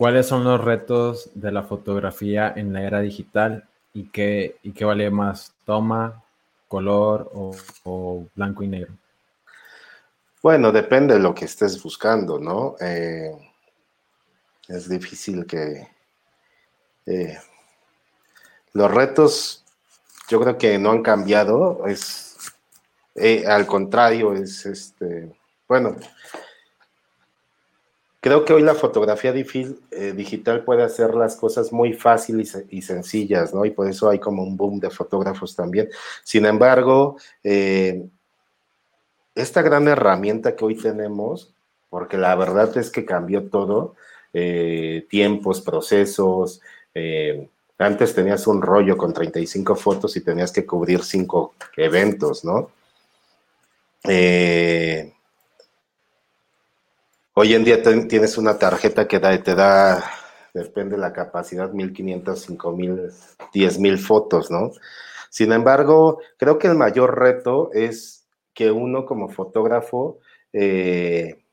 ¿Cuáles 0.00 0.28
son 0.28 0.44
los 0.44 0.64
retos 0.64 1.28
de 1.34 1.52
la 1.52 1.62
fotografía 1.62 2.50
en 2.56 2.72
la 2.72 2.82
era 2.84 3.00
digital 3.00 3.68
y 3.92 4.08
qué, 4.08 4.56
y 4.62 4.72
qué 4.72 4.86
vale 4.86 5.10
más, 5.10 5.52
toma, 5.66 6.24
color 6.68 7.30
o, 7.34 8.24
blanco 8.34 8.62
y 8.62 8.68
negro? 8.68 8.94
Bueno, 10.42 10.72
depende 10.72 11.12
de 11.12 11.20
lo 11.20 11.34
que 11.34 11.44
estés 11.44 11.82
buscando, 11.82 12.38
¿no? 12.38 12.76
Eh, 12.80 13.30
es 14.68 14.88
difícil 14.88 15.44
que... 15.44 15.86
Eh, 17.04 17.38
los 18.72 18.90
retos 18.90 19.66
yo 20.30 20.40
creo 20.40 20.56
que 20.56 20.78
no 20.78 20.92
han 20.92 21.02
cambiado, 21.02 21.86
es 21.86 22.38
eh, 23.16 23.44
al 23.46 23.66
contrario, 23.66 24.32
es 24.32 24.64
este, 24.64 25.30
bueno, 25.68 25.94
Creo 28.20 28.44
que 28.44 28.52
hoy 28.52 28.62
la 28.62 28.74
fotografía 28.74 29.32
eh, 29.32 30.12
digital 30.14 30.62
puede 30.64 30.82
hacer 30.82 31.14
las 31.14 31.36
cosas 31.36 31.72
muy 31.72 31.94
fáciles 31.94 32.56
y, 32.68 32.82
sencillas, 32.82 33.54
¿no? 33.54 33.64
Y 33.64 33.70
por 33.70 33.88
eso 33.88 34.10
hay 34.10 34.18
como 34.18 34.42
un 34.42 34.56
boom 34.56 34.78
de 34.78 34.90
fotógrafos 34.90 35.56
también. 35.56 35.88
Sin 36.22 36.44
embargo, 36.44 37.16
eh, 37.42 38.06
esta 39.34 39.62
gran 39.62 39.88
herramienta 39.88 40.54
que 40.54 40.64
hoy 40.64 40.74
tenemos, 40.74 41.54
porque 41.88 42.18
la 42.18 42.34
verdad 42.34 42.76
es 42.76 42.90
que 42.90 43.06
cambió 43.06 43.48
todo, 43.48 43.94
eh, 44.34 45.06
tiempos, 45.08 45.62
procesos, 45.62 46.60
antes 47.78 48.14
tenías 48.14 48.46
un 48.46 48.60
rollo 48.60 48.98
con 48.98 49.14
35 49.14 49.74
fotos 49.74 50.14
y 50.14 50.20
tenías 50.20 50.52
que 50.52 50.66
cubrir 50.66 51.02
cinco 51.02 51.54
eventos, 51.78 52.44
¿no? 52.44 52.70
Eh, 54.04 55.12
Hoy 57.34 57.54
en 57.54 57.64
día 57.64 57.80
tienes 57.82 58.38
una 58.38 58.58
tarjeta 58.58 59.06
que 59.06 59.20
te 59.20 59.54
da, 59.54 60.04
depende 60.52 60.96
de 60.96 61.00
la 61.00 61.12
capacidad, 61.12 61.70
1500, 61.72 62.40
5000, 62.40 63.10
10000 63.52 63.98
fotos, 63.98 64.50
¿no? 64.50 64.72
Sin 65.30 65.52
embargo, 65.52 66.20
creo 66.36 66.58
que 66.58 66.66
el 66.66 66.74
mayor 66.74 67.18
reto 67.18 67.70
es 67.72 68.26
que 68.52 68.72
uno 68.72 69.06
como 69.06 69.28
fotógrafo 69.28 70.18
eh, 70.52 71.44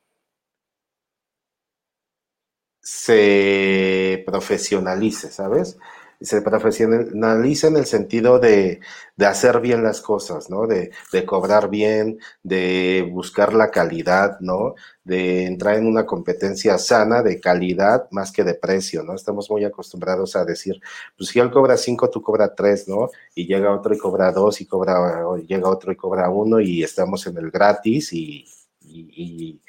se 2.82 4.24
profesionalice, 4.26 5.30
¿sabes? 5.30 5.78
Se 6.20 6.42
profesionaliza 6.42 7.68
en 7.68 7.78
el 7.78 7.86
sentido 7.86 8.40
de, 8.40 8.80
hacer 9.20 9.60
bien 9.62 9.84
las 9.84 10.02
cosas, 10.02 10.50
¿no? 10.50 10.66
De, 10.66 10.92
cobrar 11.26 11.70
bien, 11.70 12.20
de 12.44 13.08
buscar 13.12 13.54
la 13.54 13.70
calidad, 13.70 14.40
¿no? 14.40 14.76
De 15.04 15.46
entrar 15.46 15.76
en 15.76 15.86
una 15.86 16.06
competencia 16.06 16.78
sana 16.78 17.22
de 17.22 17.40
calidad 17.40 18.08
más 18.12 18.32
que 18.32 18.44
de 18.44 18.56
precio, 18.56 19.04
¿no? 19.04 19.14
Estamos 19.14 19.50
muy 19.50 19.64
acostumbrados 19.64 20.36
a 20.36 20.46
decir, 20.46 20.82
pues 21.18 21.30
si 21.30 21.40
él 21.40 21.52
cobra 21.52 21.78
cinco, 21.78 22.10
tú 22.10 22.22
cobra 22.22 22.54
tres, 22.56 22.88
¿no? 22.88 23.10
Y 23.36 23.46
llega 23.48 23.74
otro 23.74 23.94
y 23.94 23.98
cobra 23.98 24.32
dos 24.32 24.60
y 24.62 24.66
cobra, 24.66 25.24
llega 25.48 25.70
otro 25.70 25.92
y 25.92 25.96
cobra 25.96 26.30
uno 26.30 26.60
y 26.60 26.84
estamos 26.84 27.28
en 27.28 27.38
el 27.38 27.52
gratis 27.52 28.14
y, 28.14 28.46
y, 28.82 29.62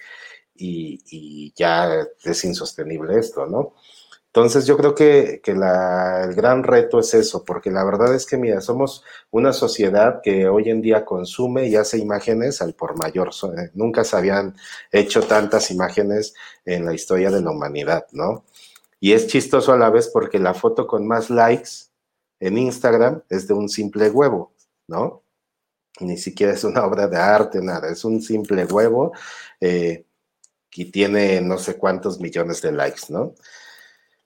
y 0.56 1.52
ya 1.54 2.06
es 2.24 2.44
insostenible 2.44 3.18
esto, 3.18 3.46
¿no? 3.46 3.74
Entonces 4.38 4.66
yo 4.66 4.76
creo 4.76 4.94
que, 4.94 5.42
el 5.44 6.34
gran 6.36 6.62
reto 6.62 7.00
es 7.00 7.12
eso, 7.12 7.44
porque 7.44 7.72
la 7.72 7.82
verdad 7.82 8.14
es 8.14 8.24
que, 8.24 8.36
mira, 8.36 8.60
somos 8.60 9.02
una 9.32 9.52
sociedad 9.52 10.20
que 10.22 10.46
hoy 10.46 10.70
en 10.70 10.80
día 10.80 11.04
consume 11.04 11.66
y 11.66 11.74
hace 11.74 11.98
imágenes 11.98 12.62
al 12.62 12.74
por 12.74 12.96
mayor. 12.96 13.30
Eh, 13.30 13.70
nunca 13.74 14.04
se 14.04 14.16
habían 14.16 14.54
hecho 14.92 15.22
tantas 15.24 15.72
imágenes 15.72 16.34
en 16.64 16.84
la 16.84 16.94
historia 16.94 17.32
de 17.32 17.42
la 17.42 17.50
humanidad, 17.50 18.06
¿no? 18.12 18.44
Y 19.00 19.12
es 19.12 19.26
chistoso 19.26 19.72
a 19.72 19.76
la 19.76 19.90
vez 19.90 20.08
porque 20.08 20.38
la 20.38 20.54
foto 20.54 20.86
con 20.86 21.04
más 21.04 21.30
likes 21.30 21.90
en 22.38 22.58
Instagram 22.58 23.24
es 23.28 23.48
de 23.48 23.54
un 23.54 23.68
simple 23.68 24.08
huevo, 24.08 24.54
¿no? 24.86 25.24
Ni 25.98 26.16
siquiera 26.16 26.52
es 26.52 26.62
una 26.62 26.86
obra 26.86 27.08
de 27.08 27.16
arte, 27.16 27.60
nada, 27.60 27.90
es 27.90 28.04
un 28.04 28.22
simple 28.22 28.64
huevo 28.66 29.12
eh, 29.60 30.04
y 30.72 30.92
tiene 30.92 31.40
no 31.40 31.58
sé 31.58 31.76
cuántos 31.76 32.20
millones 32.20 32.62
de 32.62 32.70
likes, 32.70 33.02
¿no? 33.08 33.34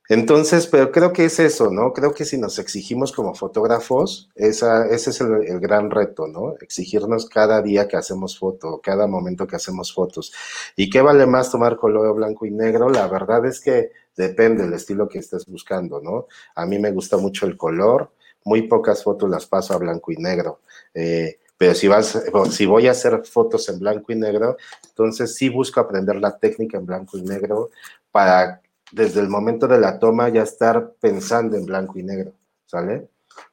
Entonces, 0.09 0.66
pero 0.66 0.90
creo 0.90 1.12
que 1.12 1.24
es 1.24 1.38
eso, 1.38 1.70
¿no? 1.70 1.92
Creo 1.92 2.12
que 2.12 2.24
si 2.24 2.36
nos 2.36 2.59
exigimos 2.59 3.12
como 3.12 3.34
fotógrafos, 3.34 4.30
esa, 4.34 4.86
ese 4.88 5.11
es 5.11 5.20
el, 5.20 5.61
gran 5.61 5.90
reto, 5.90 6.26
¿no? 6.26 6.55
Exigirnos 6.61 7.28
cada 7.28 7.62
día 7.62 7.86
que 7.86 7.96
hacemos 7.96 8.38
foto, 8.38 8.80
cada 8.82 9.07
momento 9.07 9.46
que 9.46 9.57
hacemos 9.57 9.92
fotos. 9.94 10.32
¿Y 10.76 10.90
qué 10.90 11.00
vale 11.03 11.26
más 11.26 11.50
tomar 11.50 11.76
color 11.76 12.14
blanco 12.16 12.46
y 12.46 12.50
negro? 12.50 12.90
La 12.90 13.07
verdad 13.07 13.46
es 13.46 13.61
que 13.61 13.90
depende 14.16 14.64
del 14.64 14.74
estilo 14.74 15.09
que 15.09 15.18
estés 15.20 15.46
buscando, 15.46 16.00
¿no? 16.00 16.26
A 16.57 16.66
mí 16.66 16.78
me 16.78 16.90
gusta 16.90 17.16
mucho 17.16 17.46
el 17.46 17.57
color, 17.57 18.11
muy 18.44 18.62
pocas 18.62 19.05
fotos 19.05 19.30
las 19.30 19.46
paso 19.46 19.72
a 19.72 19.78
blanco 19.78 20.11
y 20.11 20.16
negro. 20.16 20.61
Eh, 20.94 21.38
pero 21.57 21.74
si, 21.74 21.86
vas, 21.86 22.20
si 22.50 22.66
voy 22.66 22.88
a 22.88 22.90
hacer 22.90 23.24
fotos 23.24 23.68
en 23.68 23.78
blanco 23.78 24.11
y 24.11 24.16
negro, 24.16 24.57
entonces 24.84 25.36
sí 25.36 25.48
busco 25.48 25.78
aprender 25.78 26.16
la 26.16 26.36
técnica 26.36 26.76
en 26.76 26.86
blanco 26.86 27.16
y 27.16 27.22
negro 27.22 27.70
para 28.11 28.61
desde 28.93 29.20
el 29.20 29.28
momento 29.28 29.66
de 29.66 29.80
la 29.80 29.99
toma 29.99 30.28
ya 30.28 30.43
estar 30.43 30.93
pensando 31.01 31.57
en 31.57 31.66
blanco 31.66 31.99
y 31.99 32.03
negro, 32.03 32.34
¿sale? 32.66 33.09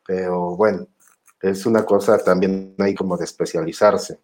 Pero 0.06 0.56
bueno, 0.56 0.88
es 1.42 1.66
una 1.66 1.86
cosa 1.86 2.18
también 2.24 2.76
hay 2.78 2.94
como 2.94 3.18
de 3.18 3.24
especializarse. 3.24 4.20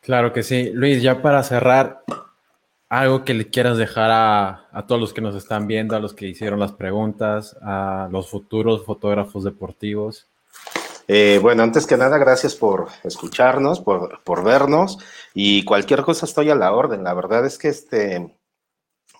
Claro 0.00 0.32
que 0.32 0.42
sí. 0.42 0.70
Luis, 0.72 1.02
ya 1.02 1.22
para 1.22 1.42
cerrar, 1.42 2.04
algo 2.88 3.24
que 3.24 3.34
le 3.34 3.48
quieras 3.48 3.78
dejar 3.78 4.10
a, 4.10 4.68
a, 4.70 4.86
todos 4.86 5.00
los 5.00 5.12
que 5.12 5.20
nos 5.20 5.34
están 5.34 5.66
viendo, 5.66 5.96
a 5.96 6.00
los 6.00 6.12
que 6.12 6.26
hicieron 6.26 6.60
las 6.60 6.72
preguntas, 6.72 7.56
a 7.62 8.08
los 8.10 8.28
futuros 8.28 8.84
fotógrafos 8.84 9.44
deportivos. 9.44 10.28
Eh, 11.14 11.38
bueno, 11.42 11.62
antes 11.62 11.86
que 11.86 11.98
nada, 11.98 12.16
gracias 12.16 12.56
por 12.56 12.88
escucharnos, 13.04 13.80
por, 13.82 14.22
por, 14.24 14.42
vernos 14.42 14.96
y 15.34 15.62
cualquier 15.62 16.00
cosa 16.04 16.24
estoy 16.24 16.48
a 16.48 16.54
la 16.54 16.72
orden. 16.72 17.04
La 17.04 17.12
verdad 17.12 17.44
es 17.44 17.58
que 17.58 17.68
este 17.68 18.34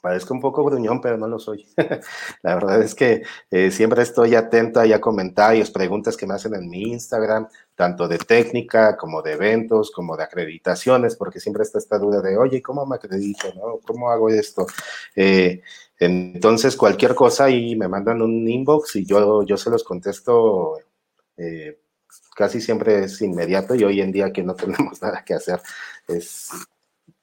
parezco 0.01 0.32
un 0.32 0.40
poco 0.40 0.64
gruñón, 0.64 1.03
pero 1.03 1.18
no 1.18 1.28
lo 1.28 1.38
soy. 1.38 1.66
la 2.43 2.55
verdad 2.55 2.80
es 2.80 2.95
que 2.95 3.24
eh, 3.51 3.70
siempre 3.70 4.03
estoy 4.03 4.34
atento 4.34 4.80
a 4.80 5.01
comentarios, 5.03 5.70
preguntas 5.70 6.16
que 6.16 6.26
me 6.26 6.32
hacen 6.32 6.55
en 6.55 6.66
mi 6.70 6.80
Instagram, 6.80 7.47
tanto 7.74 8.09
de 8.09 8.16
técnica 8.16 8.97
como 8.97 9.20
de 9.20 9.32
eventos, 9.32 9.90
como 9.90 10.16
de 10.16 10.24
acreditaciones, 10.24 11.16
porque 11.16 11.40
siempre 11.40 11.62
está 11.62 11.76
esta 11.76 11.99
duda 11.99 12.22
de, 12.22 12.38
oye, 12.38 12.62
¿cómo 12.62 12.86
me 12.86 12.97
acredito? 12.97 13.53
¿Cómo 13.86 14.11
hago 14.11 14.30
esto? 14.30 14.66
Eh, 15.14 15.61
entonces, 15.99 16.74
cualquier 16.74 17.14
cosa 17.14 17.51
y 17.51 17.76
me 17.76 17.86
mandan 17.86 18.22
un 18.22 18.49
inbox 18.49 18.97
y 18.97 19.05
yo, 19.05 19.43
yo 19.43 19.59
se 19.59 19.68
los 19.68 19.84
contesto 19.84 20.78
casi 22.34 22.60
siempre 22.60 23.04
es 23.04 23.20
inmediato 23.22 23.74
y 23.74 23.84
hoy 23.84 24.00
en 24.00 24.12
día 24.12 24.32
que 24.32 24.42
no 24.42 24.54
tenemos 24.56 25.00
nada 25.02 25.24
que 25.24 25.34
hacer 25.34 25.60
es 26.08 26.50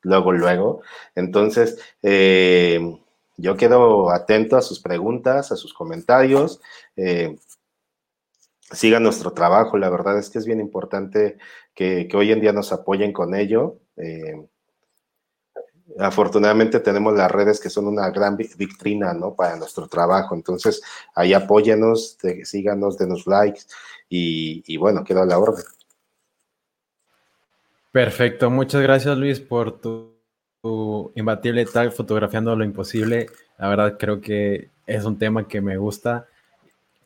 luego, 0.02 0.32
luego. 0.32 0.82
Entonces, 1.16 1.78
eh, 2.02 2.80
yo 3.38 3.58
quedo 3.58 4.12
atento 4.12 4.58
a 4.58 4.62
sus 4.62 4.80
preguntas, 4.80 5.52
a 5.52 5.56
sus 5.56 5.74
comentarios. 5.74 6.62
Eh, 6.96 7.38
sigan 8.72 9.04
nuestro 9.04 9.34
trabajo, 9.34 9.78
la 9.78 9.90
verdad 9.90 10.18
es 10.20 10.30
que 10.30 10.40
es 10.40 10.46
bien 10.46 10.60
importante 10.60 11.38
que, 11.74 12.08
hoy 12.14 12.32
en 12.32 12.42
día 12.42 12.54
nos 12.54 12.72
apoyen 12.72 13.14
con 13.14 13.36
ello. 13.36 13.80
Afortunadamente 15.98 16.80
tenemos 16.80 17.16
las 17.16 17.32
redes 17.32 17.60
que 17.60 17.70
son 17.70 17.88
una 17.88 18.10
gran 18.10 18.38
vitrina, 18.38 19.14
¿no? 19.14 19.34
Para 19.34 19.56
nuestro 19.56 19.88
trabajo. 19.88 20.36
Entonces, 20.36 20.82
ahí 21.16 21.34
apóyenos, 21.34 22.18
síganos, 22.44 22.98
denos 22.98 23.26
likes 23.26 23.62
y, 24.10 24.78
bueno, 24.78 25.04
quedó 25.04 25.22
a 25.22 25.26
la 25.26 25.40
orden. 25.40 25.64
Perfecto, 27.92 28.52
muchas 28.52 28.82
gracias 28.84 29.18
Luis 29.18 29.40
por 29.40 29.80
tu, 29.80 30.14
imbatible 31.16 31.66
tag 31.66 31.92
fotografiando 31.92 32.56
lo 32.56 32.64
imposible. 32.64 33.28
La 33.58 33.70
verdad 33.70 33.98
creo 33.98 34.22
que 34.22 34.70
es 34.86 35.06
un 35.06 35.18
tema 35.18 35.48
que 35.48 35.60
me 35.62 35.78
gusta, 35.78 36.28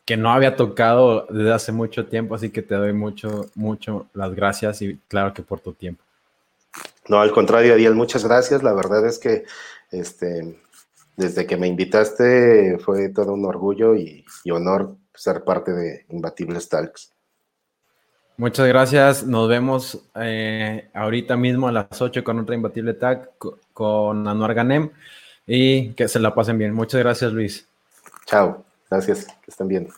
que 0.04 0.16
no 0.16 0.30
había 0.30 0.56
tocado 0.56 1.26
desde 1.30 1.52
hace 1.52 1.72
mucho 1.72 2.06
tiempo, 2.06 2.34
así 2.34 2.50
que 2.50 2.60
te 2.60 2.74
doy 2.74 2.92
mucho, 2.92 3.46
mucho 3.54 4.06
las 4.12 4.34
gracias 4.34 4.82
y 4.82 4.98
claro 5.08 5.32
que 5.32 5.42
por 5.42 5.60
tu 5.60 5.72
tiempo. 5.72 6.03
No, 7.08 7.20
al 7.20 7.32
contrario, 7.32 7.74
Ariel, 7.74 7.94
muchas 7.94 8.24
gracias. 8.24 8.62
La 8.62 8.72
verdad 8.72 9.06
es 9.06 9.18
que 9.18 9.44
este, 9.90 10.58
desde 11.16 11.46
que 11.46 11.56
me 11.56 11.68
invitaste 11.68 12.78
fue 12.78 13.08
todo 13.10 13.34
un 13.34 13.44
orgullo 13.44 13.94
y 13.94 14.24
honor 14.50 14.96
ser 15.14 15.44
parte 15.44 15.72
de 15.72 16.06
Imbatibles 16.08 16.68
Talks. 16.68 17.14
Muchas 18.36 18.66
gracias. 18.66 19.24
Nos 19.24 19.48
vemos 19.48 20.02
eh, 20.16 20.90
ahorita 20.92 21.36
mismo 21.36 21.68
a 21.68 21.72
las 21.72 22.00
8 22.00 22.24
con 22.24 22.40
otra 22.40 22.56
Imbatible 22.56 22.94
Tag 22.94 23.30
con 23.72 24.26
Anuar 24.26 24.54
Ganem 24.54 24.90
y 25.46 25.90
que 25.90 26.08
se 26.08 26.18
la 26.18 26.34
pasen 26.34 26.58
bien. 26.58 26.74
Muchas 26.74 27.00
gracias, 27.00 27.32
Luis. 27.32 27.68
Chao. 28.26 28.64
Gracias. 28.90 29.26
Que 29.26 29.50
estén 29.50 29.68
bien. 29.68 29.88